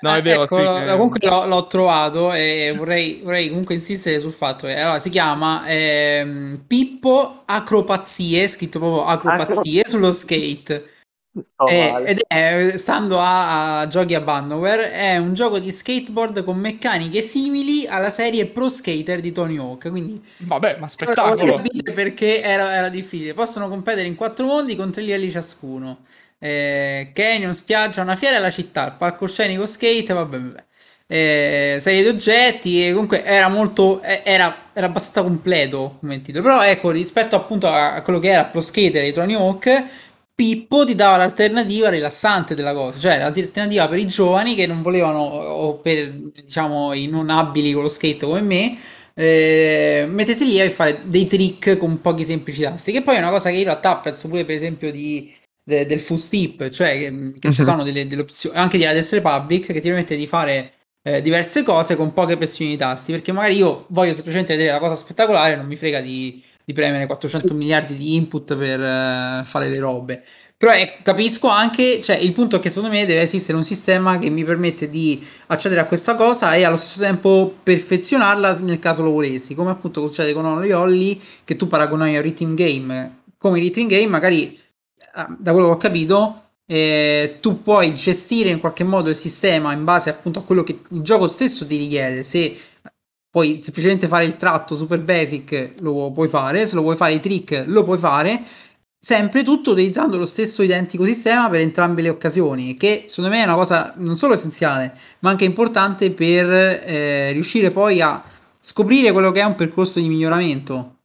No, 0.00 0.14
è 0.14 0.18
eh, 0.18 0.22
vero. 0.22 0.42
Ecco, 0.44 0.56
sì, 0.56 0.82
eh. 0.82 0.86
comunque 0.92 1.18
l'ho, 1.28 1.46
l'ho, 1.46 1.66
trovato 1.66 2.32
e 2.32 2.72
vorrei, 2.76 3.20
vorrei, 3.22 3.48
comunque 3.48 3.74
insistere 3.74 4.20
sul 4.20 4.32
fatto 4.32 4.66
che 4.66 4.78
allora, 4.78 4.98
si 4.98 5.10
chiama 5.10 5.66
ehm, 5.66 6.64
Pippo 6.66 7.42
Acropazie, 7.44 8.46
scritto 8.48 8.78
proprio 8.78 9.04
Acropazie 9.04 9.80
Acro... 9.80 9.90
sullo 9.90 10.12
skate. 10.12 10.98
Oh, 11.56 11.70
eh, 11.70 11.90
vale. 11.92 12.06
Ed 12.06 12.20
è, 12.26 12.76
stando 12.76 13.18
a, 13.18 13.80
a, 13.80 13.86
giochi 13.88 14.14
a 14.14 14.20
Bandware, 14.20 14.90
è 14.92 15.16
un 15.16 15.32
gioco 15.32 15.58
di 15.58 15.70
skateboard 15.70 16.42
con 16.44 16.58
meccaniche 16.58 17.22
simili 17.22 17.86
alla 17.86 18.10
serie 18.10 18.46
Pro 18.46 18.68
Skater 18.68 19.20
di 19.20 19.32
Tony 19.32 19.56
Hawk. 19.58 19.90
Quindi, 19.90 20.20
vabbè, 20.40 20.78
ma 20.78 20.88
spettacolo! 20.88 21.56
Capite 21.56 21.92
perché 21.92 22.42
era, 22.42 22.74
era 22.74 22.88
difficile. 22.88 23.34
Possono 23.34 23.68
competere 23.68 24.08
in 24.08 24.14
quattro 24.14 24.46
mondi 24.46 24.76
con 24.76 24.90
tre 24.90 25.02
livelli 25.02 25.30
ciascuno 25.30 25.98
eh, 26.40 27.10
canyon, 27.12 27.54
spiaggia, 27.54 28.02
una 28.02 28.16
fiera 28.16 28.38
e 28.38 28.40
la 28.40 28.50
città, 28.50 28.90
palcoscenico, 28.90 29.66
skate, 29.66 30.12
vabbè, 30.12 30.38
vabbè. 30.38 30.64
Eh, 31.12 31.76
serie 31.80 32.02
di 32.02 32.08
oggetti 32.08 32.86
e 32.86 32.92
comunque 32.92 33.24
era 33.24 33.48
molto 33.48 34.00
eh, 34.00 34.22
era, 34.24 34.54
era 34.72 34.86
abbastanza 34.86 35.24
completo 35.24 35.96
come 35.98 36.20
titolo 36.20 36.44
però 36.44 36.62
ecco 36.62 36.90
rispetto 36.92 37.34
appunto 37.34 37.66
a, 37.66 38.00
quello 38.02 38.20
che 38.20 38.28
era 38.28 38.44
Pro 38.44 38.60
Skater 38.60 39.02
di 39.02 39.10
Tony 39.10 39.34
Hawk 39.34 39.84
Pippo 40.40 40.86
ti 40.86 40.94
dava 40.94 41.18
l'alternativa 41.18 41.90
rilassante 41.90 42.54
della 42.54 42.72
cosa, 42.72 42.98
cioè 42.98 43.18
l'alternativa 43.18 43.86
per 43.88 43.98
i 43.98 44.06
giovani 44.06 44.54
che 44.54 44.66
non 44.66 44.80
volevano, 44.80 45.18
o 45.18 45.74
per 45.74 46.10
diciamo 46.10 46.94
i 46.94 47.08
non 47.08 47.28
abili 47.28 47.72
con 47.72 47.82
lo 47.82 47.88
skate 47.88 48.24
come 48.24 48.40
me, 48.40 48.78
eh, 49.12 50.06
mettersi 50.08 50.46
lì 50.46 50.58
a 50.58 50.70
fare 50.70 51.02
dei 51.04 51.26
trick 51.26 51.76
con 51.76 52.00
pochi 52.00 52.24
semplici 52.24 52.62
tasti, 52.62 52.90
che 52.90 53.02
poi 53.02 53.16
è 53.16 53.18
una 53.18 53.28
cosa 53.28 53.50
che 53.50 53.56
in 53.56 53.64
realtà 53.64 53.90
apprezzo 53.90 54.28
pure 54.28 54.46
per 54.46 54.56
esempio 54.56 54.90
di, 54.90 55.30
de, 55.62 55.86
del 55.86 56.00
full 56.00 56.16
step, 56.16 56.68
cioè 56.68 56.98
che, 56.98 57.08
uh-huh. 57.08 57.32
ci 57.38 57.60
mhm. 57.60 57.66
sono 57.66 57.82
delle, 57.82 58.06
delle, 58.06 58.22
opzioni, 58.22 58.56
anche 58.56 58.78
di 58.78 58.84
Hades 58.84 59.12
Republic, 59.12 59.66
che 59.66 59.80
ti 59.80 59.88
permette 59.88 60.16
di 60.16 60.26
fare 60.26 60.72
eh, 61.02 61.20
diverse 61.20 61.62
cose 61.62 61.96
con 61.96 62.12
poche 62.12 62.36
pressioni 62.36 62.72
di 62.72 62.76
tasti, 62.76 63.12
perché 63.12 63.32
magari 63.32 63.56
io 63.56 63.86
voglio 63.88 64.12
semplicemente 64.12 64.54
vedere 64.54 64.72
la 64.72 64.80
cosa 64.80 64.94
spettacolare, 64.94 65.56
non 65.56 65.66
mi 65.66 65.76
frega 65.76 66.00
di, 66.00 66.42
di 66.64 66.72
premere 66.72 67.06
400 67.06 67.54
miliardi 67.54 67.96
di 67.96 68.16
input 68.16 68.56
per 68.56 68.80
uh, 68.80 69.44
fare 69.44 69.68
le 69.68 69.78
robe. 69.78 70.22
Però 70.60 70.72
ecco, 70.72 70.98
capisco 71.02 71.48
anche, 71.48 72.02
cioè 72.02 72.16
il 72.16 72.32
punto 72.32 72.56
è 72.56 72.60
che 72.60 72.68
secondo 72.68 72.94
me 72.94 73.06
deve 73.06 73.22
esistere 73.22 73.56
un 73.56 73.64
sistema 73.64 74.18
che 74.18 74.28
mi 74.28 74.44
permette 74.44 74.90
di 74.90 75.26
accedere 75.46 75.80
a 75.80 75.86
questa 75.86 76.16
cosa 76.16 76.52
e 76.52 76.64
allo 76.64 76.76
stesso 76.76 77.00
tempo 77.00 77.56
perfezionarla 77.62 78.58
nel 78.60 78.78
caso 78.78 79.02
lo 79.02 79.10
volessi, 79.10 79.54
come 79.54 79.70
appunto 79.70 80.06
succede 80.06 80.34
con 80.34 80.44
Only 80.44 80.72
Holly, 80.72 81.18
che 81.44 81.56
tu 81.56 81.66
paragoni 81.66 82.14
a 82.14 82.20
rhythm 82.20 82.54
game. 82.54 83.22
Come 83.38 83.58
rhythm 83.58 83.86
game 83.86 84.08
magari 84.08 84.54
da 85.38 85.52
quello 85.52 85.68
che 85.68 85.74
ho 85.74 85.76
capito, 85.76 86.42
eh, 86.66 87.38
tu 87.40 87.62
puoi 87.62 87.94
gestire 87.94 88.50
in 88.50 88.60
qualche 88.60 88.84
modo 88.84 89.08
il 89.08 89.16
sistema 89.16 89.72
in 89.72 89.82
base 89.82 90.10
appunto 90.10 90.38
a 90.38 90.44
quello 90.44 90.62
che 90.62 90.80
il 90.90 91.00
gioco 91.00 91.26
stesso 91.26 91.66
ti 91.66 91.76
richiede. 91.76 92.22
Se 92.22 92.56
puoi 93.28 93.60
semplicemente 93.60 94.08
fare 94.08 94.24
il 94.24 94.36
tratto 94.36 94.76
super 94.76 95.00
basic, 95.00 95.74
lo 95.80 96.12
puoi 96.12 96.28
fare, 96.28 96.66
se 96.66 96.74
lo 96.76 96.82
vuoi 96.82 96.96
fare 96.96 97.14
i 97.14 97.20
trick, 97.20 97.64
lo 97.66 97.84
puoi 97.84 97.98
fare. 97.98 98.40
Sempre 99.02 99.42
tutto 99.42 99.70
utilizzando 99.70 100.18
lo 100.18 100.26
stesso 100.26 100.62
identico 100.62 101.04
sistema 101.04 101.48
per 101.48 101.60
entrambe 101.60 102.02
le 102.02 102.10
occasioni, 102.10 102.74
che 102.74 103.06
secondo 103.08 103.30
me 103.30 103.40
è 103.40 103.44
una 103.44 103.54
cosa 103.54 103.94
non 103.96 104.16
solo 104.16 104.34
essenziale, 104.34 104.94
ma 105.20 105.30
anche 105.30 105.46
importante 105.46 106.10
per 106.10 106.50
eh, 106.50 107.32
riuscire 107.32 107.70
poi 107.70 108.02
a 108.02 108.22
scoprire 108.60 109.10
quello 109.10 109.30
che 109.30 109.40
è 109.40 109.44
un 109.44 109.54
percorso 109.54 110.00
di 110.00 110.08
miglioramento. 110.08 110.98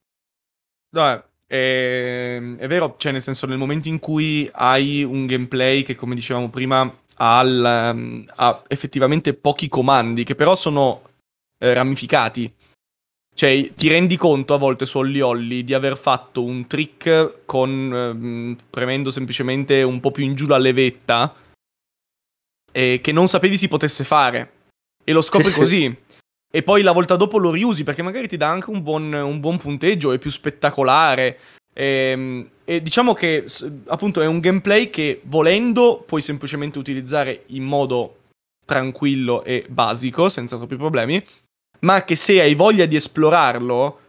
Dai, 0.90 1.22
è, 1.48 2.36
ehm, 2.38 2.58
è 2.58 2.68
vero, 2.68 2.96
cioè 2.98 3.12
nel 3.12 3.22
senso 3.22 3.46
nel 3.46 3.58
momento 3.58 3.88
in 3.88 4.00
cui 4.00 4.50
hai 4.54 5.04
un 5.04 5.26
gameplay 5.26 5.84
che 5.84 5.96
come 5.96 6.16
dicevamo 6.16 6.50
prima 6.50 6.92
ha, 7.18 7.42
il, 7.42 7.64
ehm, 7.64 8.26
ha 8.36 8.64
effettivamente 8.68 9.34
pochi 9.34 9.68
comandi 9.68 10.24
che 10.24 10.36
però 10.36 10.56
sono 10.56 11.02
eh, 11.60 11.74
ramificati. 11.74 12.52
Cioè, 13.36 13.74
ti 13.76 13.90
rendi 13.90 14.16
conto 14.16 14.54
a 14.54 14.58
volte 14.58 14.86
su 14.86 14.98
Olli 15.00 15.20
Olli 15.20 15.64
di 15.66 15.74
aver 15.74 15.98
fatto 15.98 16.42
un 16.42 16.68
trick 16.68 17.42
con 17.46 17.92
ehm, 17.94 18.56
premendo 18.70 19.12
semplicemente 19.12 19.84
un 19.84 20.00
po' 20.00 20.12
più 20.12 20.24
in 20.24 20.36
giù 20.36 20.48
la 20.48 20.58
levetta 20.58 21.36
eh, 22.72 23.00
che 23.02 23.12
non 23.12 23.28
sapevi 23.28 23.58
si 23.58 23.68
potesse 23.68 24.04
fare. 24.04 24.52
E 25.04 25.12
lo 25.12 25.22
scopri 25.22 25.52
così 25.54 25.96
e 26.56 26.64
poi 26.64 26.84
la 26.84 26.94
volta 26.94 27.18
dopo 27.18 27.38
lo 27.38 27.52
riusi 27.52 27.84
perché 27.84 28.02
magari 28.02 28.30
ti 28.30 28.38
dà 28.38 28.48
anche 28.48 28.70
un 28.70 28.82
buon, 28.82 29.12
un 29.12 29.42
buon 29.42 29.58
punteggio, 29.58 30.14
è 30.14 30.18
più 30.18 30.32
spettacolare. 30.32 31.38
E, 31.74 31.84
ehm, 31.84 32.50
e, 32.64 32.82
diciamo 32.82 33.14
che 33.14 33.44
appunto 33.88 34.22
è 34.22 34.26
un 34.26 34.40
gameplay 34.40 34.90
che 34.90 35.20
volendo 35.26 36.02
puoi 36.08 36.22
semplicemente 36.22 36.80
utilizzare 36.80 37.44
in 37.48 37.66
modo 37.66 38.20
tranquillo 38.66 39.44
e 39.44 39.66
basico, 39.68 40.30
senza 40.30 40.56
troppi 40.56 40.78
problemi, 40.78 41.22
ma 41.80 42.06
che 42.06 42.16
se 42.16 42.40
hai 42.40 42.56
voglia 42.56 42.86
di 42.86 42.96
esplorarlo, 42.96 44.00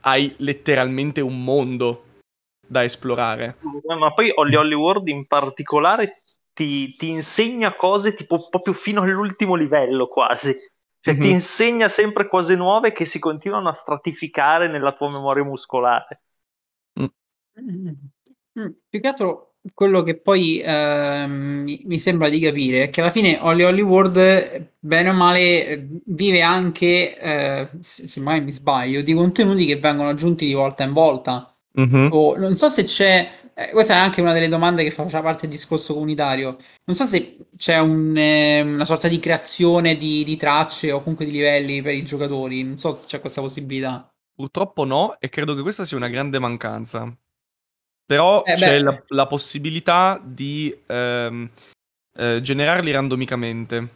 hai 0.00 0.32
letteralmente 0.38 1.20
un 1.20 1.44
mondo 1.44 2.04
da 2.66 2.84
esplorare. 2.84 3.58
Ma 3.98 4.14
poi 4.14 4.32
Holly 4.34 4.54
Holly 4.54 4.74
World 4.74 5.08
in 5.08 5.26
particolare 5.26 6.22
ti, 6.54 6.96
ti 6.96 7.10
insegna 7.10 7.76
cose 7.76 8.14
tipo 8.14 8.48
proprio 8.48 8.72
fino 8.72 9.02
all'ultimo 9.02 9.56
livello 9.56 10.08
quasi. 10.08 10.56
Cioè, 11.02 11.14
mm-hmm. 11.14 11.22
ti 11.22 11.30
insegna 11.30 11.88
sempre 11.88 12.28
cose 12.28 12.54
nuove 12.54 12.92
che 12.92 13.04
si 13.06 13.18
continuano 13.18 13.68
a 13.68 13.72
stratificare 13.72 14.68
nella 14.68 14.92
tua 14.92 15.10
memoria 15.10 15.42
muscolare. 15.42 16.22
Mm. 17.00 17.88
Mm. 18.60 18.68
Più 18.88 19.00
che 19.00 19.08
altro 19.08 19.54
quello 19.74 20.02
che 20.02 20.20
poi 20.20 20.60
eh, 20.60 21.24
mi, 21.26 21.82
mi, 21.84 21.98
sembra 21.98 22.28
di 22.28 22.38
capire 22.38 22.84
è 22.84 22.90
che 22.90 23.00
alla 23.00 23.10
fine 23.10 23.38
Holly 23.40 23.64
Holly 23.64 23.80
World, 23.80 24.70
bene 24.78 25.08
o 25.08 25.12
male, 25.12 25.88
vive 26.06 26.40
anche, 26.40 27.18
eh, 27.18 27.68
se, 27.80 28.06
se 28.06 28.20
mai 28.20 28.40
mi 28.40 28.52
sbaglio, 28.52 29.02
di 29.02 29.12
contenuti 29.12 29.66
che 29.66 29.78
vengono 29.78 30.10
aggiunti 30.10 30.46
di 30.46 30.54
volta 30.54 30.84
in 30.84 30.92
volta. 30.92 31.52
Mm-hmm. 31.80 32.08
O 32.10 32.36
non 32.36 32.54
so 32.54 32.68
se 32.68 32.84
c'è 32.84 33.28
eh, 33.54 33.70
questa 33.70 33.94
è 33.94 33.98
anche 33.98 34.20
una 34.20 34.32
delle 34.32 34.48
domande 34.48 34.82
che 34.82 34.90
faceva 34.90 35.22
parte 35.22 35.42
del 35.42 35.50
discorso 35.50 35.92
comunitario. 35.92 36.56
Non 36.84 36.96
so 36.96 37.04
se 37.04 37.38
c'è 37.56 37.78
un, 37.78 38.16
eh, 38.16 38.62
una 38.62 38.84
sorta 38.84 39.08
di 39.08 39.18
creazione 39.18 39.96
di, 39.96 40.24
di, 40.24 40.36
tracce 40.36 40.90
o 40.92 41.00
comunque 41.00 41.26
di 41.26 41.32
livelli 41.32 41.82
per 41.82 41.94
i 41.94 42.02
giocatori. 42.02 42.62
Non 42.62 42.78
so 42.78 42.92
se 42.94 43.06
c'è 43.06 43.20
questa 43.20 43.40
possibilità. 43.40 44.10
Purtroppo 44.34 44.84
no, 44.84 45.16
e 45.18 45.28
credo 45.28 45.54
che 45.54 45.62
questa 45.62 45.84
sia 45.84 45.96
una 45.96 46.08
grande 46.08 46.38
mancanza. 46.38 47.14
Però 48.06 48.42
eh, 48.44 48.54
c'è 48.54 48.78
la, 48.80 49.02
la, 49.08 49.26
possibilità 49.26 50.20
di 50.22 50.74
ehm, 50.86 51.50
eh, 52.16 52.40
generarli 52.42 52.90
randomicamente. 52.90 53.88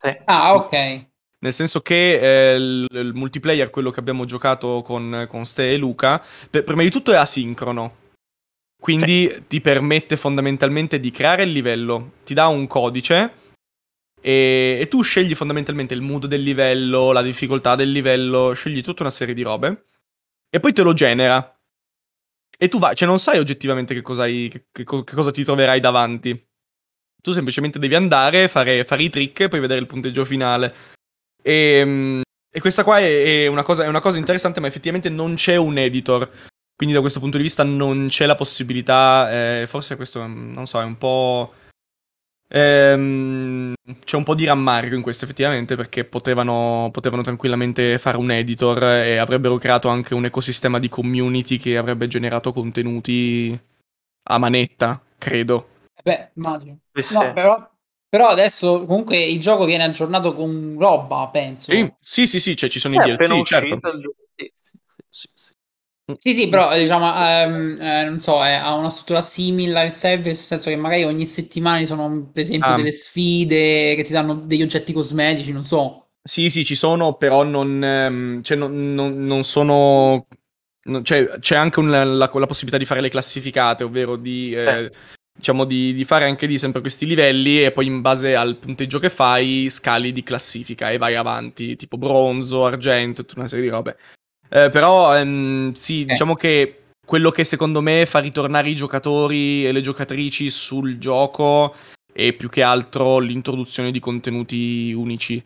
Sì. 0.00 0.16
Ah, 0.26 0.54
ok. 0.54 1.06
Nel 1.40 1.52
senso 1.52 1.80
che 1.80 2.52
eh, 2.52 2.54
il, 2.54 2.86
il, 2.90 3.14
multiplayer, 3.14 3.70
quello 3.70 3.90
che 3.90 4.00
abbiamo 4.00 4.24
giocato 4.26 4.82
con, 4.82 5.26
con 5.28 5.44
Ste 5.44 5.72
e 5.72 5.76
Luca, 5.76 6.22
per, 6.48 6.62
prima 6.62 6.82
di 6.82 6.90
tutto 6.90 7.12
è 7.12 7.16
asincrono. 7.16 8.00
Quindi 8.82 9.30
sì. 9.32 9.44
ti 9.46 9.60
permette 9.60 10.16
fondamentalmente 10.16 10.98
di 10.98 11.12
creare 11.12 11.44
il 11.44 11.52
livello, 11.52 12.14
ti 12.24 12.34
dà 12.34 12.48
un 12.48 12.66
codice 12.66 13.32
e, 14.20 14.78
e, 14.80 14.88
tu 14.88 15.02
scegli 15.02 15.36
fondamentalmente 15.36 15.94
il 15.94 16.00
mood 16.00 16.26
del 16.26 16.42
livello, 16.42 17.12
la 17.12 17.22
difficoltà 17.22 17.76
del 17.76 17.92
livello, 17.92 18.54
scegli 18.54 18.82
tutta 18.82 19.02
una 19.02 19.12
serie 19.12 19.34
di 19.34 19.42
robe 19.42 19.84
e 20.50 20.58
poi 20.58 20.72
te 20.72 20.82
lo 20.82 20.94
genera. 20.94 21.56
E 22.58 22.66
tu 22.66 22.80
vai, 22.80 22.96
cioè 22.96 23.06
non 23.06 23.20
sai 23.20 23.38
oggettivamente 23.38 23.94
che 23.94 24.02
cosa, 24.02 24.22
hai, 24.22 24.48
che, 24.50 24.66
che, 24.72 24.82
che 24.82 25.14
cosa 25.14 25.30
ti 25.30 25.44
troverai 25.44 25.78
davanti. 25.78 26.44
Tu 27.22 27.30
semplicemente 27.30 27.78
devi 27.78 27.94
andare, 27.94 28.48
fare, 28.48 28.82
fare 28.82 29.04
i 29.04 29.10
trick 29.10 29.42
e 29.42 29.48
poi 29.48 29.60
vedere 29.60 29.78
il 29.78 29.86
punteggio 29.86 30.24
finale. 30.24 30.74
E, 31.40 31.52
ehm, 31.52 32.22
e 32.52 32.60
questa 32.60 32.82
qua 32.82 32.98
è, 32.98 33.44
è, 33.44 33.46
una 33.46 33.62
cosa, 33.62 33.84
è 33.84 33.86
una 33.86 34.00
cosa 34.00 34.18
interessante, 34.18 34.58
ma 34.58 34.66
effettivamente 34.66 35.08
non 35.08 35.36
c'è 35.36 35.54
un 35.54 35.78
editor. 35.78 36.50
Quindi 36.74 36.94
da 36.94 37.00
questo 37.00 37.20
punto 37.20 37.36
di 37.36 37.42
vista 37.42 37.62
non 37.62 38.06
c'è 38.08 38.26
la 38.26 38.34
possibilità, 38.34 39.30
eh, 39.30 39.66
forse 39.66 39.96
questo, 39.96 40.26
non 40.26 40.66
so, 40.66 40.80
è 40.80 40.84
un 40.84 40.98
po'... 40.98 41.52
Ehm, 42.48 43.72
c'è 44.04 44.16
un 44.16 44.24
po' 44.24 44.34
di 44.34 44.44
rammarico 44.44 44.94
in 44.94 45.00
questo 45.00 45.24
effettivamente 45.24 45.74
perché 45.74 46.04
potevano, 46.04 46.90
potevano, 46.92 47.22
tranquillamente 47.22 47.96
fare 47.96 48.18
un 48.18 48.30
editor 48.30 48.82
e 48.84 49.16
avrebbero 49.16 49.56
creato 49.56 49.88
anche 49.88 50.12
un 50.12 50.26
ecosistema 50.26 50.78
di 50.78 50.90
community 50.90 51.56
che 51.56 51.78
avrebbe 51.78 52.08
generato 52.08 52.52
contenuti 52.52 53.58
a 54.24 54.38
manetta, 54.38 55.00
credo. 55.16 55.68
Beh, 56.02 56.30
immagino. 56.34 56.78
No, 57.10 57.32
però, 57.32 57.70
però, 58.08 58.28
adesso 58.28 58.84
comunque 58.84 59.16
il 59.18 59.40
gioco 59.40 59.64
viene 59.64 59.84
aggiornato 59.84 60.32
con 60.32 60.76
roba, 60.78 61.28
penso. 61.32 61.72
Sì, 61.98 62.26
sì, 62.26 62.40
sì, 62.40 62.56
cioè 62.56 62.68
ci 62.68 62.78
sono 62.78 63.00
eh, 63.00 63.08
i 63.08 63.16
DLC, 63.16 63.42
certo. 63.42 63.80
Sì, 66.18 66.32
sì, 66.32 66.48
però 66.48 66.76
diciamo, 66.76 67.12
ehm, 67.14 67.76
eh, 67.80 68.04
non 68.04 68.18
so, 68.18 68.44
eh, 68.44 68.52
ha 68.52 68.74
una 68.74 68.90
struttura 68.90 69.20
simile 69.20 69.80
al 69.80 69.90
server, 69.90 70.26
nel 70.26 70.36
senso 70.36 70.70
che 70.70 70.76
magari 70.76 71.04
ogni 71.04 71.26
settimana 71.26 71.78
ci 71.78 71.86
sono, 71.86 72.30
per 72.32 72.42
esempio, 72.42 72.70
ah. 72.70 72.76
delle 72.76 72.92
sfide 72.92 73.94
che 73.94 74.02
ti 74.02 74.12
danno 74.12 74.34
degli 74.34 74.62
oggetti 74.62 74.92
cosmetici, 74.92 75.52
non 75.52 75.64
so. 75.64 76.08
Sì, 76.22 76.50
sì, 76.50 76.64
ci 76.64 76.74
sono, 76.74 77.14
però 77.14 77.42
non, 77.42 77.82
ehm, 77.82 78.42
cioè, 78.42 78.56
non, 78.56 78.94
non, 78.94 79.24
non 79.24 79.44
sono... 79.44 80.26
Cioè, 81.02 81.38
c'è 81.38 81.54
anche 81.56 81.78
un, 81.78 81.90
la, 81.90 82.04
la, 82.04 82.28
possibilità 82.28 82.78
di 82.78 82.84
fare 82.84 83.00
le 83.00 83.10
classificate, 83.10 83.84
ovvero 83.84 84.16
di... 84.16 84.52
Eh, 84.54 84.90
diciamo 85.34 85.64
di, 85.64 85.94
di, 85.94 86.04
fare 86.04 86.26
anche 86.26 86.46
lì 86.46 86.58
sempre 86.58 86.82
questi 86.82 87.06
livelli 87.06 87.64
e 87.64 87.72
poi 87.72 87.86
in 87.86 88.02
base 88.02 88.36
al 88.36 88.56
punteggio 88.56 88.98
che 88.98 89.08
fai 89.08 89.68
scali 89.70 90.12
di 90.12 90.22
classifica 90.22 90.90
e 90.90 90.98
vai 90.98 91.16
avanti, 91.16 91.74
tipo 91.76 91.96
bronzo, 91.96 92.66
argento, 92.66 93.24
tutta 93.24 93.40
una 93.40 93.48
serie 93.48 93.64
di 93.64 93.70
robe. 93.70 93.96
Eh, 94.54 94.68
però 94.68 95.16
ehm, 95.16 95.72
sì, 95.72 96.02
eh. 96.02 96.04
diciamo 96.04 96.34
che 96.34 96.82
quello 97.06 97.30
che 97.30 97.42
secondo 97.42 97.80
me 97.80 98.04
fa 98.04 98.18
ritornare 98.18 98.68
i 98.68 98.76
giocatori 98.76 99.66
e 99.66 99.72
le 99.72 99.80
giocatrici 99.80 100.50
sul 100.50 100.98
gioco 100.98 101.74
è 102.12 102.34
più 102.34 102.50
che 102.50 102.62
altro 102.62 103.18
l'introduzione 103.18 103.90
di 103.90 103.98
contenuti 103.98 104.92
unici. 104.92 105.42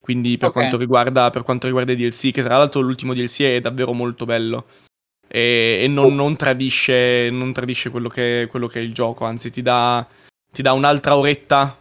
Quindi 0.00 0.36
per, 0.36 0.48
okay. 0.48 0.62
quanto, 0.62 0.78
riguarda, 0.78 1.30
per 1.30 1.42
quanto 1.44 1.66
riguarda 1.66 1.92
i 1.92 1.96
DLC, 1.96 2.32
che 2.32 2.42
tra 2.42 2.56
l'altro 2.56 2.80
l'ultimo 2.80 3.14
DLC 3.14 3.42
è 3.42 3.60
davvero 3.60 3.92
molto 3.92 4.24
bello. 4.24 4.66
E, 5.28 5.80
e 5.82 5.86
non, 5.86 6.06
oh. 6.06 6.14
non, 6.14 6.34
tradisce, 6.34 7.30
non 7.30 7.52
tradisce 7.52 7.90
quello 7.90 8.08
che, 8.08 8.48
quello 8.50 8.66
che, 8.66 8.80
è 8.80 8.82
il 8.82 8.92
gioco, 8.92 9.26
anzi 9.26 9.50
ti 9.50 9.62
dà, 9.62 10.04
ti 10.50 10.62
dà 10.62 10.72
un'altra 10.72 11.16
oretta 11.16 11.78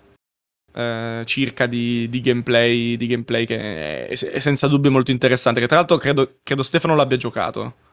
eh, 0.74 1.22
circa 1.26 1.66
di, 1.66 2.08
di, 2.10 2.22
gameplay, 2.22 2.98
di, 2.98 3.08
gameplay, 3.08 3.46
che 3.46 4.08
è, 4.08 4.08
è, 4.08 4.40
senza 4.40 4.68
dubbio 4.68 4.92
molto 4.92 5.12
interessante. 5.12 5.60
Che 5.60 5.68
tra 5.68 5.78
l'altro 5.78 5.98
credo, 5.98 6.38
credo 6.44 6.64
Stefano 6.64 6.96
l'abbia 6.96 7.18
giocato. 7.18 7.88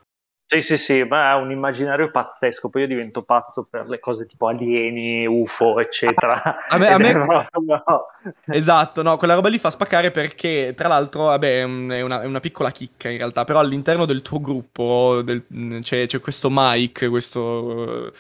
Sì, 0.49 0.61
sì, 0.61 0.77
sì, 0.77 1.03
ma 1.03 1.33
è 1.33 1.35
un 1.35 1.51
immaginario 1.51 2.09
pazzesco. 2.13 2.69
Poi 2.69 2.83
io 2.83 2.87
divento 2.87 3.23
pazzo 3.23 3.67
per 3.69 3.89
le 3.89 3.99
cose 3.99 4.27
tipo 4.27 4.47
alieni, 4.47 5.27
UFO, 5.27 5.81
eccetera. 5.81 6.67
A 6.69 6.79
me, 6.79 6.87
a 6.87 6.99
me... 6.99 7.13
No, 7.13 7.49
no. 7.51 8.07
Esatto, 8.47 9.03
no, 9.03 9.17
quella 9.17 9.35
roba 9.35 9.49
lì 9.49 9.59
fa 9.59 9.71
spaccare 9.71 10.13
perché, 10.13 10.73
tra 10.77 10.87
l'altro, 10.87 11.25
vabbè, 11.25 11.59
è 11.59 11.65
una, 11.65 12.23
è 12.23 12.27
una 12.27 12.39
piccola 12.39 12.71
chicca 12.71 13.09
in 13.09 13.19
realtà, 13.19 13.45
però 13.45 13.59
all'interno 13.59 14.05
del 14.05 14.23
tuo 14.23 14.41
gruppo 14.41 15.21
del, 15.25 15.45
c'è, 15.83 16.07
c'è, 16.07 16.21
questo 16.21 16.49
Mike, 16.49 17.09
questo 17.09 18.13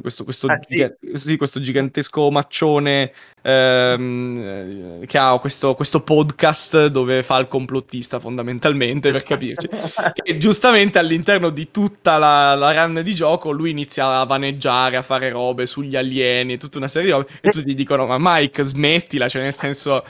questo, 0.00 0.24
questo, 0.24 0.48
ah, 0.48 0.56
sì. 0.56 0.84
sì, 1.12 1.36
questo 1.36 1.60
gigantesco 1.60 2.28
maccione 2.32 3.12
ehm, 3.40 5.06
che 5.06 5.16
ha 5.18 5.38
questo, 5.38 5.76
questo, 5.76 6.02
podcast 6.02 6.86
dove 6.86 7.22
fa 7.22 7.38
il 7.38 7.46
complottista 7.46 8.18
fondamentalmente 8.18 9.12
per 9.12 9.22
capirci 9.22 9.68
e 10.24 10.38
giustamente 10.38 10.98
all'interno 10.98 11.50
di 11.50 11.70
tutta 11.70 12.18
la, 12.18 12.56
la 12.56 12.84
run 12.84 13.00
di 13.04 13.14
gioco 13.14 13.52
lui 13.52 13.70
inizia 13.70 14.18
a 14.18 14.24
vaneggiare 14.24 14.96
a 14.96 15.02
fare 15.02 15.30
robe 15.30 15.66
sugli 15.66 15.94
alieni 15.94 16.54
e 16.54 16.58
tutta 16.58 16.78
una 16.78 16.88
serie 16.88 17.06
di 17.06 17.14
robe 17.14 17.28
e 17.40 17.50
tutti 17.50 17.70
gli 17.70 17.74
dicono 17.76 18.06
ma 18.06 18.16
Mike 18.18 18.64
smettila 18.64 19.28
cioè 19.28 19.42
nel 19.42 19.54
senso 19.54 20.04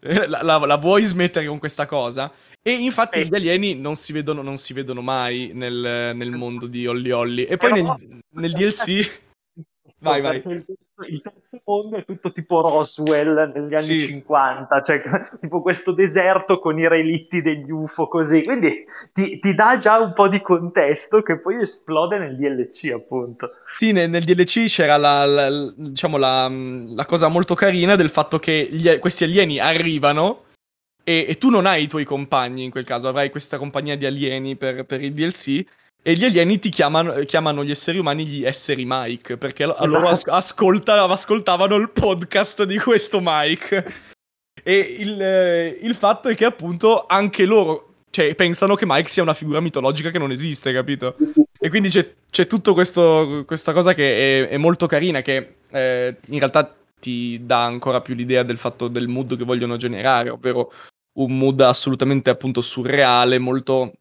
la, 0.00 0.42
la, 0.42 0.58
la 0.58 0.76
vuoi 0.76 1.02
smettere 1.02 1.46
con 1.46 1.58
questa 1.58 1.84
cosa 1.86 2.32
e 2.66 2.72
infatti 2.72 3.20
eh. 3.20 3.26
gli 3.26 3.34
alieni 3.36 3.76
non 3.76 3.94
si 3.94 4.12
vedono, 4.12 4.42
non 4.42 4.56
si 4.56 4.72
vedono 4.72 5.00
mai 5.00 5.52
nel, 5.54 6.16
nel, 6.16 6.32
mondo 6.32 6.66
di 6.66 6.84
Holly 6.84 7.12
Holly. 7.12 7.44
E 7.44 7.56
poi 7.56 7.70
nel, 7.70 7.94
nel 8.30 8.50
DLC... 8.50 9.20
vai, 10.02 10.20
vai. 10.20 10.42
Il 11.08 11.22
terzo 11.22 11.60
mondo 11.64 11.96
è 11.96 12.04
tutto 12.04 12.32
tipo 12.32 12.62
Roswell 12.62 13.52
negli 13.54 13.72
anni 13.72 13.84
sì. 13.84 14.00
50, 14.06 14.82
cioè 14.82 15.00
tipo 15.40 15.62
questo 15.62 15.92
deserto 15.92 16.58
con 16.58 16.76
i 16.76 16.88
relitti 16.88 17.40
degli 17.40 17.70
UFO 17.70 18.08
così, 18.08 18.42
quindi 18.42 18.84
ti, 19.12 19.38
ti, 19.38 19.54
dà 19.54 19.76
già 19.76 20.00
un 20.00 20.12
po' 20.12 20.26
di 20.26 20.40
contesto 20.40 21.22
che 21.22 21.38
poi 21.38 21.62
esplode 21.62 22.18
nel 22.18 22.36
DLC 22.36 22.90
appunto. 22.92 23.52
Sì, 23.76 23.92
nel, 23.92 24.10
nel 24.10 24.24
DLC 24.24 24.66
c'era 24.66 24.96
la, 24.96 25.24
la, 25.24 25.72
diciamo 25.76 26.16
la, 26.16 26.48
la, 26.48 27.04
cosa 27.04 27.28
molto 27.28 27.54
carina 27.54 27.94
del 27.94 28.10
fatto 28.10 28.40
che 28.40 28.66
gli, 28.68 28.98
questi 28.98 29.22
alieni 29.22 29.60
arrivano 29.60 30.45
e, 31.08 31.26
e, 31.28 31.38
tu 31.38 31.50
non 31.50 31.66
hai 31.66 31.84
i 31.84 31.86
tuoi 31.86 32.02
compagni 32.02 32.64
in 32.64 32.70
quel 32.72 32.84
caso, 32.84 33.06
avrai 33.06 33.30
questa 33.30 33.58
compagnia 33.58 33.96
di 33.96 34.06
alieni 34.06 34.56
per, 34.56 34.84
per 34.84 35.00
il 35.00 35.12
DLC. 35.12 35.64
E 36.02 36.12
gli 36.14 36.24
alieni 36.24 36.58
ti 36.58 36.68
chiamano, 36.68 37.14
chiamano, 37.20 37.62
gli 37.62 37.70
esseri 37.70 37.98
umani 37.98 38.26
gli 38.26 38.44
esseri 38.44 38.82
Mike, 38.84 39.36
perché 39.36 39.62
esatto. 39.62 39.86
loro 39.86 40.08
as- 40.08 40.26
ascolta, 40.26 41.04
ascoltavano 41.04 41.76
il 41.76 41.90
podcast 41.90 42.64
di 42.64 42.76
questo 42.78 43.20
Mike. 43.22 43.84
E 44.64 44.78
il, 44.78 45.22
eh, 45.22 45.78
il, 45.80 45.94
fatto 45.94 46.28
è 46.28 46.34
che 46.34 46.44
appunto 46.44 47.06
anche 47.06 47.44
loro 47.44 47.94
cioè, 48.10 48.34
pensano 48.34 48.74
che 48.74 48.84
Mike 48.84 49.08
sia 49.08 49.22
una 49.22 49.34
figura 49.34 49.60
mitologica 49.60 50.10
che 50.10 50.18
non 50.18 50.32
esiste, 50.32 50.72
capito? 50.72 51.16
E 51.56 51.68
quindi 51.68 51.88
c'è, 51.88 52.14
c'è 52.30 52.48
tutta 52.48 52.72
questa 52.72 53.72
cosa 53.72 53.94
che 53.94 54.46
è, 54.46 54.48
è 54.48 54.56
molto 54.56 54.88
carina, 54.88 55.22
che 55.22 55.54
eh, 55.70 56.16
in 56.26 56.38
realtà 56.40 56.74
ti 56.98 57.44
dà 57.44 57.62
ancora 57.64 58.00
più 58.00 58.14
l'idea 58.14 58.42
del 58.42 58.58
fatto 58.58 58.88
del 58.88 59.06
mood 59.06 59.36
che 59.36 59.44
vogliono 59.44 59.76
generare, 59.76 60.30
ovvero 60.30 60.72
un 61.16 61.36
mood 61.36 61.60
assolutamente 61.60 62.30
appunto 62.30 62.60
surreale, 62.60 63.38
molto, 63.38 63.92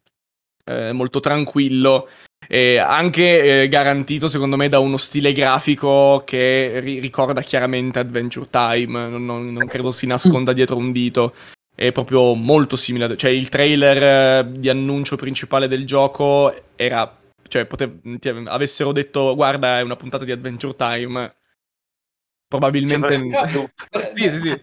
eh, 0.65 0.91
molto 0.91 1.19
tranquillo. 1.19 2.07
E 2.47 2.77
anche 2.77 3.63
eh, 3.63 3.67
garantito 3.69 4.27
secondo 4.27 4.55
me 4.55 4.69
da 4.69 4.77
uno 4.77 4.97
stile 4.97 5.33
grafico 5.33 6.21
che 6.25 6.79
ri- 6.79 6.99
ricorda 6.99 7.41
chiaramente 7.41 7.97
Adventure 7.97 8.47
Time, 8.49 9.09
non, 9.09 9.25
non, 9.25 9.51
non 9.51 9.65
credo 9.65 9.91
si 9.91 10.05
nasconda 10.07 10.53
dietro 10.53 10.77
un 10.77 10.91
dito 10.91 11.33
è 11.75 11.91
proprio 11.91 12.33
molto 12.33 12.77
simile. 12.77 13.17
Cioè, 13.17 13.29
il 13.29 13.49
trailer 13.49 14.45
di 14.45 14.69
annuncio 14.69 15.17
principale 15.17 15.67
del 15.67 15.85
gioco 15.85 16.53
era. 16.75 17.19
Cioè, 17.47 17.65
potev- 17.65 18.47
avessero 18.47 18.91
detto, 18.91 19.35
guarda, 19.35 19.79
è 19.79 19.81
una 19.83 19.97
puntata 19.97 20.23
di 20.23 20.31
Adventure 20.31 20.75
Time. 20.75 21.35
Probabilmente. 22.47 23.19
Sì, 24.13 24.29
sì, 24.29 24.39
sì. 24.39 24.61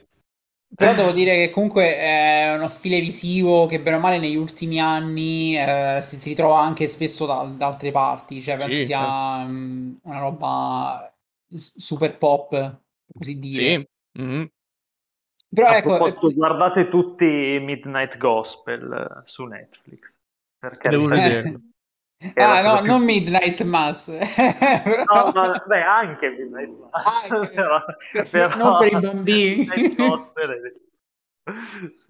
Però 0.75 0.95
devo 0.95 1.13
dire 1.13 1.35
che 1.35 1.51
comunque 1.51 1.97
è 1.97 2.55
uno 2.55 2.67
stile 2.67 3.01
visivo 3.01 3.67
che 3.67 3.81
bene 3.81 3.97
o 3.97 4.01
male 4.01 4.19
negli 4.19 4.37
ultimi 4.37 4.81
anni 4.81 5.57
eh, 5.57 5.99
si, 6.01 6.17
si, 6.17 6.31
ritrova 6.31 6.61
anche 6.61 6.89
spesso 6.89 7.27
da, 7.27 7.47
da 7.55 7.67
altre 7.67 7.91
parti, 7.91 8.41
cioè 8.41 8.57
penso 8.57 8.79
sì, 8.79 8.85
sia 8.87 9.45
um, 9.45 9.99
una 10.03 10.19
roba 10.19 11.15
super 11.55 12.17
pop, 12.17 12.81
così 13.13 13.39
dire. 13.39 13.65
Sì. 13.65 13.89
Mm-hmm. 14.23 14.45
Però 15.55 15.69
A 15.69 15.77
ecco, 15.77 15.97
proposito, 15.97 16.33
guardate 16.33 16.89
tutti 16.89 17.27
Midnight 17.27 18.17
Gospel 18.17 18.93
eh, 18.93 19.23
su 19.27 19.45
Netflix. 19.45 20.15
Perché 20.59 20.89
Devo 20.89 21.07
vedere. 21.07 21.61
Ah, 22.37 22.63
no, 22.63 22.79
più... 22.79 22.87
non 22.87 23.03
Midnight 23.03 23.63
Mass. 23.63 24.09
no, 24.09 24.17
ma, 25.35 25.65
beh, 25.67 25.83
anche 25.83 26.29
Midnight 26.31 26.71
Mass. 26.79 27.31
Anche. 27.31 27.49
però, 27.53 27.85
però... 28.31 28.57
Non 28.57 28.79
per 28.79 28.93
i 28.93 29.01
bambini. 29.01 29.67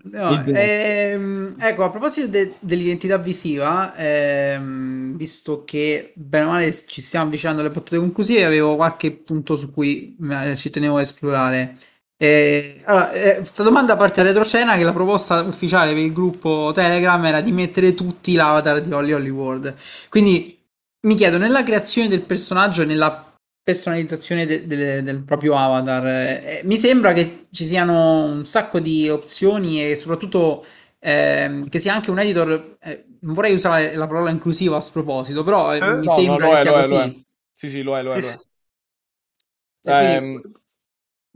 No, 0.04 0.44
ehm, 0.44 1.54
ecco, 1.58 1.84
a 1.84 1.90
proposito 1.90 2.28
de- 2.28 2.54
dell'identità 2.58 3.16
visiva, 3.18 3.94
ehm, 3.96 5.16
visto 5.16 5.64
che 5.64 6.12
bene 6.16 6.44
o 6.44 6.48
male 6.48 6.72
ci 6.72 7.00
stiamo 7.00 7.26
avvicinando 7.26 7.60
alle 7.62 7.70
battute 7.70 7.98
conclusive, 7.98 8.44
avevo 8.44 8.76
qualche 8.76 9.12
punto 9.12 9.56
su 9.56 9.70
cui 9.70 10.16
eh, 10.30 10.56
ci 10.56 10.70
tenevo 10.70 10.96
a 10.96 11.00
esplorare. 11.00 11.74
Eh, 12.22 12.82
allora, 12.84 13.10
eh, 13.10 13.36
questa 13.38 13.64
domanda 13.64 13.96
parte 13.96 14.22
da 14.22 14.28
retroscena 14.28 14.76
che 14.76 14.84
la 14.84 14.92
proposta 14.92 15.40
ufficiale 15.40 15.92
per 15.92 16.04
il 16.04 16.12
gruppo 16.12 16.70
Telegram 16.72 17.24
era 17.24 17.40
di 17.40 17.50
mettere 17.50 17.94
tutti 17.94 18.34
l'avatar 18.34 18.80
di 18.80 18.92
Holly 18.92 19.10
Holly 19.10 19.28
World. 19.28 19.74
Quindi 20.08 20.56
mi 21.00 21.16
chiedo, 21.16 21.36
nella 21.36 21.64
creazione 21.64 22.06
del 22.06 22.20
personaggio 22.20 22.82
e 22.82 22.84
nella 22.84 23.34
personalizzazione 23.60 24.46
de- 24.46 24.68
de- 24.68 25.02
del 25.02 25.24
proprio 25.24 25.56
avatar, 25.56 26.06
eh, 26.06 26.60
mi 26.62 26.76
sembra 26.76 27.12
che 27.12 27.46
ci 27.50 27.66
siano 27.66 28.22
un 28.26 28.44
sacco 28.44 28.78
di 28.78 29.08
opzioni 29.08 29.84
e 29.84 29.96
soprattutto 29.96 30.64
ehm, 31.00 31.68
che 31.68 31.80
sia 31.80 31.92
anche 31.92 32.12
un 32.12 32.20
editor, 32.20 32.76
eh, 32.82 33.04
non 33.22 33.34
vorrei 33.34 33.52
usare 33.52 33.96
la 33.96 34.06
parola 34.06 34.30
inclusiva 34.30 34.76
a 34.76 34.80
sproposito, 34.80 35.42
però 35.42 35.74
eh, 35.74 35.80
mi 35.80 36.06
no, 36.06 36.12
sembra 36.12 36.46
no, 36.46 36.52
che 36.52 36.58
è, 36.60 36.62
sia 36.62 36.72
così. 36.72 37.24
Sì, 37.52 37.68
sì, 37.68 37.82
lo 37.82 37.98
è, 37.98 38.02
lo 38.02 38.14
è. 38.14 38.20
Lo 38.20 38.28
è. 38.28 38.38
Quindi, 39.82 40.12
ehm, 40.12 40.40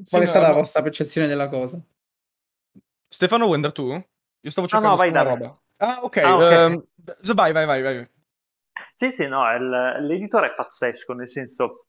Qual 0.09 0.23
è 0.23 0.27
stata 0.27 0.49
la 0.49 0.55
vostra 0.55 0.83
percezione 0.83 1.27
della 1.27 1.49
cosa? 1.49 1.83
Stefano, 3.09 3.53
andare 3.53 3.73
tu? 3.73 3.89
Io 3.89 4.51
stavo 4.51 4.67
cercando 4.67 4.97
no, 4.97 5.03
no, 5.03 5.11
vai, 5.11 5.11
una 5.11 5.23
roba. 5.23 5.61
Ah, 5.79 5.99
ok. 6.03 6.17
Ah, 6.19 6.35
okay. 6.35 6.73
Uh, 6.75 7.35
vai, 7.35 7.53
vai, 7.53 7.67
vai, 7.67 7.83
vai. 7.83 8.09
Sì, 8.95 9.13
sì, 9.13 9.27
no, 9.27 9.43
il, 9.55 10.07
l'editore 10.07 10.49
è 10.49 10.55
pazzesco, 10.55 11.13
nel 11.15 11.29
senso, 11.29 11.87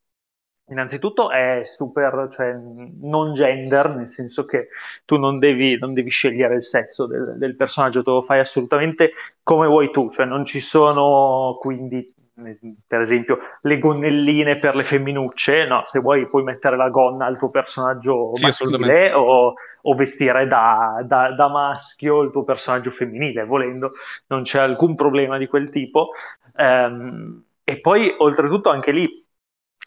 innanzitutto 0.69 1.31
è 1.31 1.61
super, 1.65 2.29
cioè 2.31 2.53
non 2.53 3.33
gender, 3.33 3.89
nel 3.95 4.09
senso 4.09 4.45
che 4.45 4.69
tu 5.05 5.17
non 5.17 5.39
devi, 5.39 5.77
non 5.77 5.93
devi 5.93 6.09
scegliere 6.09 6.55
il 6.55 6.63
sesso 6.63 7.05
del, 7.05 7.35
del, 7.37 7.55
personaggio, 7.55 8.03
tu 8.03 8.11
lo 8.11 8.21
fai 8.21 8.39
assolutamente 8.39 9.11
come 9.43 9.67
vuoi 9.67 9.91
tu, 9.91 10.11
cioè 10.11 10.25
non 10.25 10.45
ci 10.45 10.59
sono 10.59 11.57
quindi 11.59 12.13
per 12.87 12.99
esempio 12.99 13.39
le 13.61 13.79
gonnelline 13.79 14.59
per 14.59 14.75
le 14.75 14.83
femminucce, 14.83 15.65
no, 15.65 15.85
se 15.87 15.99
vuoi 15.99 16.27
puoi 16.27 16.43
mettere 16.43 16.77
la 16.77 16.89
gonna 16.89 17.25
al 17.25 17.37
tuo 17.37 17.49
personaggio 17.49 18.29
sì, 18.33 18.45
maschile 18.45 19.11
o, 19.13 19.53
o, 19.81 19.95
vestire 19.95 20.47
da, 20.47 21.03
da, 21.03 21.31
da, 21.31 21.47
maschio 21.49 22.21
il 22.21 22.31
tuo 22.31 22.43
personaggio 22.43 22.91
femminile, 22.91 23.43
volendo, 23.43 23.93
non 24.27 24.43
c'è 24.43 24.59
alcun 24.59 24.95
problema 24.95 25.37
di 25.37 25.47
quel 25.47 25.71
tipo. 25.71 26.11
Ehm, 26.55 27.43
e 27.63 27.79
poi 27.79 28.13
oltretutto 28.17 28.69
anche 28.69 28.91
lì 28.91 29.25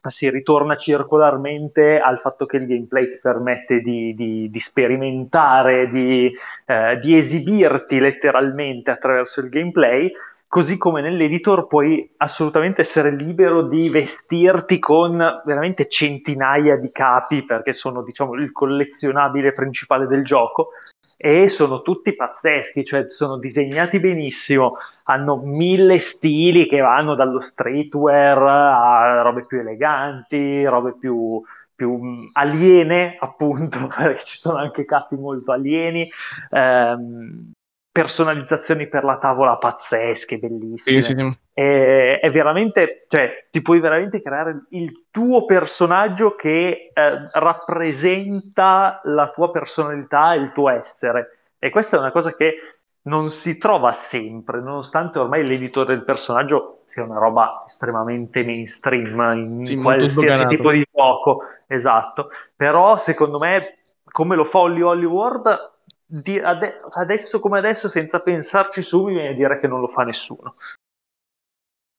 si 0.09 0.31
ritorna 0.31 0.77
circolarmente 0.77 2.01
al 2.01 2.19
fatto 2.19 2.47
che 2.47 2.57
il 2.57 2.67
gameplay 2.67 3.09
ti 3.09 3.19
permette 3.21 3.81
di, 3.81 4.15
di, 4.15 4.51
di 4.51 4.59
sperimentare, 4.59 5.89
di, 5.89 6.33
eh, 6.67 6.99
di 7.01 7.17
esibirti 7.17 7.99
letteralmente 7.99 8.91
attraverso 8.91 9.41
il 9.41 9.51
gameplay 9.51 10.11
così 10.51 10.79
come 10.79 11.01
nell'editor 11.01 11.69
puoi 11.69 12.13
assolutamente 12.17 12.81
essere 12.81 13.15
libero 13.15 13.63
di 13.63 13.89
vestirti 13.89 14.81
con 14.81 15.17
veramente 15.45 15.89
centinaia 15.89 16.77
di 16.77 16.91
capi, 16.91 17.45
perché 17.45 17.73
sono 17.73 18.03
diciamo 18.03 18.35
il 18.35 18.51
collezionabile 18.51 19.53
principale 19.53 20.09
del 20.09 20.25
gioco, 20.25 20.71
e 21.17 21.47
sono 21.47 21.83
tutti 21.83 22.17
pazzeschi, 22.17 22.85
cioè 22.85 23.07
sono 23.11 23.39
disegnati 23.39 24.01
benissimo, 24.01 24.79
hanno 25.05 25.37
mille 25.37 26.01
stili 26.01 26.67
che 26.67 26.81
vanno 26.81 27.15
dallo 27.15 27.39
streetwear 27.39 28.43
a 28.43 29.23
robe 29.23 29.47
più 29.47 29.61
eleganti, 29.61 30.65
robe 30.65 30.97
più, 30.99 31.41
più 31.77 32.29
aliene, 32.33 33.17
appunto, 33.21 33.87
perché 33.97 34.25
ci 34.25 34.37
sono 34.37 34.59
anche 34.59 34.85
capi 34.85 35.15
molto 35.15 35.53
alieni. 35.53 36.11
Ehm, 36.51 37.53
personalizzazioni 37.93 38.89
per 38.89 39.05
la 39.05 39.19
tavola 39.19 39.57
pazzesche, 39.57 40.39
bellissime. 40.39 41.03
Sì, 41.03 41.15
sì. 41.15 41.39
È, 41.53 42.21
è, 42.23 42.31
veramente, 42.31 43.07
cioè, 43.09 43.49
ti 43.51 43.61
puoi 43.61 43.81
veramente 43.81 44.23
creare 44.23 44.67
il 44.71 45.07
tuo 45.11 45.45
personaggio 45.45 46.37
che 46.37 46.93
eh, 46.93 47.29
rappresenta 47.33 49.01
la 49.05 49.31
tua 49.31 49.51
personalità 49.51 50.35
e 50.35 50.39
il 50.39 50.53
tuo 50.53 50.71
essere. 50.71 51.39
E 51.59 51.71
questa 51.71 51.97
è 51.97 52.01
una 52.01 52.13
cosa 52.13 52.35
che 52.35 52.55
non 53.03 53.31
si 53.31 53.59
trova 53.59 53.93
sempre, 53.93 54.61
nonostante 54.61 55.19
ormai 55.19 55.47
l'editore 55.47 55.95
del 55.95 56.05
personaggio 56.05 56.83
sia 56.87 57.03
una 57.03 57.19
roba 57.19 57.65
estremamente 57.67 58.43
mainstream 58.45 59.21
in 59.37 59.65
sì, 59.65 59.77
qualsiasi 59.77 60.47
tipo 60.47 60.71
di 60.71 60.87
gioco. 60.93 61.43
Esatto. 61.67 62.31
Però 62.55 62.99
secondo 62.99 63.39
me, 63.39 63.79
come 64.05 64.37
lo 64.37 64.45
fa 64.45 64.59
Holly 64.59 64.81
Hollywood, 64.81 65.71
di 66.11 66.39
ade- 66.39 66.81
adesso 66.95 67.39
come 67.39 67.59
adesso, 67.59 67.89
senza 67.89 68.21
pensarci 68.21 68.83
su, 68.83 69.05
mi 69.05 69.15
viene 69.15 69.29
a 69.29 69.35
dire 69.35 69.61
che 69.61 69.69
non 69.69 69.81
lo 69.81 69.87
fa 69.87 70.03
nessuno. 70.03 70.57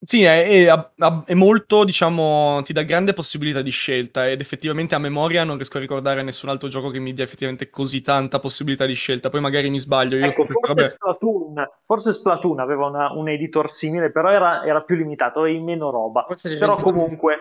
Sì, 0.04 0.24
è, 0.24 0.66
è, 0.66 0.90
è, 1.26 1.34
molto, 1.36 1.84
diciamo, 1.84 2.62
ti 2.64 2.74
dà 2.74 2.82
grande 2.82 3.14
possibilità 3.14 3.62
di 3.62 3.70
scelta 3.70 4.28
ed 4.28 4.42
effettivamente 4.42 4.96
a 4.96 5.00
memoria 5.00 5.44
non 5.44 5.58
riesco 5.58 5.78
a 5.78 5.82
ricordare 5.82 6.24
nessun 6.24 6.50
altro 6.50 6.70
gioco 6.70 6.90
che 6.90 6.98
mi 6.98 7.14
dia 7.14 7.24
effettivamente 7.24 7.70
così 7.70 8.02
tanta 8.02 8.40
possibilità 8.40 8.88
di 8.88 8.96
scelta. 8.96 9.30
Poi 9.30 9.42
magari 9.42 9.70
mi 9.70 9.80
sbaglio. 9.80 10.18
Io 10.18 10.26
ecco, 10.26 10.46
forse, 10.46 10.68
robe... 10.68 10.84
Splatoon, 10.86 11.70
forse 11.86 12.14
Splatoon 12.14 12.60
aveva 12.60 12.88
una, 12.88 13.12
un 13.12 13.30
editor 13.30 13.70
simile, 13.70 14.12
però 14.12 14.32
era, 14.32 14.66
era 14.66 14.82
più 14.82 14.96
limitato, 14.96 15.46
e 15.46 15.60
meno 15.60 15.92
roba. 15.92 16.26
Forse 16.28 16.58
però 16.58 16.76
comunque... 16.78 17.36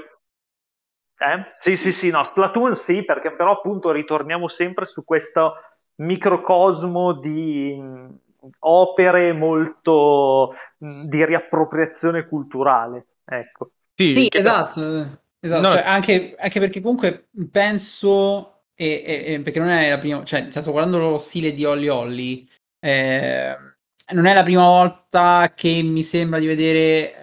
Eh? 1.17 1.55
Sì, 1.59 1.75
sì, 1.75 1.85
sì, 1.85 1.93
sì, 1.93 2.11
no, 2.11 2.25
Splatoon 2.25 2.77
sì, 2.77 3.05
perché 3.07 3.33
però 3.33 3.53
appunto 3.53 3.91
ritorniamo 3.91 4.49
sempre 4.49 4.85
su 4.85 5.03
questo 5.03 5.55
microcosmo 6.01 7.13
di 7.13 7.79
opere 8.61 9.33
molto 9.33 10.55
di 10.79 11.25
riappropriazione 11.25 12.27
culturale. 12.27 13.07
Ecco. 13.25 13.71
Sì, 13.95 14.15
sì 14.15 14.29
esatto. 14.31 15.21
esatto. 15.41 15.63
No. 15.63 15.69
Cioè, 15.71 15.83
anche, 15.85 16.35
anche, 16.39 16.61
perché 16.61 16.81
comunque 16.81 17.29
penso, 17.51 18.63
e, 18.75 19.03
e, 19.05 19.35
e, 19.35 19.41
perché 19.41 19.59
non 19.59 19.69
è 19.69 19.91
la 19.91 19.99
prima, 19.99 20.25
cioè, 20.25 20.47
sto 20.51 20.71
guardando 20.71 20.99
lo 20.99 21.19
stile 21.19 21.53
di 21.53 21.65
Holly 21.65 21.89
Holly, 21.89 22.47
eh, 22.81 23.57
non 24.13 24.27
è 24.27 24.35
la 24.35 24.43
prima 24.43 24.65
volta 24.65 25.53
che 25.55 25.83
mi 25.83 26.03
sembra 26.03 26.39
di 26.39 26.47
vedere, 26.47 27.15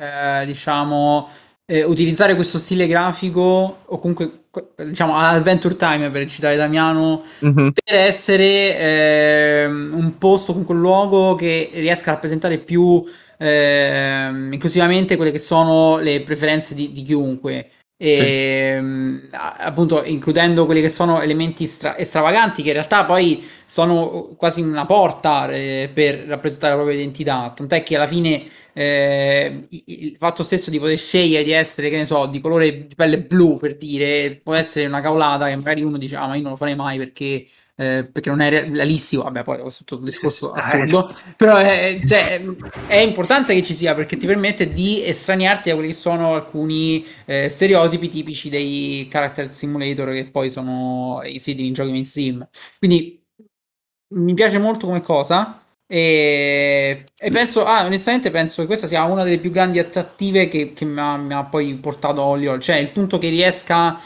eh, 0.41 0.45
diciamo, 0.45 1.27
eh, 1.69 1.83
utilizzare 1.83 2.35
questo 2.35 2.57
stile 2.57 2.87
grafico 2.87 3.79
o 3.85 3.99
comunque 3.99 4.45
diciamo 4.85 5.15
Adventure 5.15 5.75
Time 5.75 6.09
per 6.09 6.25
citare 6.25 6.55
Damiano 6.55 7.21
mm-hmm. 7.45 7.69
per 7.83 7.95
essere 7.95 8.77
eh, 8.77 9.65
un 9.65 10.17
posto 10.17 10.53
comunque 10.53 10.75
un 10.75 10.81
luogo 10.81 11.35
che 11.35 11.69
riesca 11.73 12.09
a 12.09 12.13
rappresentare 12.13 12.57
più 12.57 13.03
eh, 13.37 14.29
inclusivamente 14.51 15.17
quelle 15.17 15.31
che 15.31 15.39
sono 15.39 15.97
le 15.97 16.21
preferenze 16.21 16.73
di, 16.73 16.91
di 16.91 17.01
chiunque 17.01 17.69
e 17.99 18.15
sì. 18.15 18.21
Ehm, 18.23 19.27
appunto 19.31 20.03
includendo 20.05 20.65
quelli 20.65 20.81
che 20.81 20.89
sono 20.89 21.19
elementi 21.21 21.65
stra- 21.65 21.95
stravaganti 21.99 22.61
che 22.61 22.69
in 22.69 22.75
realtà 22.75 23.03
poi 23.03 23.43
sono 23.65 24.29
quasi 24.37 24.61
una 24.61 24.85
porta 24.85 25.49
eh, 25.51 25.89
per 25.93 26.25
rappresentare 26.27 26.73
la 26.73 26.79
propria 26.79 26.99
identità 26.99 27.51
tant'è 27.53 27.83
che 27.83 27.95
alla 27.95 28.07
fine 28.07 28.45
eh, 28.77 29.67
il 29.69 30.15
fatto 30.17 30.43
stesso 30.43 30.69
di 30.69 30.77
poter 30.77 30.99
scegliere 30.99 31.43
di 31.43 31.51
essere, 31.51 31.89
che 31.89 31.97
ne 31.97 32.05
so, 32.05 32.27
di 32.27 32.39
colore 32.39 32.85
di 32.87 32.95
pelle 32.95 33.19
blu 33.21 33.57
per 33.57 33.75
dire, 33.75 34.39
può 34.43 34.53
essere 34.53 34.85
una 34.85 34.99
cavolata 34.99 35.47
che 35.47 35.55
magari 35.55 35.81
uno 35.81 35.97
dice, 35.97 36.15
ah 36.15 36.27
ma 36.27 36.35
io 36.35 36.43
non 36.43 36.51
lo 36.51 36.57
farei 36.57 36.75
mai 36.75 36.97
perché 36.97 37.43
eh, 37.79 38.09
perché 38.11 38.29
non 38.29 38.41
è 38.41 38.49
realistico, 38.49 39.23
vabbè 39.23 39.43
poi 39.43 39.59
questo 39.59 39.83
è 39.83 39.85
tutto 39.85 40.01
un 40.01 40.07
discorso 40.07 40.51
assurdo, 40.51 41.11
però 41.35 41.57
è, 41.57 41.99
cioè, 42.03 42.41
è, 42.87 42.97
importante 42.97 43.53
che 43.53 43.61
ci 43.61 43.75
sia 43.75 43.93
perché 43.93 44.17
ti 44.17 44.25
permette 44.25 44.73
di 44.73 45.03
estraniarti 45.03 45.69
da 45.69 45.75
quelli 45.75 45.89
che 45.89 45.95
sono 45.95 46.33
alcuni 46.33 47.05
eh, 47.25 47.49
stereotipi 47.49 48.09
tipici 48.09 48.49
dei 48.49 49.07
character 49.09 49.53
simulator 49.53 50.11
che 50.11 50.27
poi 50.29 50.49
sono 50.49 51.21
i 51.23 51.37
siti 51.37 51.67
in 51.67 51.73
giochi 51.73 51.91
mainstream. 51.91 52.47
Quindi 52.79 53.23
mi 54.15 54.33
piace 54.33 54.57
molto 54.57 54.87
come 54.87 55.01
cosa. 55.01 55.61
E, 55.87 57.05
e, 57.17 57.29
penso, 57.31 57.65
ah, 57.65 57.85
onestamente 57.85 58.29
penso 58.29 58.61
che 58.61 58.67
questa 58.67 58.87
sia 58.87 59.03
una 59.05 59.23
delle 59.23 59.39
più 59.39 59.51
grandi 59.51 59.79
attrattive 59.79 60.47
che, 60.49 60.73
che 60.73 60.85
mi, 60.85 60.99
ha, 60.99 61.17
mi, 61.17 61.33
ha, 61.33 61.45
poi 61.45 61.73
portato 61.75 62.21
a 62.21 62.25
Olio, 62.25 62.57
cioè 62.59 62.75
il 62.75 62.89
punto 62.89 63.17
che 63.17 63.29
riesca 63.29 63.97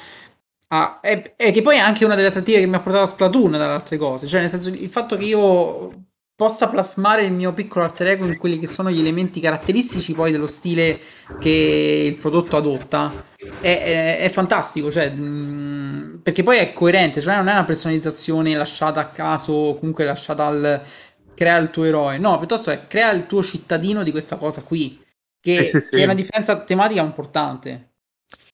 Ah, 0.74 1.00
e, 1.02 1.34
e, 1.36 1.52
che 1.52 1.62
poi 1.62 1.76
è 1.76 1.80
anche 1.80 2.06
una 2.06 2.16
delle 2.16 2.30
attrattive 2.30 2.62
che 2.62 2.66
mi 2.66 2.76
ha 2.76 2.80
portato 2.80 3.04
a 3.04 3.08
Splatoon 3.08 3.52
dalle 3.52 3.74
altre 3.74 3.98
cose. 3.98 4.26
Cioè, 4.26 4.40
nel 4.40 4.50
senso, 4.50 4.70
il 4.70 4.88
fatto 4.88 5.18
che 5.18 5.26
io 5.26 6.06
possa 6.34 6.70
plasmare 6.70 7.24
il 7.24 7.34
mio 7.34 7.54
piccolo 7.54 7.84
alter 7.84 8.08
ego 8.08 8.26
in 8.26 8.38
quelli 8.38 8.58
che 8.58 8.68
sono 8.68 8.90
gli 8.90 9.00
elementi 9.00 9.42
caratteristici 9.42 10.14
poi 10.14 10.32
dello 10.32 10.48
stile 10.48 10.98
che 11.40 12.04
il 12.08 12.16
prodotto 12.16 12.58
adotta 12.58 13.14
è, 13.60 14.18
è, 14.18 14.18
è 14.20 14.30
fantastico. 14.30 14.90
Cioè, 14.90 15.10
mh, 15.10 16.22
perché 16.24 16.42
poi 16.42 16.60
è 16.60 16.72
coerente, 16.72 17.20
cioè 17.20 17.36
non 17.36 17.50
è 17.50 17.52
una 17.52 17.66
personalizzazione 17.66 18.56
lasciata 18.56 19.02
a 19.02 19.08
caso, 19.08 19.76
comunque 19.78 20.06
lasciata 20.06 20.46
al 20.46 20.82
crea 21.34 21.58
il 21.58 21.70
tuo 21.70 21.84
eroe. 21.84 22.18
No, 22.18 22.38
piuttosto 22.38 22.70
è 22.72 22.88
crea 22.88 23.12
il 23.12 23.26
tuo 23.26 23.44
cittadino 23.44 24.04
di 24.04 24.12
questa 24.12 24.36
cosa 24.36 24.64
qui. 24.64 25.00
Che, 25.40 25.56
sì, 25.56 25.66
sì, 25.66 25.82
sì. 25.82 25.90
che 25.90 26.02
è 26.02 26.04
una 26.04 26.14
differenza 26.14 26.60
tematica 26.60 27.02
importante. 27.02 27.92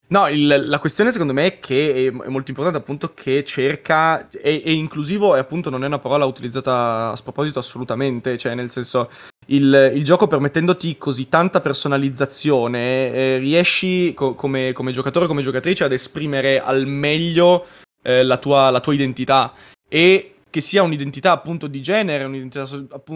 No, 0.10 0.28
il, 0.30 0.64
la 0.68 0.80
questione 0.80 1.12
secondo 1.12 1.34
me 1.34 1.46
è 1.46 1.60
che 1.60 1.94
è, 1.94 2.06
è 2.08 2.30
molto 2.30 2.50
importante 2.50 2.78
appunto 2.78 3.14
che 3.14 3.44
cerca, 3.44 4.30
è, 4.30 4.62
è, 4.64 4.70
inclusivo 4.70 5.36
e 5.36 5.40
appunto 5.40 5.70
non 5.70 5.84
è 5.84 5.88
una 5.88 6.00
parola 6.00 6.24
utilizzata 6.24 7.12
a 7.12 7.16
sproposito 7.18 7.60
assolutamente, 7.60 8.38
cioè 8.38 8.56
nel 8.56 8.72
senso 8.72 9.12
il, 9.48 9.92
il 9.94 10.06
gioco 10.06 10.28
permettendoti 10.28 10.98
così 10.98 11.28
tanta 11.28 11.60
personalizzazione 11.60 13.12
eh, 13.12 13.38
riesci 13.38 14.14
co- 14.14 14.34
come, 14.34 14.72
come, 14.72 14.94
giocatore, 14.94 15.28
come 15.28 15.42
giocatrice 15.42 15.84
ad 15.84 15.92
esprimere 15.92 16.62
al 16.62 16.86
meglio 16.86 17.66
eh, 18.02 18.24
la, 18.24 18.38
tua, 18.38 18.70
la 18.70 18.80
tua 18.80 18.94
identità 18.94 19.54
e 19.90 20.37
che 20.58 20.64
sia 20.64 20.82
un'identità 20.82 21.34
appunto 21.34 21.68
di 21.68 21.84
genere, 21.84 22.24
un'identità 22.24 22.68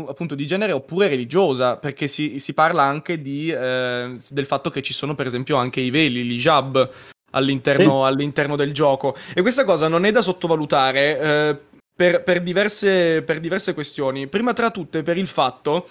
appunto 0.08 0.36
di 0.36 0.46
genere 0.46 0.74
oppure 0.74 1.08
religiosa, 1.08 1.76
perché 1.76 2.08
si, 2.08 2.38
si 2.38 2.54
parla 2.54 2.84
anche 2.84 3.20
di, 3.20 3.50
eh, 3.50 4.16
del 4.30 4.46
fatto 4.46 4.70
che 4.70 4.84
ci 4.84 4.94
sono 4.94 5.16
per 5.16 5.26
esempio 5.26 5.56
anche 5.56 5.82
i 5.82 5.90
veli, 5.90 6.24
l'hijab 6.24 6.92
all'interno, 7.32 8.04
sì. 8.04 8.08
all'interno 8.12 8.56
del 8.56 8.74
gioco. 8.74 9.16
E 9.34 9.42
questa 9.42 9.66
cosa 9.66 9.88
non 9.88 10.06
è 10.06 10.12
da 10.12 10.22
sottovalutare 10.22 11.20
eh, 11.20 11.60
per, 11.96 12.22
per, 12.22 12.44
diverse, 12.44 13.24
per 13.24 13.40
diverse 13.40 13.74
questioni. 13.74 14.28
Prima 14.28 14.54
tra 14.54 14.70
tutte 14.70 15.02
per 15.02 15.18
il 15.18 15.28
fatto 15.28 15.88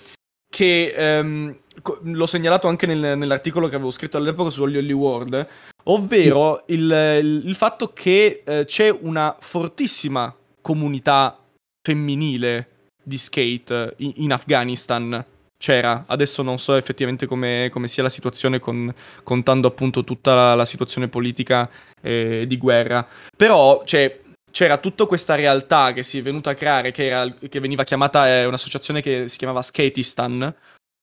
che 0.48 0.94
ehm, 0.96 1.56
l'ho 2.02 2.26
segnalato 2.26 2.68
anche 2.68 2.86
nel, 2.86 3.18
nell'articolo 3.18 3.66
che 3.66 3.74
avevo 3.74 3.90
scritto 3.90 4.18
all'epoca 4.18 4.50
su 4.50 4.62
Holy 4.62 4.92
World, 4.92 5.48
ovvero 5.84 6.62
il, 6.66 7.42
il, 7.44 7.54
fatto 7.56 7.92
che 7.92 8.44
eh, 8.44 8.64
c'è 8.66 8.96
una 9.00 9.36
fortissima 9.40 10.32
comunità 10.60 11.39
femminile 11.82 12.68
di 13.02 13.18
skate 13.18 13.94
in, 13.98 14.12
in 14.16 14.32
Afghanistan 14.32 15.24
c'era. 15.58 16.04
Adesso 16.06 16.42
non 16.42 16.58
so 16.58 16.74
effettivamente 16.74 17.26
come, 17.26 17.68
come 17.70 17.86
sia 17.86 18.02
la 18.02 18.08
situazione 18.08 18.58
con, 18.58 18.92
contando 19.22 19.68
appunto 19.68 20.04
tutta 20.04 20.34
la, 20.34 20.54
la 20.54 20.64
situazione 20.64 21.08
politica 21.08 21.68
eh, 22.00 22.44
di 22.46 22.56
guerra. 22.56 23.06
Però 23.36 23.82
cioè, 23.84 24.20
c'era 24.50 24.78
tutta 24.78 25.04
questa 25.04 25.34
realtà 25.34 25.92
che 25.92 26.02
si 26.02 26.18
è 26.18 26.22
venuta 26.22 26.50
a 26.50 26.54
creare, 26.54 26.92
che, 26.92 27.06
era, 27.06 27.30
che 27.30 27.60
veniva 27.60 27.84
chiamata, 27.84 28.26
eh, 28.28 28.46
un'associazione 28.46 29.02
che 29.02 29.28
si 29.28 29.36
chiamava 29.36 29.62
Skatistan, 29.62 30.54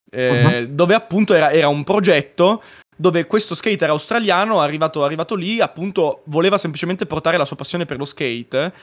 eh, 0.09 0.61
uh-huh. 0.61 0.73
dove 0.73 0.93
appunto 0.95 1.33
era, 1.33 1.51
era, 1.51 1.67
un 1.67 1.83
progetto 1.83 2.63
dove 2.95 3.27
questo 3.27 3.53
skater 3.53 3.89
australiano, 3.89 4.59
arrivato, 4.59 5.03
arrivato 5.03 5.35
lì, 5.35 5.61
appunto 5.61 6.23
voleva 6.25 6.57
semplicemente 6.57 7.05
portare 7.05 7.37
la 7.37 7.45
sua 7.45 7.55
passione 7.55 7.85
per 7.85 7.97
lo 7.97 8.05
skate 8.05 8.73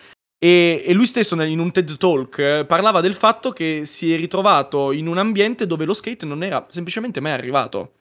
e, 0.44 0.82
e, 0.84 0.92
lui 0.92 1.06
stesso 1.06 1.40
in 1.40 1.58
un 1.58 1.72
TED 1.72 1.96
Talk 1.96 2.38
eh, 2.38 2.64
parlava 2.66 3.00
del 3.00 3.14
fatto 3.14 3.50
che 3.50 3.86
si 3.86 4.12
è 4.12 4.16
ritrovato 4.18 4.92
in 4.92 5.06
un 5.06 5.16
ambiente 5.16 5.66
dove 5.66 5.86
lo 5.86 5.94
skate 5.94 6.26
non 6.26 6.42
era 6.42 6.66
semplicemente 6.68 7.18
mai 7.20 7.32
arrivato. 7.32 7.94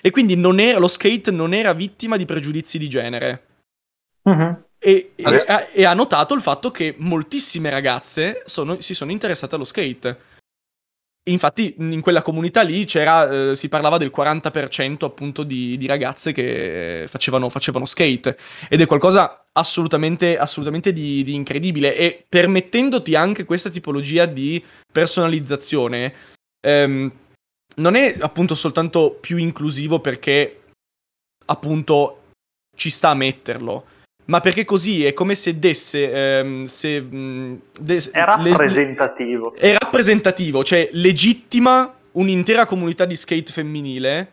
E 0.00 0.10
quindi 0.10 0.34
era, 0.60 0.78
lo 0.78 0.88
skate 0.88 1.30
non 1.30 1.52
era 1.52 1.74
vittima 1.74 2.16
di 2.16 2.24
pregiudizi 2.24 2.78
di 2.78 2.88
genere. 2.88 3.46
Uh-huh. 4.22 4.64
E, 4.78 5.12
e, 5.14 5.44
e, 5.74 5.84
ha 5.84 5.92
notato 5.92 6.32
il 6.32 6.40
fatto 6.40 6.70
che 6.70 6.94
moltissime 6.96 7.68
ragazze 7.68 8.44
sono, 8.46 8.80
si 8.80 8.94
sono 8.94 9.10
interessate 9.10 9.54
allo 9.56 9.64
skate. 9.64 10.18
Infatti 11.26 11.74
in 11.78 12.02
quella 12.02 12.20
comunità 12.20 12.60
lì 12.60 12.84
eh, 12.84 13.52
si 13.54 13.68
parlava 13.68 13.96
del 13.96 14.12
40% 14.14 15.04
appunto 15.04 15.42
di, 15.42 15.78
di 15.78 15.86
ragazze 15.86 16.32
che 16.32 17.06
facevano, 17.08 17.48
facevano, 17.48 17.86
skate. 17.86 18.36
Ed 18.68 18.82
è 18.82 18.86
qualcosa 18.86 19.46
assolutamente, 19.52 20.36
assolutamente 20.36 20.92
di, 20.92 21.22
di, 21.22 21.32
incredibile. 21.32 21.96
E 21.96 22.26
permettendoti 22.28 23.14
anche 23.14 23.44
questa 23.44 23.70
tipologia 23.70 24.26
di 24.26 24.62
personalizzazione 24.92 26.12
ehm, 26.60 27.12
non 27.76 27.94
è 27.94 28.16
appunto 28.20 28.54
soltanto 28.54 29.16
più 29.18 29.38
inclusivo 29.38 30.00
perché 30.00 30.60
appunto 31.46 32.20
ci 32.76 32.90
sta 32.90 33.10
a 33.10 33.14
metterlo 33.14 33.86
ma 34.26 34.40
perché 34.40 34.64
così 34.64 35.04
è 35.04 35.12
come 35.12 35.34
se 35.34 35.58
desse. 35.58 36.10
Ehm, 36.10 36.64
se, 36.64 37.00
mh, 37.00 37.60
des- 37.80 38.10
è 38.10 38.24
rappresentativo. 38.24 39.52
Le- 39.54 39.60
è 39.60 39.76
rappresentativo, 39.78 40.64
cioè 40.64 40.88
legittima 40.92 41.94
un'intera 42.12 42.66
comunità 42.66 43.04
di 43.04 43.16
skate 43.16 43.52
femminile 43.52 44.30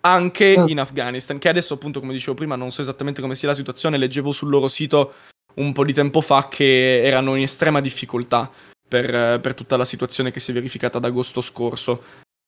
anche 0.00 0.58
mm. 0.58 0.68
in 0.68 0.80
Afghanistan. 0.80 1.38
Che 1.38 1.48
adesso, 1.48 1.74
appunto, 1.74 2.00
come 2.00 2.12
dicevo 2.12 2.34
prima, 2.34 2.56
non 2.56 2.70
so 2.70 2.82
esattamente 2.82 3.20
come 3.20 3.34
sia 3.34 3.48
la 3.48 3.54
situazione. 3.54 3.98
Leggevo 3.98 4.32
sul 4.32 4.50
loro 4.50 4.68
sito 4.68 5.14
un 5.54 5.72
po' 5.72 5.84
di 5.84 5.92
tempo 5.92 6.20
fa 6.20 6.48
che 6.48 7.02
erano 7.02 7.36
in 7.36 7.44
estrema 7.44 7.80
difficoltà 7.80 8.50
per, 8.86 9.40
per 9.40 9.54
tutta 9.54 9.76
la 9.76 9.84
situazione 9.84 10.30
che 10.30 10.40
si 10.40 10.50
è 10.50 10.54
verificata 10.54 10.98
ad 10.98 11.04
agosto 11.04 11.40
scorso. 11.40 12.02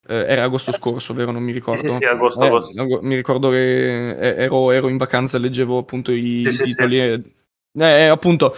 Eh, 0.09 0.25
era 0.29 0.45
agosto 0.45 0.73
scorso, 0.73 1.15
vero? 1.15 1.33
Non 1.33 1.43
mi 1.43 1.53
ricordo. 1.53 1.91
Sì, 1.91 1.97
sì, 1.97 2.05
agosto, 2.05 2.41
eh, 2.41 2.47
agosto. 2.47 3.01
Mi 3.03 3.17
ricordo 3.17 3.51
che 3.51 4.17
ero, 4.17 4.71
ero, 4.71 4.89
in 4.89 4.97
vacanza 4.97 5.37
e 5.37 5.41
leggevo 5.41 5.79
appunto 5.79 6.13
i 6.13 6.47
sì, 6.51 6.63
titoli. 6.63 7.01
E, 7.01 7.23
eh, 7.79 8.07
appunto, 8.07 8.55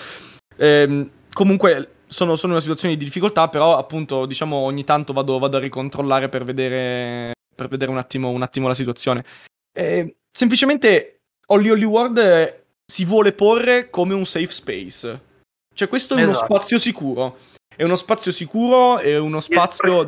ehm, 0.57 1.11
comunque 1.33 1.89
sono, 2.07 2.37
sono, 2.37 2.53
in 2.53 2.59
una 2.59 2.61
situazione 2.61 2.97
di 2.97 3.05
difficoltà, 3.05 3.49
però 3.49 3.79
appunto, 3.79 4.27
diciamo, 4.27 4.57
ogni 4.57 4.85
tanto 4.85 5.13
vado, 5.13 5.39
vado 5.39 5.57
a 5.57 5.61
ricontrollare 5.61 6.29
per 6.29 6.45
vedere, 6.45 7.33
per 7.55 7.69
vedere 7.69 7.91
un, 7.91 7.99
attimo, 7.99 8.29
un 8.29 8.43
attimo 8.43 8.69
la 8.69 8.75
situazione. 8.75 9.25
E, 9.73 10.17
semplicemente 10.31 11.21
Holly 11.47 11.71
Holly 11.71 11.85
World 11.85 12.63
si 12.85 13.05
vuole 13.07 13.33
porre 13.33 13.89
come 13.89 14.13
un 14.13 14.27
safe 14.27 14.51
space. 14.51 15.27
Cioè, 15.75 15.89
questo 15.89 16.15
è 16.15 16.19
esatto. 16.19 16.37
uno 16.37 16.47
spazio 16.47 16.79
sicuro. 16.79 17.39
È 17.75 17.85
uno 17.85 17.97
spazio 17.97 18.33
sicuro, 18.33 18.99
è 18.99 19.17
uno 19.17 19.41
spazio... 19.41 20.07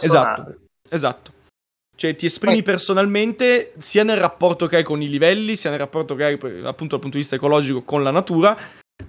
Esatto. 0.00 0.56
Esatto. 0.88 1.32
Cioè 1.96 2.16
ti 2.16 2.26
esprimi 2.26 2.62
Poi... 2.62 2.62
personalmente 2.64 3.72
sia 3.78 4.02
nel 4.02 4.16
rapporto 4.16 4.66
che 4.66 4.76
hai 4.76 4.82
con 4.82 5.00
i 5.00 5.08
livelli, 5.08 5.56
sia 5.56 5.70
nel 5.70 5.78
rapporto 5.78 6.14
che 6.14 6.24
hai 6.24 6.32
appunto 6.34 6.62
dal 6.62 6.74
punto 6.74 7.10
di 7.10 7.18
vista 7.18 7.36
ecologico 7.36 7.82
con 7.82 8.02
la 8.02 8.10
natura, 8.10 8.56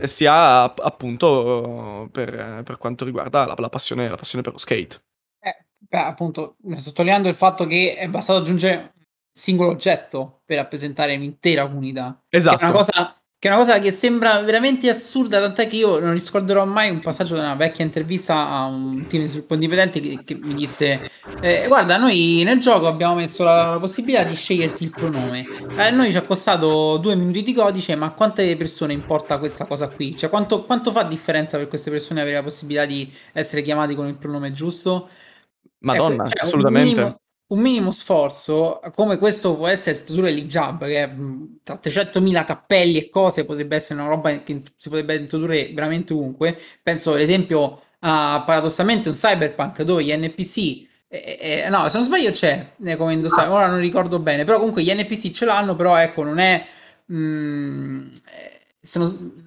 sia 0.04 0.64
appunto 0.64 2.08
per, 2.12 2.62
per 2.64 2.78
quanto 2.78 3.06
riguarda 3.06 3.46
la, 3.46 3.56
la, 3.58 3.70
passione, 3.70 4.08
la, 4.08 4.16
passione, 4.16 4.44
per 4.44 4.54
lo 4.54 4.60
skate. 4.60 5.02
Eh, 5.40 5.66
beh, 5.80 6.00
appunto, 6.00 6.58
sottolineando 6.74 7.28
il 7.28 7.36
fatto 7.36 7.66
che 7.66 7.96
è 7.96 8.08
bastato 8.08 8.40
aggiungere 8.40 8.76
un 8.76 9.04
singolo 9.32 9.72
oggetto 9.72 10.42
per 10.46 10.58
rappresentare 10.58 11.16
un'intera 11.16 11.68
comunità. 11.68 12.24
Esatto. 12.30 12.58
Che 12.58 12.64
è 12.64 12.68
una 12.68 12.76
cosa 12.76 13.16
che 13.38 13.48
è 13.50 13.52
una 13.52 13.60
cosa 13.60 13.80
che 13.80 13.92
sembra 13.92 14.40
veramente 14.40 14.90
assurda, 14.90 15.40
tant'è 15.40 15.68
che 15.68 15.76
io 15.76 16.00
non 16.00 16.14
riscorderò 16.14 16.66
mai 16.66 16.90
un 16.90 17.02
passaggio 17.02 17.36
di 17.36 17.42
una 17.42 17.54
vecchia 17.56 17.84
intervista 17.84 18.50
a 18.50 18.66
un 18.66 19.06
team 19.08 19.24
di 19.24 19.28
sviluppo 19.28 19.54
indipendente 19.54 20.00
che, 20.00 20.20
che 20.24 20.36
mi 20.36 20.54
disse 20.54 21.10
eh, 21.42 21.66
guarda 21.68 21.98
noi 21.98 22.42
nel 22.46 22.60
gioco 22.60 22.88
abbiamo 22.88 23.16
messo 23.16 23.44
la, 23.44 23.72
la 23.72 23.80
possibilità 23.80 24.24
di 24.24 24.36
sceglierti 24.36 24.84
il 24.86 24.90
pronome 24.90 25.46
a 25.76 25.88
eh, 25.88 25.92
noi 25.92 26.12
ci 26.12 26.18
ha 26.18 26.22
costato 26.22 26.98
due 26.98 27.16
minuti 27.16 27.42
di 27.42 27.54
codice 27.54 27.96
ma 27.96 28.08
a 28.08 28.12
quante 28.12 28.56
persone 28.56 28.94
importa 28.94 29.38
questa 29.38 29.66
cosa 29.66 29.90
qui? 29.90 30.16
Cioè 30.16 30.30
quanto, 30.30 30.64
quanto 30.64 30.92
fa 30.92 31.04
differenza 31.04 31.58
per 31.58 31.68
queste 31.68 31.92
persone 31.92 32.22
avere 32.22 32.38
la 32.38 32.44
possibilità 32.44 32.86
di 32.86 33.12
essere 33.34 33.62
chiamati 33.62 33.96
con 33.96 34.08
il 34.08 34.16
pronome 34.16 34.52
giusto? 34.52 35.08
Madonna, 35.80 36.24
ecco, 36.24 36.26
cioè, 36.26 36.46
assolutamente 36.46 36.90
un 36.90 36.96
minimo 36.96 37.20
sforzo, 37.92 38.80
come 38.94 39.18
questo 39.18 39.56
può 39.56 39.68
essere 39.68 40.02
tradurre 40.04 40.32
l'hijab, 40.32 40.86
che 40.86 41.16
tra 41.64 41.80
300.000 41.82 42.46
cappelli 42.46 42.98
e 42.98 43.10
cose 43.10 43.46
potrebbe 43.46 43.76
essere 43.76 44.00
una 44.00 44.10
roba 44.10 44.32
che 44.42 44.62
si 44.76 44.90
potrebbe 44.90 45.16
introdurre 45.16 45.72
veramente 45.74 46.14
ovunque. 46.14 46.58
Penso 46.82 47.14
ad 47.14 47.22
esempio 47.22 47.80
a 48.00 48.44
paradossalmente 48.46 49.10
un 49.10 49.16
cyberpunk 49.16 49.82
dove 49.84 50.04
gli 50.04 50.16
NPC 50.16 50.88
Eh, 51.08 51.64
eh, 51.66 51.70
no, 51.70 51.88
se 51.88 51.98
non 51.98 52.06
sbaglio 52.06 52.32
c'è 52.32 52.74
eh, 52.84 52.96
come 52.98 53.14
indossare, 53.14 53.48
ora 53.50 53.68
non 53.68 53.80
ricordo 53.80 54.20
bene, 54.20 54.44
però 54.44 54.58
comunque 54.58 54.84
gli 54.84 54.92
NPC 54.92 55.32
ce 55.32 55.46
l'hanno, 55.46 55.76
però 55.76 55.96
ecco, 55.98 56.24
non 56.24 56.40
è... 56.40 56.66
Mm, 57.14 58.10
se 58.82 59.00
non, 59.00 59.46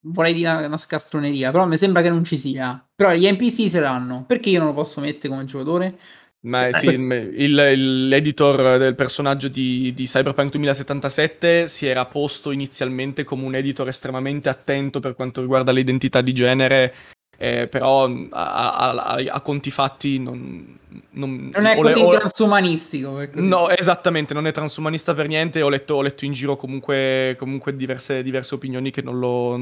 vorrei 0.00 0.34
dire 0.34 0.50
una, 0.50 0.66
una 0.66 0.76
scastroneria, 0.76 1.50
però 1.50 1.66
mi 1.66 1.76
sembra 1.76 2.02
che 2.02 2.08
non 2.08 2.24
ci 2.24 2.36
sia. 2.36 2.84
Però 2.94 3.12
gli 3.12 3.30
NPC 3.30 3.68
ce 3.68 3.80
l'hanno, 3.80 4.24
perché 4.26 4.50
io 4.50 4.58
non 4.58 4.68
lo 4.68 4.74
posso 4.74 5.00
mettere 5.00 5.28
come 5.28 5.44
giocatore? 5.44 5.98
Ma 6.46 6.60
cioè, 6.60 6.74
sì, 6.74 6.86
questo... 6.86 7.14
il, 7.14 7.58
il, 7.58 8.08
l'editor 8.08 8.78
del 8.78 8.94
personaggio 8.94 9.48
di, 9.48 9.92
di, 9.94 10.04
Cyberpunk 10.04 10.50
2077 10.52 11.66
si 11.66 11.86
era 11.86 12.06
posto 12.06 12.52
inizialmente 12.52 13.24
come 13.24 13.44
un 13.44 13.56
editor 13.56 13.88
estremamente 13.88 14.48
attento 14.48 15.00
per 15.00 15.14
quanto 15.14 15.40
riguarda 15.40 15.72
l'identità 15.72 16.20
di 16.20 16.32
genere 16.32 16.94
eh, 17.38 17.68
però 17.68 18.10
a, 18.30 18.72
a, 18.92 19.22
a, 19.28 19.40
conti 19.40 19.70
fatti 19.70 20.18
non, 20.18 20.78
non, 21.10 21.50
non 21.52 21.66
è 21.66 21.76
così 21.76 22.02
le, 22.02 22.16
transumanistico. 22.16 23.12
Così. 23.32 23.46
No, 23.46 23.68
esattamente, 23.68 24.32
non 24.34 24.46
è 24.46 24.52
transumanista 24.52 25.14
per 25.14 25.28
niente. 25.28 25.62
Ho 25.62 25.68
letto, 25.68 25.94
ho 25.94 26.02
letto 26.02 26.24
in 26.24 26.32
giro 26.32 26.56
comunque, 26.56 27.34
comunque 27.38 27.76
diverse, 27.76 28.22
diverse, 28.22 28.54
opinioni 28.54 28.90
che 28.90 29.02
non 29.02 29.18
lo, 29.18 29.58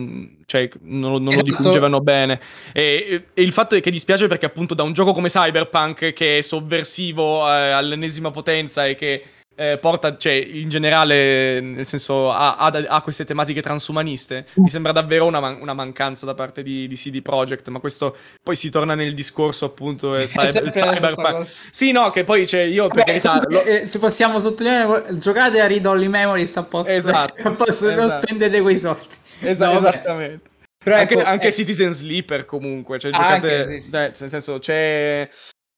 cioè, 0.46 0.68
non, 0.82 1.22
non 1.22 1.32
esatto. 1.32 1.46
lo 1.46 1.56
dipingevano 1.56 2.00
bene. 2.00 2.40
E, 2.72 3.24
e, 3.34 3.42
il 3.42 3.52
fatto 3.52 3.74
è 3.74 3.80
che 3.80 3.90
dispiace 3.90 4.28
perché 4.28 4.46
appunto 4.46 4.74
da 4.74 4.82
un 4.82 4.92
gioco 4.92 5.12
come 5.12 5.28
Cyberpunk, 5.28 6.12
che 6.12 6.38
è 6.38 6.40
sovversivo 6.42 7.46
eh, 7.48 7.70
all'ennesima 7.70 8.30
potenza 8.30 8.86
e 8.86 8.94
che 8.94 9.22
eh, 9.56 9.78
porta, 9.78 10.16
cioè, 10.16 10.32
in 10.32 10.68
generale, 10.68 11.60
nel 11.60 11.86
senso, 11.86 12.30
ha, 12.32 12.56
ha, 12.56 12.66
ha 12.66 13.02
queste 13.02 13.24
tematiche 13.24 13.62
transumaniste. 13.62 14.46
Mi 14.54 14.68
sembra 14.68 14.92
davvero 14.92 15.26
una, 15.26 15.40
man- 15.40 15.58
una 15.60 15.74
mancanza 15.74 16.26
da 16.26 16.34
parte 16.34 16.62
di, 16.62 16.88
di, 16.88 16.96
CD 16.96 17.22
Projekt, 17.22 17.68
ma 17.68 17.78
questo 17.78 18.16
poi 18.42 18.56
si 18.56 18.70
torna 18.70 18.94
nel 18.94 19.14
discorso, 19.14 19.66
appunto, 19.66 20.16
eh, 20.16 20.26
cyber, 20.28 20.70
cyberpunk. 20.70 21.48
Sì, 21.70 21.92
no, 21.92 22.10
che 22.10 22.24
poi, 22.24 22.46
cioè, 22.46 22.60
io 22.60 22.88
per 22.88 23.04
Vabbè, 23.04 23.18
carità... 23.18 23.46
Lo... 23.48 23.62
Eh, 23.62 23.86
se 23.86 23.98
possiamo 23.98 24.40
sottolineare, 24.40 25.18
giocate 25.18 25.60
a 25.60 25.66
Read 25.66 25.86
Only 25.86 26.08
Memories 26.08 26.56
a 26.56 26.64
posto, 26.64 26.90
esatto, 26.90 27.42
a 27.48 27.52
posto 27.52 27.88
esatto. 27.88 28.00
non 28.00 28.10
spendete 28.10 28.60
quei 28.60 28.78
soldi. 28.78 29.14
Esatto, 29.40 29.80
no, 29.80 29.88
esattamente. 29.88 30.52
Però 30.84 30.96
anche, 30.96 31.14
ecco, 31.14 31.26
anche 31.26 31.46
eh... 31.48 31.52
Citizen 31.52 31.92
Sleeper 31.92 32.44
comunque, 32.44 32.98
cioè, 32.98 33.10
giocate, 33.10 33.56
anche, 33.56 33.72
sì, 33.74 33.80
sì. 33.80 33.90
Cioè, 33.90 34.12
nel 34.18 34.30
senso, 34.30 34.58
c'è 34.58 35.28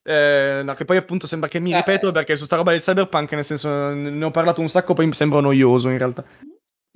eh, 0.07 0.63
no, 0.63 0.75
che 0.75 0.85
poi 0.85 0.97
appunto 0.97 1.27
sembra 1.27 1.49
che 1.49 1.59
mi 1.59 1.73
eh, 1.73 1.77
ripeto 1.77 2.13
perché 2.13 2.37
su 2.37 2.45
sta 2.45 2.57
roba 2.57 2.71
del 2.71 2.81
cyberpunk, 2.81 3.33
nel 3.33 3.45
senso, 3.45 3.91
ne 3.91 4.25
ho 4.25 4.31
parlato 4.31 4.61
un 4.61 4.69
sacco, 4.69 4.95
poi 4.95 5.07
mi 5.07 5.15
sembra 5.15 5.41
noioso 5.41 5.89
in 5.89 5.99
realtà. 5.99 6.25